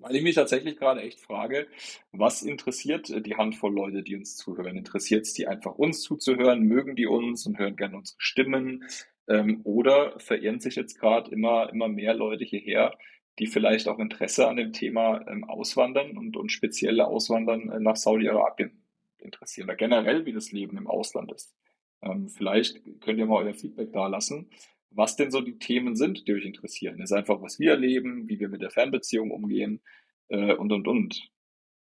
Weil 0.00 0.14
ich 0.14 0.22
mich 0.22 0.36
tatsächlich 0.36 0.76
gerade 0.76 1.02
echt 1.02 1.20
frage, 1.20 1.66
was 2.12 2.42
interessiert 2.42 3.10
äh, 3.10 3.20
die 3.20 3.36
Handvoll 3.36 3.74
Leute, 3.74 4.02
die 4.02 4.14
uns 4.16 4.36
zuhören? 4.36 4.76
Interessiert 4.76 5.26
es 5.26 5.32
die 5.34 5.48
einfach 5.48 5.74
uns 5.74 6.02
zuzuhören? 6.02 6.62
Mögen 6.62 6.94
die 6.94 7.06
uns 7.06 7.46
und 7.46 7.58
hören 7.58 7.76
gerne 7.76 7.96
unsere 7.96 8.20
Stimmen? 8.20 8.84
Ähm, 9.28 9.60
oder 9.64 10.18
verirren 10.20 10.60
sich 10.60 10.76
jetzt 10.76 10.98
gerade 10.98 11.30
immer, 11.30 11.70
immer 11.72 11.88
mehr 11.88 12.14
Leute 12.14 12.44
hierher, 12.44 12.96
die 13.38 13.46
vielleicht 13.46 13.88
auch 13.88 13.98
Interesse 13.98 14.48
an 14.48 14.56
dem 14.56 14.72
Thema 14.72 15.26
ähm, 15.28 15.44
Auswandern 15.44 16.16
und, 16.16 16.36
und 16.36 16.50
speziell 16.50 17.00
Auswandern 17.00 17.68
äh, 17.70 17.80
nach 17.80 17.96
Saudi-Arabien 17.96 18.84
interessieren 19.18 19.66
oder 19.68 19.76
generell, 19.76 20.26
wie 20.26 20.32
das 20.32 20.52
Leben 20.52 20.78
im 20.78 20.86
Ausland 20.86 21.32
ist? 21.32 21.54
Ähm, 22.02 22.28
vielleicht 22.28 22.80
könnt 23.00 23.18
ihr 23.18 23.26
mal 23.26 23.44
euer 23.44 23.54
Feedback 23.54 23.92
da 23.92 24.06
lassen 24.06 24.48
was 24.90 25.16
denn 25.16 25.30
so 25.30 25.40
die 25.40 25.58
Themen 25.58 25.96
sind, 25.96 26.26
die 26.26 26.32
euch 26.32 26.44
interessieren. 26.44 27.00
ist 27.00 27.12
einfach, 27.12 27.40
was 27.42 27.58
wir 27.58 27.72
erleben, 27.72 28.28
wie 28.28 28.40
wir 28.40 28.48
mit 28.48 28.62
der 28.62 28.70
Fernbeziehung 28.70 29.30
umgehen 29.30 29.80
äh, 30.28 30.54
und, 30.54 30.72
und, 30.72 30.88
und. 30.88 31.30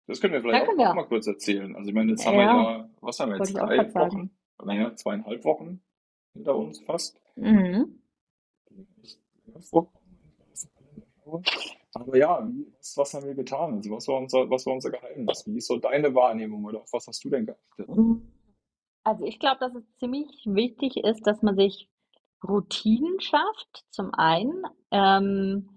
Das 0.06 0.20
können 0.20 0.34
wir 0.34 0.40
vielleicht 0.40 0.66
auch, 0.66 0.72
auch 0.72 0.78
wir. 0.78 0.94
mal 0.94 1.06
kurz 1.06 1.26
erzählen. 1.26 1.76
Also 1.76 1.88
ich 1.88 1.94
meine, 1.94 2.10
jetzt 2.10 2.26
haben 2.26 2.36
wir 2.36 2.42
Ja, 2.42 2.78
ja, 2.78 2.90
was 3.00 3.20
haben 3.20 3.30
wir 3.30 3.38
jetzt, 3.38 3.54
drei 3.54 3.94
Wochen, 3.94 4.30
naja, 4.64 4.94
zweieinhalb 4.96 5.44
Wochen 5.44 5.82
hinter 6.34 6.56
uns 6.56 6.80
fast. 6.80 7.20
Mhm. 7.36 8.00
Aber 11.92 12.16
ja, 12.16 12.48
was, 12.78 12.96
was 12.96 13.14
haben 13.14 13.26
wir 13.26 13.34
getan? 13.34 13.74
Also 13.74 13.90
was 13.90 14.08
war 14.08 14.18
unser, 14.18 14.50
was 14.50 14.66
war 14.66 14.74
unser 14.74 14.90
Geheimnis? 14.90 15.46
Wie 15.46 15.58
ist 15.58 15.66
so 15.66 15.76
deine 15.76 16.14
Wahrnehmung 16.14 16.64
oder 16.64 16.80
auf 16.80 16.92
was 16.92 17.06
hast 17.06 17.24
du 17.24 17.30
denn 17.30 17.46
geachtet? 17.46 17.88
Also 19.04 19.24
ich 19.24 19.38
glaube, 19.38 19.58
dass 19.60 19.74
es 19.74 19.84
ziemlich 19.98 20.44
wichtig 20.44 20.98
ist, 20.98 21.26
dass 21.26 21.42
man 21.42 21.56
sich 21.56 21.88
Routinen 22.46 23.20
schafft. 23.20 23.84
Zum 23.90 24.14
einen, 24.14 24.62
ähm, 24.90 25.68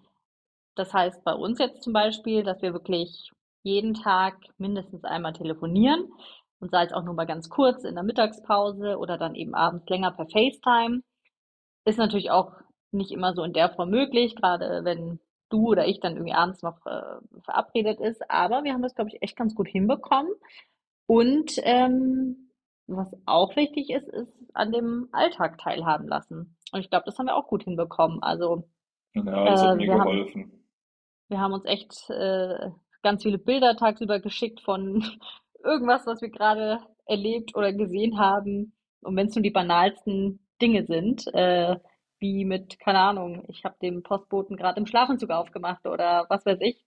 das 0.76 0.94
heißt 0.94 1.24
bei 1.24 1.34
uns 1.34 1.60
jetzt 1.60 1.84
zum 1.84 1.94
Beispiel, 1.94 2.44
dass 2.44 2.62
wir 2.62 2.74
wirklich 2.74 3.32
jeden 3.64 3.94
Tag 3.94 4.38
mindestens 4.58 5.04
einmal 5.04 5.34
telefonieren 5.34 6.12
und 6.60 6.72
sei 6.72 6.86
es 6.86 6.94
auch 6.94 7.04
nur 7.04 7.14
mal 7.14 7.26
ganz 7.26 7.50
kurz 7.50 7.84
in 7.84 7.96
der 7.96 8.04
Mittagspause 8.04 8.98
oder 8.98 9.18
dann 9.18 9.36
eben 9.36 9.56
abends 9.56 9.88
länger 9.90 10.12
per 10.12 10.28
FaceTime. 10.28 11.02
Ist 11.86 11.98
natürlich 11.98 12.32
auch 12.32 12.54
nicht 12.92 13.12
immer 13.12 13.34
so 13.34 13.44
in 13.44 13.54
der 13.54 13.70
Form 13.70 13.90
möglich, 13.90 14.36
gerade 14.36 14.84
wenn 14.84 15.20
du 15.50 15.68
oder 15.68 15.88
ich 15.88 16.00
dann 16.00 16.14
irgendwie 16.14 16.34
abends 16.34 16.62
noch 16.62 16.86
äh, 16.86 17.20
verabredet 17.42 18.00
ist. 18.00 18.30
Aber 18.30 18.64
wir 18.64 18.74
haben 18.74 18.82
das, 18.82 18.96
glaube 18.96 19.10
ich, 19.10 19.22
echt 19.22 19.36
ganz 19.36 19.56
gut 19.56 19.68
hinbekommen. 19.68 20.32
Und 21.06 21.54
ähm, 21.64 22.50
was 22.88 23.10
auch 23.26 23.56
wichtig 23.56 23.90
ist, 23.90 24.08
ist 24.10 24.34
an 24.54 24.72
dem 24.72 25.10
Alltag 25.12 25.58
teilhaben 25.60 26.08
lassen. 26.08 26.58
Und 26.72 26.80
ich 26.82 26.90
glaube, 26.90 27.06
das 27.06 27.18
haben 27.20 27.28
wir 27.28 27.36
auch 27.36 27.48
gut 27.48 27.64
hinbekommen. 27.64 28.22
Also 28.24 28.68
Ja, 29.14 29.46
das 29.46 29.64
hat 29.64 29.74
äh, 29.74 29.76
mir 29.76 29.88
wir 29.88 29.98
haben, 29.98 30.12
geholfen. 30.12 30.52
wir 31.30 31.40
haben 31.40 31.54
uns 31.54 31.66
echt 31.66 32.10
äh, 32.10 32.70
ganz 33.02 33.24
viele 33.24 33.38
Bilder 33.38 33.76
tagsüber 33.76 34.20
geschickt 34.20 34.62
von 34.62 35.04
irgendwas, 35.64 36.06
was 36.06 36.22
wir 36.22 36.30
gerade 36.30 36.80
erlebt 37.06 37.56
oder 37.56 37.74
gesehen 37.74 38.20
haben. 38.20 38.74
Und 39.02 39.16
wenn 39.16 39.28
es 39.28 39.36
nur 39.36 39.44
die 39.44 39.52
banalsten 39.52 40.46
Dinge 40.62 40.86
sind, 40.86 41.28
äh, 41.34 41.78
wie 42.20 42.46
mit, 42.46 42.80
keine 42.80 43.00
Ahnung, 43.00 43.44
ich 43.50 43.66
habe 43.66 43.76
dem 43.82 44.04
Postboten 44.04 44.56
gerade 44.56 44.80
im 44.80 44.86
Schlafentzug 44.88 45.30
aufgemacht 45.32 45.86
oder 45.86 46.26
was 46.30 46.46
weiß 46.46 46.60
ich. 46.62 46.86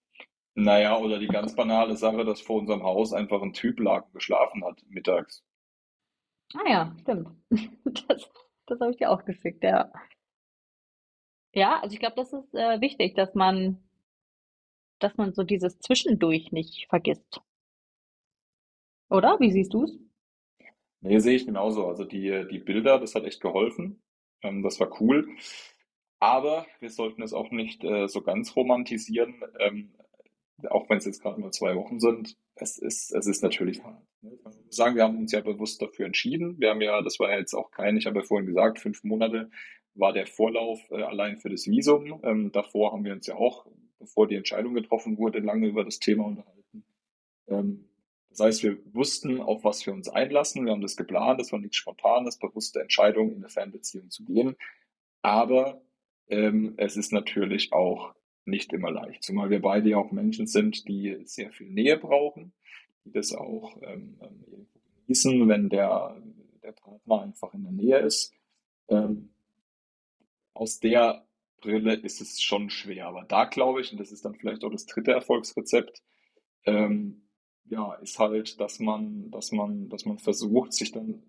Naja, 0.57 0.99
oder 0.99 1.21
die 1.21 1.29
ganz 1.29 1.55
banale 1.55 1.97
Sache, 1.97 2.25
dass 2.25 2.41
vor 2.41 2.59
unserem 2.59 2.83
Haus 2.83 3.13
einfach 3.13 3.43
ein 3.43 3.53
Typ 3.53 3.79
lag 3.79 4.07
und 4.07 4.15
geschlafen 4.15 4.65
hat 4.65 4.83
mittags. 4.89 5.45
Ah 6.55 6.69
ja, 6.69 6.97
stimmt. 7.01 7.29
Das, 8.09 8.31
das 8.67 8.81
habe 8.81 8.91
ich 8.91 8.97
dir 8.97 9.11
auch 9.11 9.25
geschickt, 9.25 9.63
ja. 9.63 9.93
Ja, 11.55 11.81
also 11.81 11.95
ich 11.95 12.01
glaube, 12.01 12.17
das 12.17 12.33
ist 12.33 12.55
äh, 12.55 12.81
wichtig, 12.81 13.15
dass 13.15 13.35
man, 13.35 13.83
dass 14.99 15.17
man 15.17 15.33
so 15.33 15.43
dieses 15.45 15.79
Zwischendurch 15.79 16.53
nicht 16.53 16.87
vergisst. 16.89 17.41
Oder? 19.09 19.39
Wie 19.41 19.51
siehst 19.51 19.73
du 19.73 19.85
es? 19.85 19.99
Nee, 21.01 21.19
sehe 21.21 21.37
ich 21.37 21.47
genauso. 21.47 21.87
Also 21.87 22.05
die, 22.05 22.47
die 22.51 22.59
Bilder, 22.59 22.99
das 22.99 23.15
hat 23.15 23.25
echt 23.25 23.41
geholfen. 23.41 24.03
Ähm, 24.43 24.63
das 24.63 24.81
war 24.81 25.01
cool. 25.01 25.29
Aber 26.19 26.67
wir 26.81 26.91
sollten 26.91 27.23
es 27.23 27.33
auch 27.33 27.51
nicht 27.51 27.85
äh, 27.85 28.09
so 28.09 28.23
ganz 28.23 28.57
romantisieren, 28.57 29.43
ähm, 29.61 29.95
auch 30.69 30.89
wenn 30.89 30.99
es 30.99 31.05
jetzt 31.05 31.23
gerade 31.23 31.41
nur 31.41 31.53
zwei 31.53 31.77
Wochen 31.77 32.01
sind. 32.01 32.37
Es 32.55 32.79
ist, 32.79 33.15
es 33.15 33.27
ist 33.27 33.43
natürlich 33.43 33.83
hart. 33.85 34.03
Ne? 34.27 34.39
Sagen, 34.71 34.97
wir 34.97 35.05
haben 35.05 35.19
uns 35.19 35.33
ja 35.33 35.41
bewusst 35.41 35.81
dafür 35.81 36.07
entschieden. 36.07 36.59
Wir 36.59 36.71
haben 36.71 36.81
ja, 36.81 37.01
das 37.03 37.19
war 37.19 37.31
ja 37.31 37.39
jetzt 37.39 37.55
auch 37.55 37.71
kein, 37.71 37.97
ich 37.97 38.07
habe 38.07 38.19
ja 38.19 38.25
vorhin 38.25 38.47
gesagt, 38.47 38.79
fünf 38.79 39.05
Monate 39.05 39.51
war 39.95 40.13
der 40.13 40.27
Vorlauf 40.27 40.81
äh, 40.91 41.03
allein 41.03 41.39
für 41.39 41.49
das 41.49 41.67
Visum. 41.67 42.21
Ähm, 42.23 42.53
davor 42.53 42.93
haben 42.93 43.05
wir 43.05 43.13
uns 43.13 43.27
ja 43.27 43.37
auch, 43.37 43.67
bevor 43.99 44.27
die 44.27 44.37
Entscheidung 44.37 44.75
getroffen 44.75 45.19
wurde, 45.19 45.39
lange 45.39 45.69
über 45.69 45.85
das 45.85 45.99
Thema 45.99 46.25
unterhalten. 46.25 46.85
Ähm, 47.49 47.89
das 48.31 48.41
heißt, 48.41 48.63
wir 48.65 48.79
wussten, 48.93 49.41
auf 49.41 49.65
was 49.65 49.87
wir 49.87 49.95
uns 49.95 50.09
einlassen. 50.09 50.67
Wir 50.67 50.73
haben 50.73 50.83
das 50.83 50.97
geplant. 50.97 51.41
Das 51.41 51.53
war 51.53 51.59
nichts 51.59 51.77
Spontanes, 51.77 52.39
bewusste 52.39 52.81
Entscheidung, 52.81 53.31
in 53.31 53.37
eine 53.39 53.49
Fernbeziehung 53.49 54.11
zu 54.11 54.25
gehen. 54.25 54.57
Aber 55.23 55.81
ähm, 56.29 56.75
es 56.77 56.97
ist 56.97 57.13
natürlich 57.13 57.73
auch 57.73 58.15
nicht 58.45 58.73
immer 58.73 58.91
leicht, 58.91 59.25
zumal 59.25 59.51
wir 59.51 59.61
beide 59.61 59.91
ja 59.91 59.97
auch 59.97 60.13
Menschen 60.13 60.47
sind, 60.47 60.87
die 60.87 61.17
sehr 61.25 61.51
viel 61.51 61.69
Nähe 61.69 61.97
brauchen, 61.97 62.53
die 63.07 63.13
das 63.13 63.33
auch 63.33 63.77
ähm, 63.83 64.19
ähm, 64.21 64.67
genießen, 65.07 65.49
wenn 65.49 65.69
der, 65.69 66.21
der 66.63 66.73
Partner 66.73 67.23
einfach 67.23 67.55
in 67.55 67.63
der 67.63 67.73
Nähe 67.73 67.99
ist. 68.01 68.33
Ähm, 68.89 69.31
aus 70.53 70.81
der 70.81 71.27
Brille 71.61 71.95
ist 71.95 72.21
es 72.21 72.43
schon 72.43 72.69
schwer. 72.71 73.07
Aber 73.07 73.25
da 73.25 73.45
glaube 73.45 73.81
ich, 73.81 73.93
und 73.93 73.99
das 73.99 74.13
ist 74.13 74.25
dann 74.25 74.35
vielleicht 74.35 74.65
auch 74.65 74.71
das 74.71 74.87
dritte 74.87 75.13
Erfolgsrezept, 75.13 76.03
ähm, 76.65 77.29
ja, 77.69 77.95
ist 77.95 78.19
halt, 78.19 78.61
dass 78.61 78.79
man, 78.79 79.31
dass 79.31 79.53
man, 79.53 79.89
dass 79.89 80.05
man 80.05 80.19
versucht, 80.19 80.73
sich 80.73 80.93
dann 80.93 81.23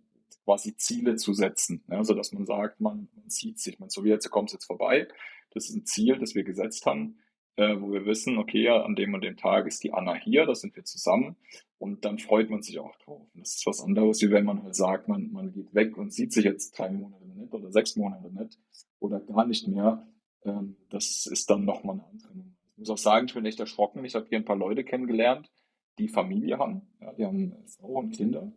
quasi 0.43 0.75
Ziele 0.75 1.15
zu 1.15 1.34
setzen. 1.34 1.84
Also 1.88 2.13
dass 2.13 2.32
man 2.32 2.45
sagt, 2.45 2.80
man, 2.80 3.09
man 3.15 3.30
sieht 3.30 3.59
sich, 3.59 3.80
man 3.80 3.89
so 3.89 4.03
wie 4.03 4.09
jetzt, 4.09 4.30
kommst 4.30 4.53
jetzt 4.53 4.65
vorbei. 4.65 5.07
Das 5.51 5.69
ist 5.69 5.75
ein 5.75 5.86
Ziel, 5.86 6.17
das 6.19 6.36
wir 6.36 6.43
gesetzt 6.43 6.86
haben. 6.86 7.19
Äh, 7.58 7.76
wo 7.82 7.91
wir 7.91 8.05
wissen, 8.05 8.38
okay, 8.38 8.64
ja, 8.64 8.82
an 8.84 8.95
dem 8.95 9.14
und 9.14 9.24
dem 9.24 9.36
Tag 9.36 9.68
ist 9.68 9.84
die 9.84 9.91
Anna 9.91 10.14
hier, 10.14 10.45
da 10.45 10.55
sind 10.55 10.76
wir 10.76 10.86
zusammen 10.86 11.36
und 11.80 12.05
dann 12.05 12.20
freut 12.20 12.49
man 12.49 12.62
sich 12.62 12.80
auch 12.80 12.95
drauf. 12.97 13.28
Und 13.34 13.41
das 13.41 13.55
ist 13.55 13.66
was 13.66 13.82
anderes, 13.82 14.22
wie 14.22 14.32
wenn 14.32 14.45
man 14.45 14.64
halt 14.64 14.76
sagt, 14.76 15.08
man, 15.08 15.32
man 15.32 15.51
geht 15.51 15.74
weg 15.74 15.97
und 15.97 16.14
sieht 16.14 16.32
sich 16.34 16.45
jetzt 16.45 16.78
drei 16.78 16.89
Monate 16.89 17.26
nicht 17.26 17.53
oder 17.53 17.72
sechs 17.72 17.95
Monate 17.95 18.32
nicht 18.32 18.58
oder 18.99 19.20
gar 19.20 19.45
nicht 19.45 19.68
mehr. 19.68 20.08
Ähm, 20.45 20.78
das 20.89 21.26
ist 21.26 21.49
dann 21.49 21.66
nochmal 21.66 21.95
eine 21.95 22.05
andere 22.05 22.38
Nummer. 22.38 22.51
Ich 22.74 22.78
muss 22.78 22.89
auch 22.91 22.97
sagen, 22.97 23.26
ich 23.26 23.34
bin 23.34 23.45
echt 23.45 23.60
erschrocken. 23.60 24.05
Ich 24.05 24.14
habe 24.14 24.28
hier 24.30 24.38
ein 24.38 24.45
paar 24.45 24.55
Leute 24.55 24.84
kennengelernt, 24.84 25.49
die 25.97 26.08
Familie 26.08 26.60
haben, 26.60 26.84
ja, 27.01 27.12
die 27.14 27.26
haben 27.26 27.55
Frau 27.66 27.99
und 27.99 28.12
Kinder, 28.12 28.51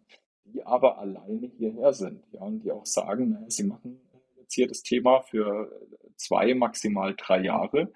die 0.45 0.63
aber 0.63 0.99
alleine 0.99 1.51
hierher 1.57 1.95
sind, 1.95 2.23
ja, 2.33 2.43
und 2.43 2.65
die 2.65 2.71
auch 2.71 2.85
sagen, 2.85 3.31
naja, 3.31 3.49
sie 3.49 3.65
machen 3.65 3.99
jetzt 4.37 4.55
hier 4.55 4.67
das 4.67 4.83
Thema 4.83 5.23
für 5.23 5.73
zwei, 6.17 6.55
maximal 6.55 7.15
drei 7.17 7.43
Jahre 7.45 7.91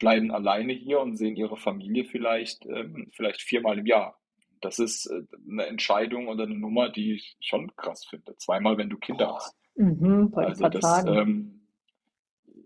bleiben 0.00 0.32
alleine 0.32 0.72
hier 0.72 0.98
und 1.00 1.16
sehen 1.16 1.36
ihre 1.36 1.56
Familie 1.56 2.04
vielleicht, 2.04 2.66
ähm, 2.66 3.08
vielleicht 3.12 3.40
viermal 3.42 3.78
im 3.78 3.86
Jahr. 3.86 4.18
Das 4.60 4.78
ist 4.80 5.06
äh, 5.06 5.22
eine 5.48 5.66
Entscheidung 5.66 6.26
oder 6.28 6.42
eine 6.44 6.58
Nummer, 6.58 6.88
die 6.90 7.12
ich 7.14 7.36
schon 7.40 7.74
krass 7.76 8.04
finde. 8.04 8.36
Zweimal, 8.38 8.76
wenn 8.78 8.90
du 8.90 8.98
Kinder 8.98 9.34
hast. 9.36 9.54
Mhm, 9.76 10.32
Also 10.34 10.64
das 10.68 10.82
ähm, 11.20 11.60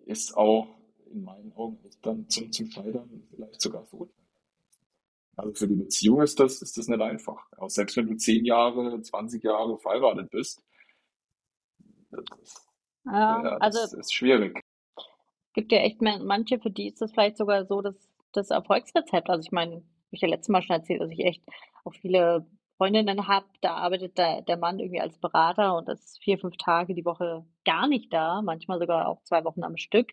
ist 0.06 0.36
auch 0.36 0.68
in 1.12 1.22
meinen 1.22 1.52
Augen 1.52 1.78
echt 1.84 2.04
dann 2.06 2.28
zum, 2.30 2.50
zum 2.50 2.70
Scheitern 2.70 3.22
vielleicht 3.30 3.60
sogar 3.60 3.84
verurteilt. 3.84 4.18
Also 5.36 5.52
für 5.54 5.68
die 5.68 5.74
Beziehung 5.76 6.22
ist 6.22 6.38
das, 6.40 6.62
ist 6.62 6.78
das 6.78 6.88
nicht 6.88 7.00
einfach. 7.00 7.46
Auch 7.58 7.68
selbst 7.70 7.96
wenn 7.96 8.06
du 8.08 8.16
zehn 8.16 8.44
Jahre, 8.44 9.00
20 9.02 9.42
Jahre 9.42 9.78
verheiratet 9.78 10.30
bist, 10.30 10.62
das, 12.10 12.24
ist- 12.42 12.68
Ja, 13.04 13.42
ja, 13.44 13.56
also 13.58 13.80
das 13.80 13.92
ist 13.92 14.14
schwierig. 14.14 14.63
Gibt 15.54 15.72
ja 15.72 15.78
echt 15.78 16.02
man- 16.02 16.24
manche, 16.26 16.58
für 16.60 16.70
die 16.70 16.88
ist 16.88 17.00
das 17.00 17.12
vielleicht 17.12 17.36
sogar 17.38 17.64
so 17.66 17.80
das, 17.82 17.96
das 18.32 18.50
Erfolgsrezept. 18.50 19.30
Also 19.30 19.42
ich 19.46 19.52
meine, 19.52 19.82
ich 20.10 20.20
ja 20.20 20.28
letztes 20.28 20.50
Mal 20.50 20.62
schon 20.62 20.76
erzählt, 20.76 21.00
dass 21.00 21.10
ich 21.10 21.20
echt 21.24 21.42
auch 21.84 21.94
viele 21.94 22.46
Freundinnen 22.76 23.28
habe, 23.28 23.46
da 23.60 23.74
arbeitet 23.76 24.18
der, 24.18 24.42
der 24.42 24.56
Mann 24.56 24.78
irgendwie 24.80 25.00
als 25.00 25.18
Berater 25.18 25.76
und 25.76 25.88
ist 25.88 26.18
vier, 26.22 26.38
fünf 26.38 26.56
Tage 26.56 26.94
die 26.94 27.04
Woche 27.04 27.44
gar 27.64 27.86
nicht 27.88 28.12
da, 28.12 28.42
manchmal 28.42 28.78
sogar 28.80 29.08
auch 29.08 29.22
zwei 29.22 29.44
Wochen 29.44 29.62
am 29.64 29.76
Stück, 29.76 30.12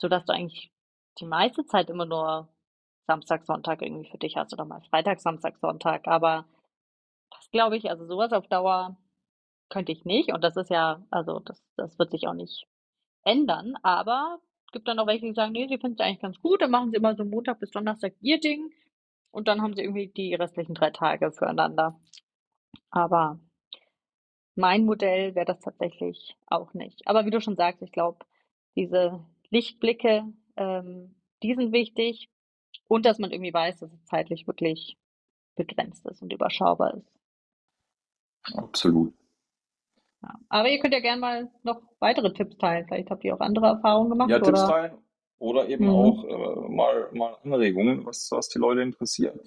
sodass 0.00 0.24
du 0.26 0.32
eigentlich 0.32 0.70
die 1.20 1.26
meiste 1.26 1.64
Zeit 1.66 1.90
immer 1.90 2.06
nur 2.06 2.48
Samstag, 3.06 3.44
Sonntag 3.44 3.82
irgendwie 3.82 4.10
für 4.10 4.18
dich 4.18 4.36
hast 4.36 4.52
oder 4.52 4.64
mal 4.64 4.82
Freitag, 4.90 5.20
Samstag, 5.20 5.58
Sonntag. 5.58 6.06
Aber 6.08 6.46
das 7.30 7.50
glaube 7.50 7.76
ich, 7.76 7.90
also 7.90 8.06
sowas 8.06 8.32
auf 8.32 8.48
Dauer 8.48 8.96
könnte 9.70 9.92
ich 9.92 10.04
nicht. 10.04 10.32
Und 10.32 10.42
das 10.44 10.56
ist 10.56 10.70
ja, 10.70 11.02
also 11.10 11.40
das, 11.40 11.62
das 11.76 11.98
wird 11.98 12.10
sich 12.12 12.28
auch 12.28 12.34
nicht 12.34 12.66
ändern. 13.24 13.74
Aber 13.82 14.40
es 14.66 14.72
gibt 14.72 14.88
dann 14.88 14.98
auch 14.98 15.06
welche, 15.06 15.26
die 15.26 15.34
sagen, 15.34 15.52
nee, 15.52 15.66
sie 15.68 15.78
finden 15.78 15.96
es 15.98 16.00
eigentlich 16.00 16.20
ganz 16.20 16.40
gut. 16.40 16.62
Dann 16.62 16.70
machen 16.70 16.90
sie 16.90 16.96
immer 16.96 17.14
so 17.14 17.24
Montag 17.24 17.60
bis 17.60 17.70
Donnerstag 17.70 18.14
ihr 18.20 18.40
Ding. 18.40 18.72
Und 19.30 19.48
dann 19.48 19.62
haben 19.62 19.74
sie 19.74 19.82
irgendwie 19.82 20.08
die 20.08 20.34
restlichen 20.34 20.74
drei 20.74 20.90
Tage 20.90 21.32
füreinander. 21.32 21.98
Aber 22.90 23.40
mein 24.54 24.84
Modell 24.84 25.34
wäre 25.34 25.46
das 25.46 25.60
tatsächlich 25.60 26.36
auch 26.46 26.74
nicht. 26.74 27.06
Aber 27.06 27.24
wie 27.24 27.30
du 27.30 27.40
schon 27.40 27.56
sagst, 27.56 27.82
ich 27.82 27.92
glaube, 27.92 28.24
diese 28.76 29.24
Lichtblicke, 29.50 30.24
ähm, 30.56 31.14
die 31.42 31.54
sind 31.54 31.72
wichtig. 31.72 32.28
Und 32.88 33.06
dass 33.06 33.18
man 33.18 33.30
irgendwie 33.30 33.54
weiß, 33.54 33.80
dass 33.80 33.92
es 33.92 34.04
zeitlich 34.04 34.46
wirklich 34.46 34.98
begrenzt 35.54 36.04
ist 36.06 36.22
und 36.22 36.32
überschaubar 36.32 36.94
ist. 36.94 37.12
Absolut. 38.54 39.14
Ja. 40.22 40.34
Aber 40.48 40.68
ihr 40.68 40.78
könnt 40.78 40.94
ja 40.94 41.00
gerne 41.00 41.20
mal 41.20 41.50
noch 41.62 41.82
weitere 41.98 42.32
Tipps 42.32 42.56
teilen. 42.58 42.86
Vielleicht 42.86 43.10
habt 43.10 43.24
ihr 43.24 43.34
auch 43.34 43.40
andere 43.40 43.66
Erfahrungen 43.66 44.10
gemacht, 44.10 44.30
Ja, 44.30 44.38
Tipps 44.38 44.60
oder? 44.62 44.68
teilen 44.68 44.98
oder 45.38 45.68
eben 45.68 45.86
Mhm. 45.86 45.90
auch 45.90 46.24
äh, 46.24 46.68
mal, 46.70 47.08
mal 47.12 47.36
Anregungen, 47.42 48.06
was, 48.06 48.28
was 48.30 48.48
die 48.48 48.58
Leute 48.60 48.82
interessiert. 48.82 49.38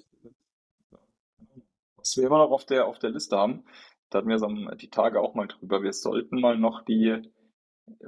Was 1.96 2.16
wir 2.16 2.26
immer 2.26 2.38
noch 2.38 2.50
auf 2.50 2.66
der, 2.66 2.86
auf 2.86 2.98
der 2.98 3.10
Liste 3.10 3.36
haben, 3.36 3.64
da 4.10 4.18
hatten 4.18 4.28
wir 4.28 4.38
so 4.38 4.46
am- 4.46 4.70
die 4.78 4.90
Tage 4.90 5.20
auch 5.20 5.34
mal 5.34 5.46
drüber. 5.48 5.82
Wir 5.82 5.92
sollten 5.92 6.40
mal 6.40 6.58
noch 6.58 6.82
die, 6.84 7.22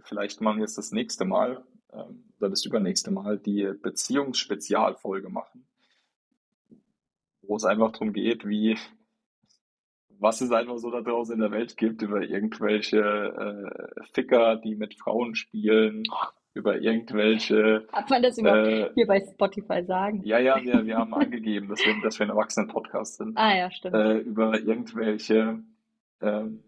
vielleicht 0.05 0.41
machen 0.41 0.59
wir 0.59 0.65
es 0.67 0.75
das 0.75 0.93
nächste 0.93 1.25
Mal 1.25 1.65
ähm, 1.93 2.25
oder 2.39 2.51
das 2.51 2.65
übernächste 2.65 3.11
Mal, 3.11 3.39
die 3.39 3.73
Beziehungsspezialfolge 3.83 5.31
machen, 5.31 5.67
wo 7.43 7.57
es 7.57 7.65
einfach 7.65 7.93
darum 7.93 8.13
geht, 8.13 8.47
wie, 8.47 8.77
was 10.21 10.41
es 10.41 10.51
einfach 10.53 10.79
so 10.79 10.91
da 10.91 11.01
draußen 11.01 11.35
in 11.35 11.41
der 11.41 11.51
Welt 11.51 11.77
gibt, 11.77 12.03
über 12.03 12.23
irgendwelche 12.23 12.99
äh, 13.01 14.05
Ficker, 14.13 14.57
die 14.57 14.75
mit 14.75 14.95
Frauen 14.95 15.35
spielen, 15.35 16.03
über 16.55 16.81
irgendwelche 16.81 17.87
Darf 17.93 18.11
man 18.11 18.23
das 18.23 18.39
überhaupt 18.39 18.67
äh, 18.69 18.91
hier 18.95 19.07
bei 19.07 19.21
Spotify 19.21 19.85
sagen? 19.85 20.23
ja, 20.25 20.39
ja, 20.39 20.61
wir, 20.63 20.85
wir 20.87 20.97
haben 20.97 21.15
angegeben, 21.15 21.69
dass 21.69 21.81
wir, 21.87 21.95
dass 22.03 22.19
wir 22.19 22.27
ein 22.27 22.31
Erwachsenen-Podcast 22.31 23.17
sind, 23.19 23.37
Ah 23.37 23.57
ja, 23.57 23.71
stimmt. 23.71 23.95
äh, 23.95 24.19
über 24.19 24.59
irgendwelche, 24.59 25.61
ähm, 26.21 26.63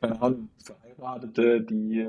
keine 0.00 0.22
Ahnung, 0.22 0.48
Verheiratete, 0.64 1.60
die 1.62 2.08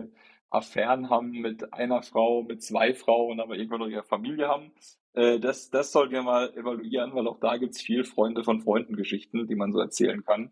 Affären 0.51 1.09
haben 1.09 1.31
mit 1.31 1.73
einer 1.73 2.03
Frau, 2.03 2.43
mit 2.43 2.61
zwei 2.61 2.93
Frauen, 2.93 3.39
aber 3.39 3.55
irgendwann 3.55 3.79
noch 3.79 3.87
ihre 3.87 4.03
Familie 4.03 4.47
haben. 4.47 4.71
Äh, 5.13 5.39
das, 5.39 5.69
das 5.69 5.91
sollten 5.91 6.13
wir 6.13 6.23
mal 6.23 6.53
evaluieren, 6.55 7.13
weil 7.15 7.27
auch 7.27 7.39
da 7.39 7.57
gibt's 7.57 7.81
viel 7.81 8.03
Freunde 8.03 8.43
von 8.43 8.61
Freunden-Geschichten, 8.61 9.47
die 9.47 9.55
man 9.55 9.71
so 9.71 9.79
erzählen 9.79 10.23
kann, 10.23 10.51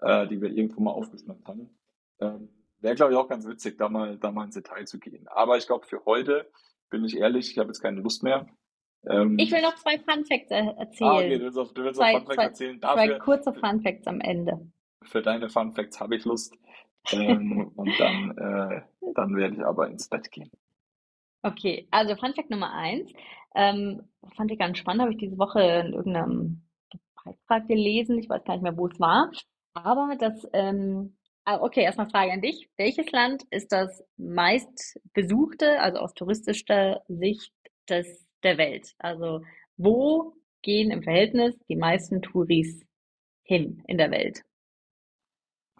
äh, 0.00 0.26
die 0.26 0.40
wir 0.40 0.50
irgendwo 0.50 0.80
mal 0.80 0.92
aufgeschnappt 0.92 1.46
haben. 1.46 1.78
Ähm, 2.20 2.48
Wäre, 2.80 2.94
glaube 2.96 3.12
ich, 3.12 3.18
auch 3.18 3.28
ganz 3.28 3.46
witzig, 3.46 3.78
da 3.78 3.88
mal, 3.88 4.18
da 4.18 4.30
mal 4.30 4.44
ins 4.44 4.54
Detail 4.54 4.86
zu 4.86 4.98
gehen. 4.98 5.26
Aber 5.28 5.56
ich 5.56 5.66
glaube, 5.66 5.86
für 5.86 6.04
heute, 6.04 6.50
bin 6.90 7.04
ich 7.04 7.16
ehrlich, 7.16 7.50
ich 7.50 7.58
habe 7.58 7.68
jetzt 7.68 7.80
keine 7.80 8.00
Lust 8.02 8.22
mehr. 8.22 8.46
Ähm, 9.08 9.36
Ich 9.38 9.50
will 9.52 9.62
noch 9.62 9.74
zwei 9.76 9.98
Fun 9.98 10.24
Facts 10.26 10.50
er 10.50 10.68
Ah, 10.68 10.70
okay, 10.70 10.98
du 10.98 11.04
erzählen. 11.04 11.40
willst 11.42 11.58
auf, 11.58 11.72
du 11.74 11.82
willst 11.84 11.96
Zwei, 11.98 12.12
Fun 12.12 12.20
Facts 12.26 12.34
zwei, 12.36 12.44
erzählen. 12.44 12.80
zwei 12.80 13.06
Dafür, 13.06 13.18
kurze 13.20 13.52
Fun 13.54 13.80
Facts 13.82 14.06
am 14.06 14.20
Ende. 14.20 14.70
für 15.02 15.22
deine 15.22 15.48
Fun 15.50 15.72
Facts 15.72 16.00
habe 16.00 16.16
ich 16.16 16.24
Lust. 16.24 16.54
Ähm, 17.12 17.70
und 17.76 17.92
dann, 17.98 18.38
äh, 18.38 18.82
dann 19.14 19.36
werde 19.36 19.56
ich 19.56 19.64
aber 19.64 19.88
ins 19.88 20.08
Bett 20.08 20.30
gehen. 20.30 20.50
Okay, 21.42 21.86
also 21.90 22.16
Fun 22.16 22.34
Fact 22.34 22.50
Nummer 22.50 22.72
eins. 22.72 23.12
Ähm, 23.54 24.02
fand 24.36 24.50
ich 24.50 24.58
ganz 24.58 24.78
spannend, 24.78 25.02
habe 25.02 25.12
ich 25.12 25.18
diese 25.18 25.38
Woche 25.38 25.60
in 25.60 25.92
irgendeinem 25.92 26.62
Beitrag 27.24 27.68
gelesen. 27.68 28.18
Ich 28.18 28.28
weiß 28.28 28.44
gar 28.44 28.54
nicht 28.54 28.62
mehr, 28.62 28.76
wo 28.76 28.86
es 28.86 28.98
war. 28.98 29.30
Aber 29.74 30.16
das, 30.18 30.46
ähm, 30.52 31.16
ah, 31.44 31.60
okay, 31.60 31.82
erstmal 31.82 32.08
Frage 32.08 32.32
an 32.32 32.40
dich. 32.40 32.70
Welches 32.76 33.10
Land 33.12 33.44
ist 33.50 33.72
das 33.72 34.02
meistbesuchte, 34.16 35.80
also 35.80 35.98
aus 35.98 36.14
touristischer 36.14 37.02
Sicht 37.08 37.52
des, 37.88 38.26
der 38.42 38.58
Welt? 38.58 38.94
Also 38.98 39.42
wo 39.76 40.34
gehen 40.62 40.90
im 40.90 41.02
Verhältnis 41.02 41.58
die 41.68 41.76
meisten 41.76 42.22
Touris 42.22 42.82
hin 43.42 43.82
in 43.86 43.98
der 43.98 44.10
Welt? 44.10 44.42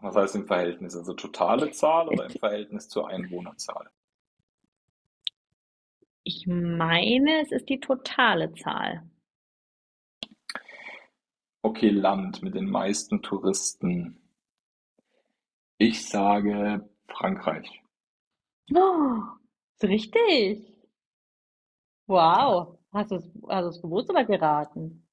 Was 0.04 0.16
heißt 0.16 0.36
im 0.36 0.46
Verhältnis? 0.46 0.94
Also 0.94 1.14
totale 1.14 1.70
Zahl 1.70 2.08
oder 2.08 2.26
im 2.26 2.38
Verhältnis 2.38 2.90
zur 2.90 3.08
Einwohnerzahl? 3.08 3.88
Ich 6.24 6.46
meine, 6.46 7.40
es 7.40 7.50
ist 7.52 7.70
die 7.70 7.80
totale 7.80 8.52
Zahl. 8.52 9.08
Okay, 11.62 11.88
Land 11.88 12.42
mit 12.42 12.54
den 12.54 12.68
meisten 12.68 13.22
Touristen. 13.22 14.20
Ich 15.78 16.06
sage 16.06 16.86
Frankreich. 17.08 17.82
Oh, 18.74 19.22
ist 19.74 19.84
richtig. 19.84 20.70
Wow. 22.06 22.78
Hast 22.92 23.10
du 23.10 23.16
es, 23.16 23.80
gewusst 23.80 24.10
oder 24.10 24.26
geraten? 24.26 25.03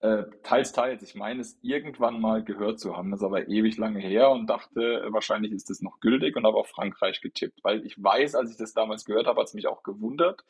Äh, 0.00 0.24
teils, 0.44 0.72
teils. 0.72 1.02
Ich 1.02 1.16
meine, 1.16 1.40
es 1.40 1.58
irgendwann 1.60 2.20
mal 2.20 2.44
gehört 2.44 2.78
zu 2.78 2.96
haben, 2.96 3.10
das 3.10 3.20
ist 3.20 3.26
aber 3.26 3.48
ewig 3.48 3.76
lange 3.78 3.98
her 3.98 4.30
und 4.30 4.46
dachte, 4.48 4.80
äh, 4.80 5.12
wahrscheinlich 5.12 5.50
ist 5.50 5.70
das 5.70 5.82
noch 5.82 5.98
gültig 5.98 6.36
und 6.36 6.46
habe 6.46 6.56
auf 6.56 6.68
Frankreich 6.68 7.20
getippt, 7.20 7.64
weil 7.64 7.84
ich 7.84 8.00
weiß, 8.00 8.36
als 8.36 8.52
ich 8.52 8.56
das 8.56 8.74
damals 8.74 9.04
gehört 9.04 9.26
habe, 9.26 9.40
hat 9.40 9.48
es 9.48 9.54
mich 9.54 9.66
auch 9.66 9.82
gewundert, 9.82 10.44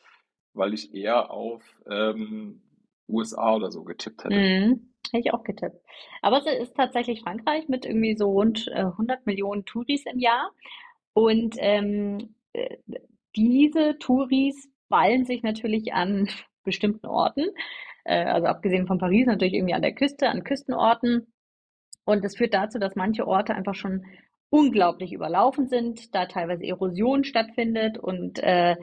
weil 0.53 0.75
ich 0.75 0.95
eher 0.95 1.31
auf 1.31 1.63
ähm, 1.89 2.61
USA 3.09 3.55
oder 3.55 3.71
so 3.71 3.85
getippt 3.85 4.25
hätte. 4.25 4.35
Mhm. 4.35 4.93
Hätte 5.11 5.29
ich 5.29 5.33
auch 5.33 5.45
getippt. 5.45 5.81
Aber 6.21 6.39
es 6.39 6.47
ist 6.47 6.77
tatsächlich 6.77 7.23
Frankreich 7.23 7.69
mit 7.69 7.87
irgendwie 7.87 8.17
so 8.17 8.31
rund 8.31 8.69
äh, 8.69 8.81
100 8.81 9.25
Millionen 9.25 9.65
Touris 9.65 10.05
im 10.05 10.19
Jahr. 10.19 10.53
Und 11.15 11.57
ähm, 11.59 12.35
äh, 12.53 12.77
diese 13.35 13.99
Touris 13.99 14.69
ballen 14.91 15.25
sich 15.25 15.43
natürlich 15.43 15.95
an 15.95 16.29
bestimmten 16.65 17.07
Orten. 17.07 17.47
Äh, 18.09 18.25
also 18.25 18.47
abgesehen 18.47 18.87
von 18.87 18.99
Paris 18.99 19.27
natürlich 19.27 19.55
irgendwie 19.55 19.75
an 19.75 19.83
der 19.83 19.95
Küste, 19.95 20.29
an 20.29 20.43
Küstenorten. 20.43 21.33
Und 22.05 22.25
das 22.25 22.37
führt 22.37 22.55
dazu, 22.55 22.79
dass 22.79 22.97
manche 22.97 23.27
Orte 23.27 23.55
einfach 23.55 23.75
schon 23.75 24.05
unglaublich 24.51 25.13
überlaufen 25.13 25.69
sind, 25.69 26.15
da 26.15 26.25
teilweise 26.25 26.65
Erosion 26.65 27.23
stattfindet 27.23 27.99
und 27.99 28.39
äh, 28.39 28.77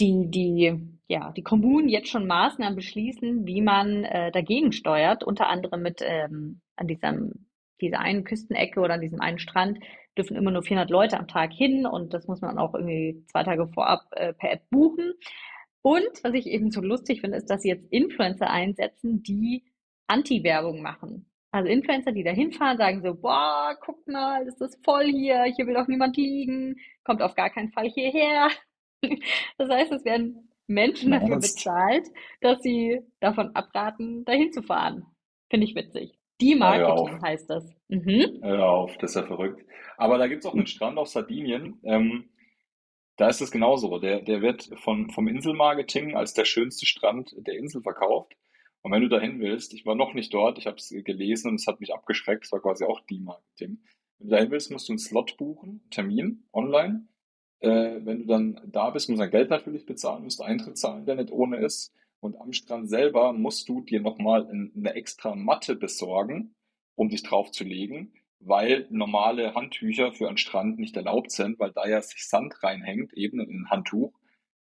die, 0.00 0.30
die, 0.30 0.76
ja, 1.06 1.30
die 1.30 1.44
Kommunen 1.44 1.88
jetzt 1.88 2.08
schon 2.08 2.26
Maßnahmen 2.26 2.74
beschließen, 2.74 3.46
wie 3.46 3.62
man 3.62 4.02
äh, 4.04 4.32
dagegen 4.32 4.72
steuert, 4.72 5.22
unter 5.22 5.48
anderem 5.48 5.82
mit 5.82 6.02
ähm, 6.04 6.60
an 6.74 6.88
diesem, 6.88 7.46
dieser 7.80 8.00
einen 8.00 8.24
Küstenecke 8.24 8.80
oder 8.80 8.94
an 8.94 9.00
diesem 9.00 9.20
einen 9.20 9.38
Strand 9.38 9.78
dürfen 10.18 10.36
immer 10.36 10.50
nur 10.50 10.64
400 10.64 10.90
Leute 10.90 11.18
am 11.18 11.28
Tag 11.28 11.52
hin 11.52 11.86
und 11.86 12.12
das 12.14 12.26
muss 12.26 12.40
man 12.40 12.58
auch 12.58 12.74
irgendwie 12.74 13.24
zwei 13.30 13.44
Tage 13.44 13.68
vorab 13.68 14.00
äh, 14.10 14.32
per 14.32 14.50
App 14.50 14.68
buchen. 14.70 15.14
Und 15.82 16.22
was 16.22 16.34
ich 16.34 16.46
eben 16.46 16.70
so 16.70 16.80
lustig 16.80 17.20
finde, 17.20 17.38
ist, 17.38 17.48
dass 17.48 17.62
sie 17.62 17.68
jetzt 17.68 17.86
Influencer 17.90 18.50
einsetzen, 18.50 19.22
die 19.22 19.64
Anti-Werbung 20.06 20.82
machen. 20.82 21.30
Also 21.52 21.68
Influencer, 21.68 22.12
die 22.12 22.22
da 22.22 22.30
hinfahren, 22.30 22.78
sagen 22.78 23.02
so, 23.02 23.14
boah, 23.14 23.76
guck 23.80 24.06
mal, 24.06 24.46
ist 24.46 24.60
das 24.60 24.78
voll 24.84 25.06
hier, 25.06 25.44
hier 25.56 25.66
will 25.66 25.74
doch 25.74 25.88
niemand 25.88 26.16
liegen, 26.16 26.76
kommt 27.02 27.22
auf 27.22 27.34
gar 27.34 27.50
keinen 27.50 27.70
Fall 27.72 27.88
hierher. 27.88 28.48
Das 29.56 29.70
heißt, 29.70 29.92
es 29.92 30.04
werden 30.04 30.50
Menschen 30.66 31.12
dafür 31.12 31.36
bezahlt, 31.36 32.06
dass 32.42 32.60
sie 32.62 33.00
davon 33.18 33.56
abraten, 33.56 34.26
dahin 34.26 34.52
zu 34.52 34.62
fahren. 34.62 35.06
Finde 35.48 35.66
ich 35.66 35.74
witzig. 35.74 36.20
Die 36.40 36.54
Marketing 36.54 37.22
heißt 37.22 37.48
das. 37.48 37.64
Mhm. 37.88 38.40
Hör 38.42 38.68
auf, 38.68 38.96
das 38.98 39.12
ist 39.12 39.16
ja 39.16 39.26
verrückt. 39.26 39.64
Aber 39.96 40.18
da 40.18 40.26
gibt 40.26 40.44
es 40.44 40.46
auch 40.50 40.54
einen 40.54 40.66
Strand 40.66 40.98
auf 40.98 41.08
Sardinien. 41.08 41.80
Ähm, 41.82 42.30
da 43.20 43.28
ist 43.28 43.42
es 43.42 43.50
genauso. 43.50 43.98
Der, 43.98 44.22
der 44.22 44.40
wird 44.40 44.70
von, 44.76 45.10
vom 45.10 45.28
Inselmarketing 45.28 46.16
als 46.16 46.32
der 46.32 46.46
schönste 46.46 46.86
Strand 46.86 47.34
der 47.36 47.54
Insel 47.58 47.82
verkauft. 47.82 48.34
Und 48.80 48.92
wenn 48.92 49.02
du 49.02 49.08
dahin 49.08 49.40
willst, 49.40 49.74
ich 49.74 49.84
war 49.84 49.94
noch 49.94 50.14
nicht 50.14 50.32
dort, 50.32 50.56
ich 50.56 50.66
habe 50.66 50.78
es 50.78 50.88
gelesen 50.88 51.48
und 51.48 51.56
es 51.56 51.66
hat 51.66 51.80
mich 51.80 51.92
abgeschreckt, 51.92 52.46
es 52.46 52.52
war 52.52 52.62
quasi 52.62 52.84
auch 52.84 53.00
die 53.10 53.18
Marketing. 53.18 53.78
Wenn 54.18 54.28
du 54.28 54.34
dahin 54.34 54.50
willst, 54.50 54.70
musst 54.70 54.88
du 54.88 54.92
einen 54.92 54.98
Slot 54.98 55.36
buchen, 55.36 55.86
Termin, 55.90 56.44
online. 56.54 57.08
Äh, 57.58 58.00
wenn 58.04 58.20
du 58.20 58.24
dann 58.24 58.58
da 58.66 58.88
bist, 58.88 59.10
musst 59.10 59.18
du 59.18 59.24
dein 59.24 59.30
Geld 59.30 59.50
natürlich 59.50 59.84
bezahlen, 59.84 60.24
musst 60.24 60.38
du 60.38 60.44
Eintritt 60.44 60.78
zahlen, 60.78 61.04
der 61.04 61.16
nicht 61.16 61.30
ohne 61.30 61.58
ist. 61.58 61.92
Und 62.20 62.40
am 62.40 62.54
Strand 62.54 62.88
selber 62.88 63.34
musst 63.34 63.68
du 63.68 63.82
dir 63.82 64.00
nochmal 64.00 64.48
eine 64.48 64.94
extra 64.94 65.34
Matte 65.34 65.76
besorgen, 65.76 66.54
um 66.94 67.10
dich 67.10 67.22
drauf 67.22 67.50
zu 67.50 67.64
legen 67.64 68.14
weil 68.40 68.86
normale 68.90 69.54
Handtücher 69.54 70.12
für 70.12 70.28
einen 70.28 70.38
Strand 70.38 70.78
nicht 70.78 70.96
erlaubt 70.96 71.30
sind, 71.30 71.58
weil 71.58 71.72
da 71.72 71.86
ja 71.86 72.00
sich 72.00 72.26
Sand 72.26 72.62
reinhängt, 72.62 73.12
eben 73.12 73.40
in 73.40 73.62
ein 73.62 73.70
Handtuch. 73.70 74.12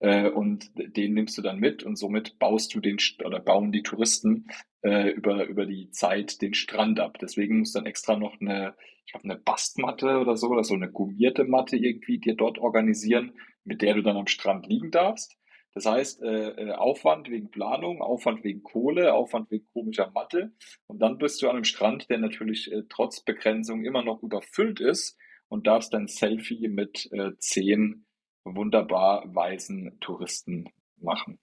Äh, 0.01 0.29
und 0.29 0.71
den 0.75 1.15
nimmst 1.15 1.39
du 1.39 1.43
dann 1.43 1.59
mit 1.59 1.83
und 1.83 1.97
somit 1.97 2.39
baust 2.39 2.75
du 2.75 2.81
den 2.81 2.99
oder 3.25 3.41
bauen 3.41 3.73
die 3.73 3.83
Touristen 3.83 4.49
äh, 4.83 5.11
über, 5.11 5.47
über 5.47 5.65
die 5.65 5.91
Zeit 5.91 6.43
den 6.43 6.55
Strand 6.55 7.01
ab. 7.01 7.19
Deswegen 7.21 7.61
muss 7.61 7.73
dann 7.73 7.87
extra 7.87 8.17
noch 8.17 8.41
eine, 8.41 8.75
ich 9.07 9.15
habe 9.15 9.25
eine 9.25 9.37
Bastmatte 9.37 10.19
oder 10.19 10.37
so, 10.37 10.49
oder 10.49 10.65
so 10.65 10.75
eine 10.75 10.91
gummierte 10.91 11.45
Matte 11.45 11.77
irgendwie 11.77 12.19
dir 12.19 12.35
dort 12.35 12.59
organisieren, 12.59 13.33
mit 13.65 13.81
der 13.81 13.95
du 13.95 14.03
dann 14.03 14.17
am 14.17 14.27
Strand 14.27 14.67
liegen 14.67 14.91
darfst. 14.91 15.39
Das 15.75 15.87
heißt, 15.87 16.23
äh, 16.23 16.49
äh, 16.51 16.73
Aufwand 16.73 17.31
wegen 17.31 17.51
Planung, 17.51 18.03
Aufwand 18.03 18.45
wegen 18.45 18.63
Kohle, 18.63 19.15
Aufwand 19.15 19.51
wegen 19.51 19.67
komischer 19.73 20.11
Mathe. 20.11 20.53
Und 20.87 21.01
dann 21.01 21.19
bist 21.19 21.41
du 21.41 21.49
an 21.49 21.57
einem 21.57 21.65
Strand, 21.65 22.11
der 22.11 22.19
natürlich 22.19 22.71
äh, 22.71 22.83
trotz 22.89 23.23
Begrenzung 23.25 23.85
immer 23.85 24.05
noch 24.05 24.23
überfüllt 24.23 24.81
ist 24.81 25.19
und 25.49 25.67
darfst 25.67 25.95
dein 25.95 26.09
Selfie 26.09 26.69
mit 26.69 27.09
äh, 27.13 27.31
zehn 27.39 28.05
wunderbar 28.45 29.25
weißen 29.35 29.99
Touristen 30.01 30.69
machen. 30.99 31.39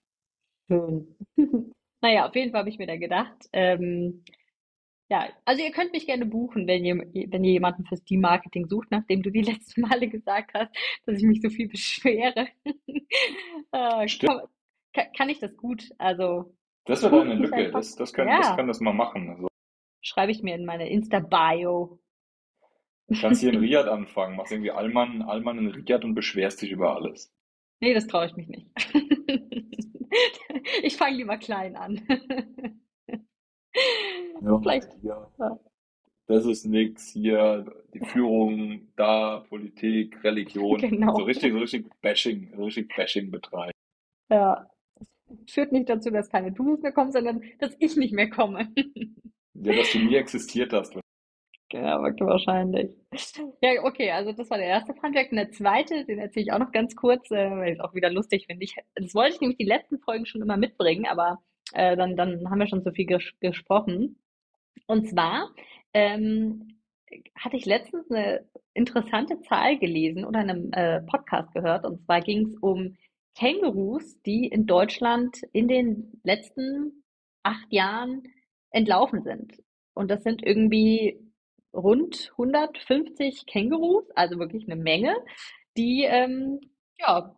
Schön. 0.67 1.15
naja, 2.01 2.27
auf 2.27 2.35
jeden 2.35 2.51
Fall 2.51 2.59
habe 2.59 2.69
ich 2.69 2.77
mir 2.77 2.87
da 2.87 2.97
gedacht, 2.97 3.49
ähm, 3.53 4.23
ja, 5.11 5.27
also 5.43 5.63
ihr 5.63 5.71
könnt 5.71 5.91
mich 5.91 6.05
gerne 6.05 6.25
buchen, 6.25 6.67
wenn 6.67 6.85
ihr, 6.85 6.95
wenn 6.97 7.43
ihr 7.43 7.53
jemanden 7.53 7.83
fürs 7.85 8.03
Team-Marketing 8.03 8.67
sucht, 8.67 8.89
nachdem 8.91 9.23
du 9.23 9.31
die 9.31 9.41
letzten 9.51 9.81
Male 9.81 10.07
gesagt 10.07 10.53
hast, 10.53 10.71
dass 11.05 11.17
ich 11.17 11.23
mich 11.23 11.41
so 11.41 11.49
viel 11.49 11.67
beschwere. 11.67 12.47
äh, 13.71 14.07
kann, 14.93 15.07
kann, 15.15 15.29
ich 15.29 15.39
das 15.39 15.57
gut? 15.57 15.89
Also. 15.97 16.55
Das 16.85 17.03
wäre 17.03 17.21
eine 17.21 17.35
Lücke, 17.35 17.71
das, 17.71 17.95
das, 17.95 18.13
kann, 18.13 18.27
ja. 18.27 18.37
das 18.37 18.55
kann 18.55 18.67
das 18.67 18.79
mal 18.79 18.93
machen. 18.93 19.29
Also. 19.29 19.47
Schreibe 20.01 20.31
ich 20.31 20.43
mir 20.43 20.55
in 20.55 20.65
meine 20.65 20.89
Insta-Bio. 20.89 21.99
Du 23.07 23.19
kannst 23.19 23.41
hier 23.41 23.51
in 23.51 23.59
Riyadh 23.59 23.89
anfangen, 23.89 24.35
machst 24.35 24.51
irgendwie 24.51 24.71
Allmann, 24.71 25.23
Allmann 25.23 25.57
in 25.57 25.67
Riyadh 25.67 26.05
und 26.05 26.13
beschwerst 26.13 26.61
dich 26.61 26.71
über 26.71 26.95
alles. 26.95 27.33
Nee, 27.79 27.93
das 27.95 28.07
traue 28.07 28.27
ich 28.27 28.35
mich 28.35 28.47
nicht. 28.47 28.67
ich 30.83 30.97
fange 30.97 31.17
lieber 31.17 31.37
klein 31.37 31.75
an. 31.75 32.01
Ja, 34.41 34.59
Vielleicht. 34.59 34.89
Ja. 35.01 35.31
ja. 35.39 35.59
Das 36.27 36.45
ist 36.45 36.65
nix 36.65 37.09
hier, 37.11 37.65
die 37.93 38.01
Führung 38.01 38.87
da, 38.95 39.43
Politik, 39.49 40.23
Religion. 40.23 40.79
Genau. 40.89 41.15
So 41.15 41.23
richtig, 41.23 41.53
so 41.53 41.59
richtig 41.59 41.87
Bashing, 42.01 42.53
so 42.55 42.65
richtig 42.65 42.95
Bashing 42.95 43.31
betreiben. 43.31 43.73
Ja. 44.29 44.69
Das 45.27 45.53
führt 45.53 45.71
nicht 45.71 45.89
dazu, 45.89 46.11
dass 46.11 46.29
keine 46.29 46.53
Tools 46.53 46.81
mehr 46.81 46.91
kommen, 46.91 47.11
sondern 47.11 47.41
dass 47.59 47.75
ich 47.79 47.95
nicht 47.95 48.13
mehr 48.13 48.29
komme. 48.29 48.67
ja, 49.55 49.75
dass 49.75 49.91
du 49.91 49.99
nie 49.99 50.15
existiert 50.15 50.71
hast. 50.73 50.99
Genau, 51.69 52.01
wahrscheinlich. 52.01 52.91
Ja, 53.61 53.83
okay, 53.83 54.09
also 54.09 54.31
das 54.31 54.49
war 54.49 54.57
der 54.57 54.67
erste 54.67 54.95
Funfact. 54.95 55.31
Und 55.31 55.37
der 55.37 55.51
zweite, 55.51 56.03
den 56.05 56.17
erzähle 56.17 56.45
ich 56.45 56.51
auch 56.51 56.57
noch 56.59 56.71
ganz 56.71 56.95
kurz, 56.95 57.29
äh, 57.29 57.51
weil 57.51 57.73
ich 57.73 57.79
es 57.79 57.83
auch 57.83 57.93
wieder 57.93 58.09
lustig 58.09 58.47
finde. 58.47 58.63
Ich, 58.63 58.75
das 58.95 59.13
wollte 59.13 59.35
ich 59.35 59.41
nämlich 59.41 59.57
die 59.57 59.65
letzten 59.65 59.99
Folgen 59.99 60.25
schon 60.25 60.41
immer 60.41 60.57
mitbringen, 60.57 61.05
aber 61.05 61.39
äh, 61.73 61.95
dann, 61.95 62.15
dann 62.15 62.49
haben 62.49 62.59
wir 62.59 62.67
schon 62.67 62.83
so 62.83 62.91
viel 62.91 63.05
ges 63.05 63.23
gesprochen. 63.39 64.17
Und 64.87 65.07
zwar 65.07 65.53
ähm, 65.93 66.79
hatte 67.35 67.57
ich 67.57 67.65
letztens 67.65 68.09
eine 68.09 68.47
interessante 68.73 69.39
Zahl 69.41 69.77
gelesen 69.77 70.25
oder 70.25 70.41
in 70.41 70.49
einem 70.49 70.71
äh, 70.73 71.01
Podcast 71.01 71.53
gehört. 71.53 71.85
Und 71.85 72.03
zwar 72.05 72.21
ging 72.21 72.47
es 72.47 72.55
um 72.57 72.95
Kängurus, 73.35 74.21
die 74.23 74.47
in 74.47 74.65
Deutschland 74.65 75.41
in 75.53 75.67
den 75.67 76.19
letzten 76.23 77.03
acht 77.43 77.71
Jahren 77.71 78.23
entlaufen 78.71 79.23
sind. 79.23 79.53
Und 79.93 80.09
das 80.09 80.23
sind 80.23 80.43
irgendwie 80.43 81.19
rund 81.73 82.31
150 82.31 83.45
Kängurus, 83.45 84.09
also 84.15 84.39
wirklich 84.39 84.69
eine 84.69 84.81
Menge, 84.81 85.15
die 85.77 86.03
ähm, 86.03 86.59
ja 86.99 87.35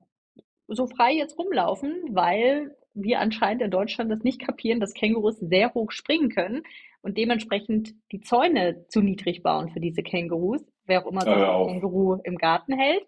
so 0.67 0.87
frei 0.87 1.13
jetzt 1.13 1.37
rumlaufen, 1.37 2.01
weil 2.11 2.75
wir 2.93 3.19
anscheinend 3.19 3.61
in 3.61 3.71
Deutschland 3.71 4.11
das 4.11 4.23
nicht 4.23 4.41
kapieren, 4.41 4.79
dass 4.79 4.93
Kängurus 4.93 5.37
sehr 5.39 5.73
hoch 5.73 5.91
springen 5.91 6.29
können 6.29 6.63
und 7.01 7.17
dementsprechend 7.17 7.93
die 8.11 8.21
Zäune 8.21 8.85
zu 8.87 9.01
niedrig 9.01 9.43
bauen 9.43 9.69
für 9.69 9.79
diese 9.79 10.03
Kängurus, 10.03 10.63
wer 10.85 11.03
auch 11.03 11.11
immer 11.11 11.21
so 11.21 11.31
ein 11.31 11.67
Känguru 11.67 12.19
im 12.23 12.37
Garten 12.37 12.73
hält. 12.73 13.03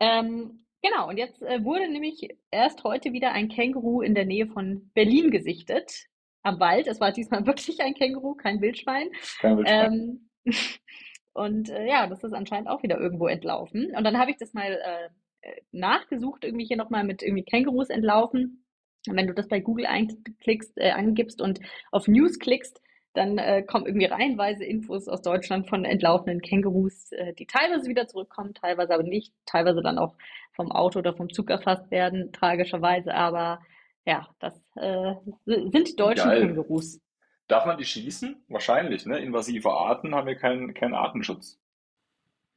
Ähm, 0.00 0.64
genau, 0.82 1.08
und 1.08 1.16
jetzt 1.16 1.42
äh, 1.42 1.64
wurde 1.64 1.88
nämlich 1.88 2.28
erst 2.50 2.84
heute 2.84 3.12
wieder 3.12 3.32
ein 3.32 3.48
Känguru 3.48 4.02
in 4.02 4.14
der 4.14 4.26
Nähe 4.26 4.46
von 4.46 4.90
Berlin 4.94 5.30
gesichtet, 5.30 6.06
am 6.42 6.60
Wald. 6.60 6.86
Es 6.86 7.00
war 7.00 7.12
diesmal 7.12 7.46
wirklich 7.46 7.80
ein 7.80 7.94
Känguru, 7.94 8.34
kein 8.34 8.60
Wildschwein. 8.60 9.10
Kein 9.40 9.58
Wildschwein. 9.58 10.20
Ähm, 10.44 10.52
und 11.32 11.68
äh, 11.70 11.86
ja, 11.86 12.06
das 12.06 12.22
ist 12.22 12.32
anscheinend 12.32 12.68
auch 12.68 12.82
wieder 12.82 12.98
irgendwo 12.98 13.26
entlaufen. 13.26 13.92
Und 13.96 14.04
dann 14.04 14.18
habe 14.18 14.30
ich 14.30 14.36
das 14.36 14.54
mal 14.54 14.72
äh, 14.72 15.08
nachgesucht, 15.72 16.44
irgendwie 16.44 16.66
hier 16.66 16.76
nochmal 16.76 17.04
mit 17.04 17.22
irgendwie 17.22 17.44
Kängurus 17.44 17.90
entlaufen. 17.90 18.64
Und 19.08 19.16
wenn 19.16 19.26
du 19.26 19.34
das 19.34 19.48
bei 19.48 19.60
Google 19.60 19.86
einklickst, 19.86 20.76
äh, 20.76 20.90
angibst 20.90 21.40
und 21.40 21.60
auf 21.92 22.08
News 22.08 22.38
klickst, 22.38 22.80
dann 23.16 23.38
äh, 23.38 23.62
kommen 23.62 23.86
irgendwie 23.86 24.06
reihenweise 24.06 24.64
Infos 24.64 25.08
aus 25.08 25.22
Deutschland 25.22 25.68
von 25.68 25.84
entlaufenen 25.84 26.40
Kängurus, 26.40 27.12
äh, 27.12 27.32
die 27.34 27.46
teilweise 27.46 27.88
wieder 27.88 28.06
zurückkommen, 28.06 28.54
teilweise 28.54 28.94
aber 28.94 29.02
nicht, 29.02 29.32
teilweise 29.46 29.82
dann 29.82 29.98
auch 29.98 30.14
vom 30.52 30.70
Auto 30.70 30.98
oder 30.98 31.14
vom 31.14 31.30
Zug 31.30 31.50
erfasst 31.50 31.90
werden, 31.90 32.32
tragischerweise. 32.32 33.14
Aber 33.14 33.60
ja, 34.04 34.28
das 34.38 34.54
äh, 34.76 35.14
sind 35.44 35.98
deutsche 35.98 36.24
Geil. 36.24 36.46
Kängurus. 36.46 37.00
Darf 37.48 37.64
man 37.64 37.78
die 37.78 37.84
schießen? 37.84 38.44
Wahrscheinlich, 38.48 39.06
ne? 39.06 39.18
Invasive 39.18 39.70
Arten 39.70 40.14
haben 40.14 40.26
wir 40.26 40.36
keinen 40.36 40.74
keinen 40.74 40.94
Artenschutz. 40.94 41.60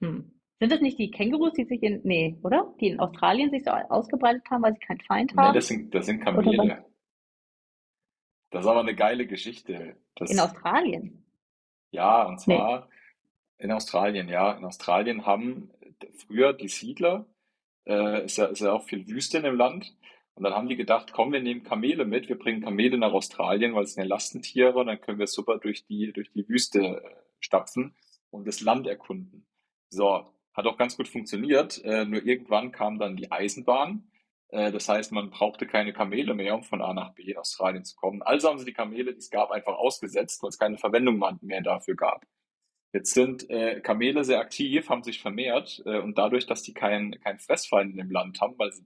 Hm. 0.02 0.32
Sind 0.60 0.72
das 0.72 0.82
nicht 0.82 1.00
die 1.00 1.12
Kängurus, 1.12 1.54
die 1.54 1.64
sich 1.64 1.82
in, 1.84 2.02
nee, 2.04 2.38
oder? 2.44 2.74
Die 2.82 2.88
in 2.88 3.00
Australien 3.00 3.50
sich 3.50 3.64
so 3.64 3.72
ausgebreitet 3.72 4.44
haben, 4.50 4.62
weil 4.62 4.74
sie 4.74 4.80
keinen 4.80 5.00
Feind 5.02 5.34
haben? 5.38 5.50
Nee, 5.50 5.58
das 5.58 5.68
sind, 5.68 5.96
das 5.96 6.06
sind 6.06 6.20
Kamele. 6.20 6.84
Das 8.50 8.66
ist 8.66 8.68
aber 8.70 8.80
eine 8.82 8.96
geile 8.96 9.28
Geschichte. 9.28 9.96
Das, 10.16 10.32
in 10.32 10.40
Australien? 10.40 11.26
Ja, 11.92 12.24
und 12.24 12.40
zwar 12.40 12.88
nee. 12.88 13.66
in 13.66 13.72
Australien, 13.72 14.30
ja. 14.30 14.54
In 14.54 14.66
Australien 14.66 15.26
haben 15.26 15.72
früher 16.26 16.54
die 16.54 16.68
Siedler, 16.68 17.26
äh, 17.86 18.26
ist, 18.26 18.38
ja, 18.38 18.46
ist 18.46 18.62
ja 18.62 18.72
auch 18.72 18.84
viel 18.84 19.08
Wüste 19.08 19.38
in 19.38 19.44
dem 19.44 19.56
Land, 19.56 19.96
und 20.40 20.44
dann 20.46 20.54
haben 20.54 20.70
die 20.70 20.78
gedacht, 20.78 21.12
komm, 21.12 21.34
wir 21.34 21.42
nehmen 21.42 21.64
Kamele 21.64 22.06
mit, 22.06 22.30
wir 22.30 22.40
bringen 22.40 22.62
Kamele 22.62 22.98
nach 22.98 23.12
Australien, 23.12 23.76
weil 23.76 23.84
es 23.84 23.96
sind 23.96 24.04
ja 24.04 24.08
Lastentiere 24.08 24.80
und 24.80 24.88
dann 24.88 25.02
können 25.02 25.20
wir 25.20 25.28
super 25.28 25.58
durch 25.58 25.86
die, 25.86 26.14
durch 26.14 26.32
die 26.32 26.48
Wüste 26.48 26.80
äh, 26.80 27.02
stapfen 27.42 27.94
und 28.30 28.48
das 28.48 28.62
Land 28.62 28.88
erkunden. 28.88 29.46
So, 29.90 30.34
hat 30.54 30.66
auch 30.66 30.78
ganz 30.78 30.96
gut 30.96 31.10
funktioniert, 31.10 31.84
äh, 31.84 32.06
nur 32.06 32.24
irgendwann 32.24 32.72
kam 32.72 33.00
dann 33.00 33.18
die 33.18 33.30
Eisenbahn. 33.30 34.10
Äh, 34.50 34.72
das 34.72 34.90
heißt, 34.90 35.12
man 35.12 35.30
brauchte 35.30 35.68
keine 35.68 35.94
Kamele 35.94 36.34
mehr, 36.34 36.56
um 36.56 36.64
von 36.64 36.82
A 36.82 36.94
nach 36.94 37.14
B 37.14 37.24
in 37.24 37.38
Australien 37.38 37.84
zu 37.84 37.96
kommen. 37.96 38.22
Also 38.22 38.50
haben 38.50 38.60
sie 38.60 38.66
die 38.66 38.74
Kamele, 38.74 39.14
die 39.14 39.20
es 39.20 39.30
gab, 39.30 39.52
einfach 39.52 39.74
ausgesetzt, 39.74 40.44
weil 40.44 40.50
es 40.50 40.60
keine 40.60 40.78
Verwendung 40.78 41.24
mehr 41.42 41.62
dafür 41.62 41.96
gab. 41.96 42.26
Jetzt 42.92 43.14
sind 43.14 43.50
äh, 43.50 43.82
Kamele 43.82 44.24
sehr 44.24 44.40
aktiv, 44.40 44.90
haben 44.90 45.04
sich 45.04 45.22
vermehrt 45.22 45.84
äh, 45.86 46.00
und 46.00 46.18
dadurch, 46.18 46.48
dass 46.48 46.64
die 46.64 46.74
keinen 46.74 47.20
kein 47.20 47.38
Fressfeind 47.38 47.92
in 47.92 47.98
dem 47.98 48.12
Land 48.12 48.42
haben, 48.42 48.58
weil 48.58 48.70
es 48.70 48.84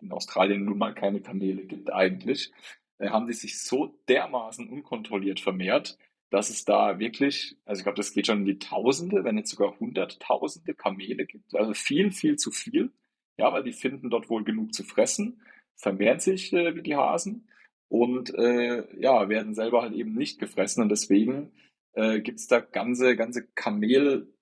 in 0.00 0.12
Australien 0.12 0.64
nun 0.64 0.78
mal 0.78 0.94
keine 0.94 1.20
Kamele 1.20 1.64
gibt 1.64 1.92
eigentlich, 1.92 2.52
äh, 2.98 3.08
haben 3.08 3.26
die 3.26 3.32
sich 3.32 3.62
so 3.62 3.98
dermaßen 4.08 4.68
unkontrolliert 4.68 5.40
vermehrt, 5.40 5.98
dass 6.30 6.50
es 6.50 6.66
da 6.66 6.98
wirklich, 6.98 7.56
also 7.64 7.80
ich 7.80 7.84
glaube, 7.84 7.96
das 7.96 8.12
geht 8.12 8.26
schon 8.26 8.40
in 8.40 8.44
die 8.44 8.58
Tausende, 8.58 9.24
wenn 9.24 9.36
nicht 9.36 9.48
sogar 9.48 9.78
Hunderttausende 9.80 10.74
Kamele 10.74 11.24
gibt. 11.24 11.54
Also 11.56 11.72
viel, 11.72 12.12
viel 12.12 12.36
zu 12.36 12.50
viel. 12.50 12.92
Ja, 13.38 13.52
weil 13.52 13.62
die 13.62 13.72
finden 13.72 14.10
dort 14.10 14.28
wohl 14.30 14.44
genug 14.44 14.74
zu 14.74 14.82
fressen, 14.82 15.40
vermehren 15.76 16.20
sich 16.20 16.52
äh, 16.52 16.74
wie 16.74 16.82
die 16.82 16.96
Hasen 16.96 17.48
und 17.88 18.34
äh, 18.34 18.84
ja, 19.00 19.28
werden 19.28 19.54
selber 19.54 19.82
halt 19.82 19.94
eben 19.94 20.14
nicht 20.14 20.38
gefressen. 20.38 20.82
Und 20.82 20.90
deswegen 20.90 21.52
äh, 21.92 22.20
gibt 22.20 22.38
es 22.40 22.46
da 22.46 22.60
ganze, 22.60 23.16
ganze 23.16 23.46
Kamel, 23.54 24.32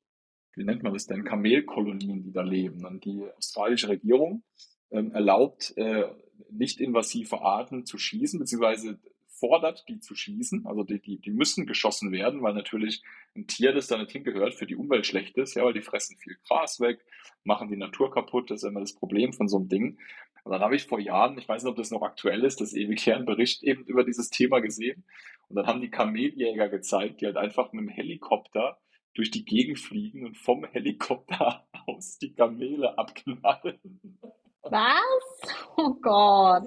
wie 0.55 0.64
nennt 0.64 0.82
man 0.82 0.92
das 0.92 1.07
denn, 1.07 1.24
Kamelkolonien, 1.24 2.22
die 2.22 2.32
da 2.32 2.42
leben. 2.42 2.84
Und 2.84 3.05
die 3.05 3.24
australische 3.36 3.88
Regierung 3.88 4.42
ähm, 4.90 5.12
erlaubt, 5.12 5.74
äh, 5.76 6.05
nicht 6.51 6.80
invasive 6.80 7.40
Arten 7.40 7.86
zu 7.86 7.99
schießen, 7.99 8.38
beziehungsweise 8.38 8.99
fordert, 9.39 9.84
die 9.89 10.01
zu 10.01 10.14
schießen. 10.14 10.66
Also 10.66 10.82
die, 10.82 11.01
die, 11.01 11.18
die 11.18 11.30
müssen 11.30 11.66
geschossen 11.66 12.12
werden, 12.12 12.43
weil 12.43 12.55
natürlich 12.55 13.03
ein 13.34 13.47
Tier, 13.47 13.72
das 13.72 13.87
da 13.87 13.99
nicht 13.99 14.11
hingehört, 14.11 14.55
für 14.55 14.66
die 14.66 14.76
Umwelt 14.76 15.07
schlecht 15.07 15.37
ist, 15.37 15.55
ja, 15.55 15.64
weil 15.64 15.72
die 15.72 15.82
fressen 15.82 16.16
viel 16.16 16.37
Gras 16.47 16.80
weg, 16.80 17.05
machen 17.45 17.68
die 17.68 17.76
Natur 17.76 18.11
kaputt, 18.11 18.51
das 18.51 18.62
ist 18.62 18.68
immer 18.68 18.80
das 18.80 18.95
Problem 18.95 19.32
von 19.32 19.49
so 19.49 19.59
einem 19.59 19.68
Ding. 19.68 19.99
Und 20.45 20.53
dann 20.53 20.61
habe 20.61 20.76
ich 20.76 20.87
vor 20.87 21.01
Jahren, 21.01 21.37
ich 21.39 21.49
weiß 21.49 21.64
nicht, 21.64 21.70
ob 21.70 21.76
das 21.76 21.91
noch 21.91 22.03
aktuell 22.03 22.45
ist, 22.45 22.61
das 22.61 22.72
ewig 22.72 23.05
her, 23.05 23.16
einen 23.16 23.26
Bericht 23.26 23.62
eben 23.64 23.84
über 23.84 24.05
dieses 24.05 24.30
Thema 24.30 24.61
gesehen. 24.61 25.05
Und 25.49 25.57
dann 25.57 25.66
haben 25.66 25.80
die 25.80 25.91
Kameljäger 25.91 26.68
gezeigt, 26.68 27.20
die 27.20 27.26
halt 27.26 27.37
einfach 27.37 27.72
mit 27.72 27.82
dem 27.82 27.89
Helikopter 27.89 28.78
durch 29.14 29.30
die 29.30 29.45
Gegend 29.45 29.80
fliegen 29.80 30.24
und 30.24 30.37
vom 30.37 30.64
Helikopter 30.64 31.66
aus 31.87 32.18
die 32.18 32.32
Kamele 32.32 32.97
abknallen. 32.97 33.80
Was? 34.62 35.57
Oh 35.76 35.95
Gott. 35.95 36.64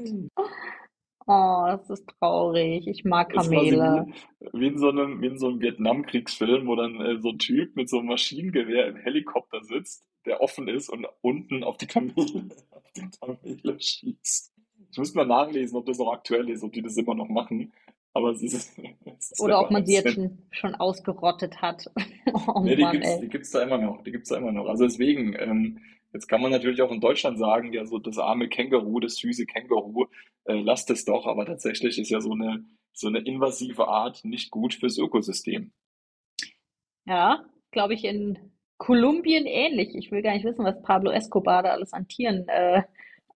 Oh, 1.31 1.65
das 1.67 1.87
ist 1.91 2.07
traurig. 2.17 2.87
Ich 2.87 3.05
mag 3.05 3.29
Kamele. 3.31 4.07
wie, 4.39 4.61
wie 4.61 4.67
in 4.67 4.79
so 4.79 4.89
einem, 4.89 5.21
wie 5.21 5.27
in 5.27 5.37
so 5.37 5.49
einem 5.49 5.61
Vietnamkriegsfilm, 5.61 6.65
wo 6.65 6.75
dann 6.75 6.99
äh, 6.99 7.21
so 7.21 7.29
ein 7.29 7.37
Typ 7.37 7.75
mit 7.75 7.87
so 7.87 7.99
einem 7.99 8.07
Maschinengewehr 8.07 8.87
im 8.87 8.95
Helikopter 8.95 9.63
sitzt, 9.63 10.03
der 10.25 10.41
offen 10.41 10.67
ist 10.67 10.89
und 10.89 11.05
unten 11.21 11.63
auf 11.63 11.77
die 11.77 11.85
Kamele, 11.85 12.15
auf 12.71 12.83
die 12.95 13.07
Kamele 13.21 13.79
schießt. 13.79 14.53
Ich 14.91 14.97
muss 14.97 15.13
mal 15.13 15.27
nachlesen, 15.27 15.77
ob 15.77 15.85
das 15.85 15.99
noch 15.99 16.11
aktuell 16.11 16.49
ist, 16.49 16.63
ob 16.63 16.73
die 16.73 16.81
das 16.81 16.97
immer 16.97 17.13
noch 17.13 17.29
machen. 17.29 17.73
Aber 18.13 18.31
es 18.31 18.41
ist, 18.41 18.55
es 19.05 19.29
ist 19.31 19.39
der 19.39 19.45
Oder 19.45 19.59
ob 19.61 19.69
man 19.69 19.85
sie 19.85 19.93
jetzt 19.93 20.15
schon, 20.15 20.39
schon 20.49 20.73
ausgerottet 20.73 21.61
hat. 21.61 21.85
Oh 22.31 22.61
Ne, 22.61 22.75
die 22.75 22.83
Mann, 22.83 22.91
gibt's, 22.93 23.09
ey. 23.09 23.21
die 23.21 23.29
gibt's 23.29 23.51
da 23.51 23.63
immer 23.63 23.79
noch, 23.79 24.03
die 24.03 24.11
gibt's 24.11 24.29
da 24.29 24.37
immer 24.37 24.51
noch. 24.51 24.67
Also 24.67 24.83
deswegen, 24.83 25.35
ähm, 25.39 25.79
jetzt 26.13 26.27
kann 26.27 26.41
man 26.41 26.51
natürlich 26.51 26.81
auch 26.81 26.91
in 26.91 27.01
Deutschland 27.01 27.37
sagen, 27.37 27.73
ja, 27.73 27.85
so 27.85 27.99
das 27.99 28.17
arme 28.17 28.49
Känguru, 28.49 28.99
das 28.99 29.15
süße 29.15 29.45
Känguru, 29.45 30.05
äh, 30.45 30.53
lasst 30.53 30.89
es 30.89 31.05
doch, 31.05 31.25
aber 31.25 31.45
tatsächlich 31.45 31.99
ist 31.99 32.09
ja 32.09 32.21
so 32.21 32.31
eine, 32.33 32.65
so 32.93 33.07
eine 33.07 33.19
invasive 33.19 33.87
Art 33.87 34.23
nicht 34.25 34.51
gut 34.51 34.73
fürs 34.73 34.97
Ökosystem. 34.97 35.71
Ja, 37.05 37.45
glaube 37.71 37.93
ich, 37.93 38.03
in 38.03 38.37
Kolumbien 38.77 39.45
ähnlich. 39.45 39.93
Ich 39.95 40.11
will 40.11 40.21
gar 40.21 40.33
nicht 40.33 40.45
wissen, 40.45 40.65
was 40.65 40.81
Pablo 40.81 41.11
Escobar 41.11 41.63
da 41.63 41.71
alles 41.71 41.93
an 41.93 42.07
Tieren 42.07 42.47
äh, 42.47 42.83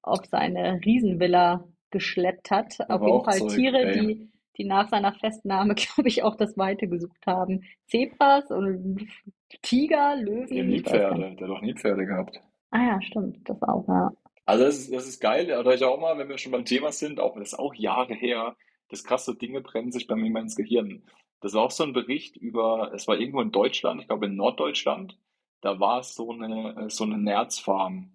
auf 0.02 0.26
seine 0.26 0.80
Riesenvilla 0.84 1.68
geschleppt 1.92 2.50
hat. 2.50 2.80
Auf 2.90 3.02
jeden 3.02 3.24
Fall 3.24 3.48
Tiere, 3.48 3.84
ey. 3.84 4.00
die, 4.00 4.32
die 4.58 4.66
nach 4.66 4.90
seiner 4.90 5.14
Festnahme, 5.14 5.76
glaube 5.76 6.08
ich, 6.08 6.24
auch 6.24 6.36
das 6.36 6.58
Weite 6.58 6.88
gesucht 6.88 7.26
haben. 7.26 7.64
Zebras 7.88 8.50
und 8.52 9.08
Tiger, 9.62 10.16
Löwen, 10.16 10.68
nicht. 10.68 10.86
Nilpferde, 10.86 11.20
der 11.20 11.32
hat 11.32 11.42
doch 11.42 11.62
Nilpferde 11.62 12.06
gehabt. 12.06 12.42
Ah 12.74 12.88
ja, 12.88 13.02
stimmt, 13.04 13.48
das 13.48 13.62
auch, 13.62 13.88
ja. 13.88 14.12
Also 14.46 14.64
das 14.66 14.80
ist, 14.80 14.94
das 14.94 15.08
ist 15.08 15.20
geil, 15.20 15.46
da 15.46 15.74
ich 15.74 15.84
auch 15.84 16.00
mal, 16.00 16.18
wenn 16.18 16.28
wir 16.28 16.40
schon 16.40 16.52
beim 16.52 16.66
Thema 16.66 16.92
sind, 16.92 17.20
auch 17.20 17.36
das 17.36 17.50
ist 17.50 17.60
auch 17.60 17.76
Jahre 17.76 18.16
her, 18.16 18.58
das 18.90 19.04
krasse 19.04 19.36
Dinge 19.36 19.62
brennen 19.62 19.92
sich 19.92 20.08
bei 20.08 20.16
mir 20.16 20.26
immer 20.26 20.40
ins 20.40 20.56
Gehirn. 20.56 21.04
Das 21.40 21.54
war 21.54 21.62
auch 21.62 21.72
so 21.72 21.84
ein 21.84 21.94
Bericht 21.94 22.36
über, 22.36 22.92
es 22.96 23.08
war 23.08 23.20
irgendwo 23.20 23.42
in 23.42 23.52
Deutschland, 23.52 24.02
ich 24.02 24.08
glaube 24.08 24.26
in 24.26 24.36
Norddeutschland, 24.36 25.20
da 25.62 25.80
war 25.80 26.00
es 26.00 26.16
so 26.16 26.32
eine, 26.32 26.90
so 26.90 27.04
eine 27.04 27.20
Nerzfarm, 27.20 28.12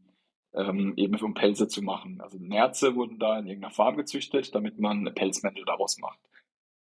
ähm, 0.55 0.95
eben 0.97 1.15
um 1.21 1.35
Pelze 1.35 1.69
zu 1.69 1.81
machen. 1.81 2.21
Also 2.21 2.39
Nerze 2.41 2.97
wurden 2.97 3.21
da 3.21 3.39
in 3.39 3.47
irgendeiner 3.47 3.73
Farm 3.73 3.97
gezüchtet, 3.97 4.57
damit 4.57 4.81
man 4.81 5.05
Pelzmäntel 5.15 5.65
daraus 5.67 5.99
macht. 5.99 6.19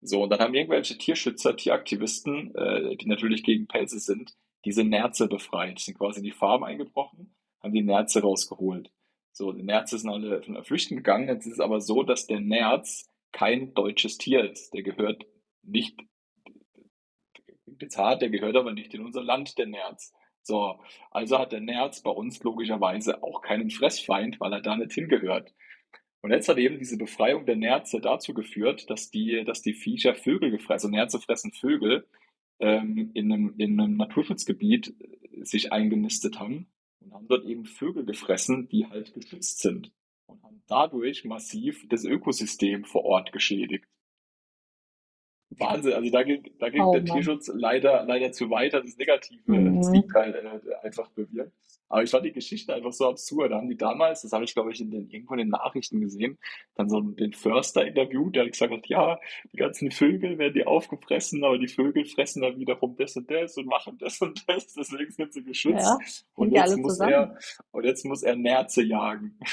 So, 0.02 0.22
und 0.22 0.30
dann 0.30 0.40
haben 0.40 0.54
irgendwelche 0.54 0.96
Tierschützer, 0.96 1.56
Tieraktivisten, 1.56 2.54
äh, 2.54 2.98
die 2.98 3.08
natürlich 3.08 3.44
gegen 3.44 3.68
Pelze 3.68 3.98
sind, 3.98 4.36
diese 4.64 4.84
Nerze 4.84 5.28
befreit, 5.28 5.80
sind 5.80 5.98
quasi 5.98 6.20
in 6.20 6.26
die 6.26 6.32
Farm 6.32 6.64
eingebrochen, 6.64 7.34
haben 7.64 7.74
die 7.74 7.82
Nerze 7.82 8.22
rausgeholt. 8.22 8.92
So, 9.32 9.52
die 9.52 9.64
Nerze 9.64 9.98
sind 9.98 10.12
alle 10.12 10.44
flüchten 10.64 10.98
gegangen. 10.98 11.28
Jetzt 11.28 11.48
ist 11.48 11.54
es 11.54 11.60
aber 11.60 11.82
so, 11.82 12.04
dass 12.04 12.28
der 12.28 12.40
Nerz 12.40 13.10
kein 13.32 13.74
deutsches 13.74 14.18
Tier 14.18 14.52
ist. 14.52 14.74
Der 14.74 14.84
gehört 14.84 15.26
nicht, 15.64 16.00
hart, 17.96 18.22
der 18.22 18.30
gehört 18.30 18.56
aber 18.56 18.74
nicht 18.74 18.94
in 18.94 19.04
unser 19.04 19.24
Land, 19.24 19.58
der 19.58 19.66
Nerz. 19.66 20.14
So, 20.44 20.80
also 21.10 21.40
hat 21.40 21.52
der 21.52 21.62
Nerz 21.62 22.02
bei 22.02 22.12
uns 22.12 22.44
logischerweise 22.44 23.24
auch 23.24 23.42
keinen 23.42 23.72
Fressfeind, 23.72 24.40
weil 24.40 24.54
er 24.54 24.62
da 24.62 24.76
nicht 24.76 24.92
hingehört. 24.92 25.54
Und 26.22 26.32
jetzt 26.32 26.48
hat 26.48 26.58
eben 26.58 26.78
diese 26.78 26.98
Befreiung 26.98 27.46
der 27.46 27.56
Nerze 27.56 28.00
dazu 28.02 28.34
geführt, 28.34 28.90
dass 28.90 29.10
die, 29.10 29.44
dass 29.46 29.62
die 29.62 29.74
Viecher 29.74 30.16
Vögel 30.16 30.52
gefressen, 30.52 30.88
also 30.88 30.90
Nerze 30.90 31.20
fressen 31.20 31.52
Vögel, 31.54 32.08
ähm, 32.60 33.12
in 33.14 33.32
einem, 33.32 33.56
in 33.58 33.80
einem 33.80 33.98
Naturschutzgebiet 33.98 34.96
äh, 35.00 35.44
sich 35.44 35.74
eingenistet 35.74 36.40
haben 36.40 36.68
und 37.04 37.14
haben 37.14 37.28
dort 37.28 37.46
eben 37.46 37.66
Vögel 37.66 38.06
gefressen, 38.06 38.68
die 38.70 38.88
halt 38.88 39.14
geschützt 39.14 39.60
sind 39.60 39.92
und 40.26 40.42
haben 40.44 40.64
dadurch 40.68 41.26
massiv 41.26 41.86
das 41.90 42.04
Ökosystem 42.04 42.86
vor 42.86 43.04
Ort 43.04 43.32
geschädigt. 43.32 43.86
Wahnsinn, 45.60 45.94
also 45.94 46.10
da 46.12 46.24
ging, 46.24 46.44
da 46.60 46.70
ging 46.70 46.82
Oh 46.82 46.92
der. 46.94 47.06
Tierschutz 47.06 47.52
leider, 47.54 48.04
leider 48.06 48.32
zu 48.32 48.50
weit, 48.50 48.74
hat 48.74 48.84
das 48.84 48.98
Negative, 48.98 49.40
das 49.48 49.88
Mhm. 49.90 49.94
Gegenteil 49.94 50.36
äh, 50.36 50.86
einfach 50.86 51.10
bewirkt. 51.12 51.52
Aber 51.90 52.02
ich 52.02 52.10
fand 52.10 52.26
die 52.26 52.32
Geschichte 52.32 52.74
einfach 52.74 52.92
so 52.92 53.08
absurd. 53.08 53.52
Da 53.52 53.58
haben 53.58 53.70
die 53.70 53.78
damals, 53.78 54.24
das 54.24 54.32
habe 54.32 54.46
ich 54.46 54.54
glaube 54.56 54.72
ich 54.72 54.82
in 54.82 54.90
den, 54.90 55.10
irgendwo 55.12 55.34
in 55.36 55.40
den 55.40 55.50
Nachrichten 55.50 56.02
gesehen, 56.02 56.40
dann 56.76 56.90
so 56.90 57.00
den 57.02 57.34
Förster 57.34 57.86
interviewt, 57.86 58.36
der 58.36 58.46
hat 58.46 58.52
gesagt, 58.52 58.74
hat, 58.74 58.88
ja, 58.88 59.20
die 59.52 59.58
ganzen 59.58 59.92
Vögel 59.92 60.40
werden 60.40 60.56
die 60.56 60.66
aufgefressen, 60.66 61.44
aber 61.44 61.60
die 61.60 61.68
Vögel 61.68 62.06
fressen 62.06 62.42
dann 62.42 62.58
wiederum 62.58 62.96
das 62.98 63.16
und 63.16 63.30
das 63.30 63.56
und 63.58 63.68
machen 63.68 63.98
das 64.00 64.20
und 64.22 64.44
das, 64.50 64.74
deswegen 64.74 65.12
sind 65.12 65.34
sie 65.34 65.44
geschützt. 65.44 65.86
Ja, 65.86 65.98
Und 66.34 66.52
jetzt 66.52 66.76
muss 66.78 66.94
zusammen. 66.94 67.14
er, 67.14 67.38
und 67.72 67.84
jetzt 67.84 68.06
muss 68.06 68.24
er 68.24 68.36
Nerze 68.38 68.82
jagen. 68.82 69.38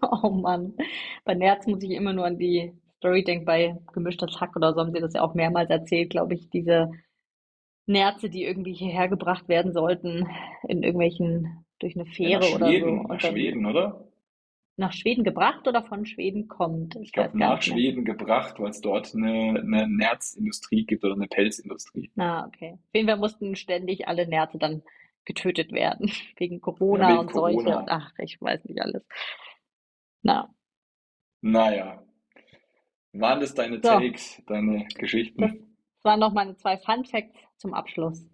Oh 0.00 0.30
Mann. 0.30 0.74
Bei 1.24 1.34
Nerz 1.34 1.66
muss 1.66 1.82
ich 1.82 1.90
immer 1.90 2.12
nur 2.12 2.24
an 2.24 2.38
die 2.38 2.72
Story 3.02 3.24
denken, 3.24 3.44
bei 3.46 3.76
Gemischtes 3.92 4.40
Hack 4.40 4.56
oder 4.56 4.74
so 4.74 4.80
haben 4.80 4.92
sie 4.94 5.00
das 5.00 5.14
ja 5.14 5.22
auch 5.22 5.34
mehrmals 5.34 5.70
erzählt, 5.70 6.10
glaube 6.10 6.34
ich, 6.34 6.50
diese 6.50 6.90
Nerze, 7.86 8.28
die 8.30 8.44
irgendwie 8.44 8.74
hierher 8.74 9.08
gebracht 9.08 9.48
werden 9.48 9.72
sollten, 9.72 10.28
in 10.68 10.82
irgendwelchen, 10.82 11.64
durch 11.80 11.94
eine 11.96 12.06
Ja, 12.20 12.30
nach 12.30 12.40
Fähre 12.40 12.50
oder 12.50 12.76
so. 12.78 12.86
Schweden, 12.86 13.06
nach 13.06 13.20
Und 13.20 13.20
Schweden, 13.20 13.66
oder? 13.66 14.08
nach 14.76 14.92
Schweden 14.92 15.24
gebracht 15.24 15.66
oder 15.66 15.82
von 15.82 16.04
Schweden 16.04 16.46
kommt. 16.46 16.96
Ich 16.96 17.12
Ich 17.14 17.14
glaube, 17.14 17.38
nach. 17.38 17.62
Schweden 17.62 18.04
gebracht, 18.04 18.60
weil 18.60 18.68
es 18.68 18.82
dort 18.82 19.14
eine, 19.14 19.58
eine 19.60 19.88
Nerzindustrie 19.88 20.84
gibt 20.84 21.04
oder 21.04 21.14
eine 21.14 21.26
Pelzindustrie. 21.26 22.10
Ah, 22.18 22.46
okay. 22.46 22.72
Auf 22.74 22.94
jeden 22.94 23.08
Fall 23.08 23.16
mussten 23.18 23.56
ständig 23.56 24.06
alle 24.08 24.26
Nerze 24.26 24.58
dann 24.58 24.82
getötet 25.24 25.72
werden, 25.72 26.10
wegen 26.36 26.60
Ja, 26.90 27.00
Corona 27.00 27.08
wegen 27.08 27.26
und 27.26 27.32
Seuche 27.32 27.76
und 27.76 27.88
Corona. 27.88 27.90
ach, 27.90 28.12
ich 28.18 28.40
weiß 28.40 28.64
nicht 28.64 28.80
alles. 28.82 29.02
Na, 30.22 30.48
Naja, 31.52 32.02
waren 33.12 33.40
das 33.40 33.54
deine 33.54 33.76
so, 33.76 33.82
Takes, 33.82 34.42
deine 34.46 34.84
das 34.84 34.94
Geschichten? 34.94 35.74
waren 36.02 36.20
noch 36.20 36.32
meine 36.32 36.56
zwei 36.56 36.76
Fun 36.78 37.04
Facts 37.04 37.38
zum 37.56 37.74
Abschluss. 37.74 38.26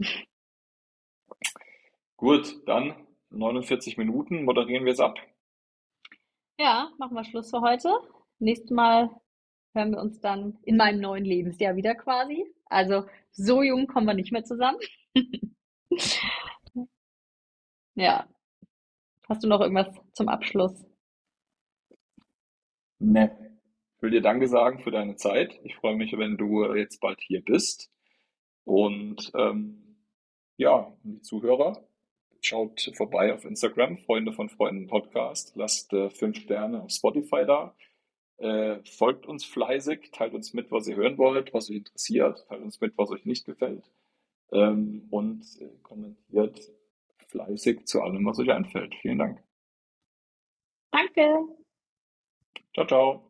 Gut, 2.16 2.57
dann 2.66 2.95
49 3.31 3.99
Minuten, 3.99 4.45
moderieren 4.45 4.85
wir 4.85 4.93
es 4.93 5.01
ab. 5.01 5.18
Ja, 6.59 6.91
machen 6.99 7.14
wir 7.14 7.24
Schluss 7.24 7.51
für 7.51 7.61
heute. 7.61 7.91
Nächstes 8.39 8.70
Mal 8.70 9.11
hören 9.74 9.93
wir 9.93 10.01
uns 10.01 10.20
dann 10.20 10.59
in 10.62 10.76
meinem 10.76 11.01
neuen 11.01 11.24
Lebensjahr 11.24 11.76
wieder 11.76 11.95
quasi. 11.95 12.45
Also 12.66 13.07
so 13.31 13.62
jung 13.62 13.87
kommen 13.87 14.07
wir 14.07 14.14
nicht 14.14 14.33
mehr 14.33 14.45
zusammen. 14.45 14.79
Ja, 17.95 18.29
hast 19.29 19.43
du 19.43 19.49
noch 19.49 19.61
irgendwas 19.61 19.89
zum 20.12 20.29
Abschluss? 20.29 20.87
Ne. 23.01 23.48
Ich 23.99 24.03
will 24.03 24.11
dir 24.13 24.23
Danke 24.23 24.47
sagen 24.47 24.79
für 24.79 24.93
deine 24.93 25.17
Zeit. 25.17 25.59
Ich 25.65 25.75
freue 25.75 25.97
mich, 25.97 26.17
wenn 26.17 26.37
du 26.37 26.73
jetzt 26.73 27.01
bald 27.01 27.21
hier 27.21 27.45
bist. 27.45 27.91
Und 28.63 29.33
ähm, 29.35 29.97
ja, 30.57 30.97
die 31.03 31.21
Zuhörer, 31.21 31.85
schaut 32.41 32.93
vorbei 32.95 33.35
auf 33.35 33.45
Instagram, 33.45 33.99
Freunde 33.99 34.33
von 34.33 34.51
Freunden 34.51 34.87
Podcast. 34.87 35.51
Lasst 35.57 35.93
äh, 35.95 36.11
fünf 36.11 36.37
Sterne 36.39 36.85
auf 36.85 36.93
Spotify 36.93 37.45
da. 37.45 37.75
Äh, 38.37 38.85
folgt 38.85 39.27
uns 39.27 39.45
fleißig, 39.45 40.13
teilt 40.13 40.33
uns 40.33 40.55
mit, 40.55 40.71
was 40.71 40.87
ihr 40.87 40.95
hören 40.95 41.19
wollt, 41.19 41.53
was 41.53 41.69
euch 41.69 41.79
interessiert, 41.79 42.47
teilt 42.47 42.63
uns 42.63 42.81
mit, 42.81 42.97
was 42.97 43.11
euch 43.11 43.25
nicht 43.25 43.47
gefällt. 43.47 43.91
Ähm, 44.53 45.09
und 45.11 45.45
äh, 45.61 45.71
kommentiert 45.83 46.71
fleißig 47.27 47.87
zu 47.87 48.01
allem, 48.01 48.25
was 48.27 48.39
euch 48.39 48.53
einfällt. 48.53 48.95
Vielen 49.03 49.19
Dank. 49.19 49.43
Danke. 50.93 51.49
Ciao, 52.75 52.87
ciao. 52.87 53.28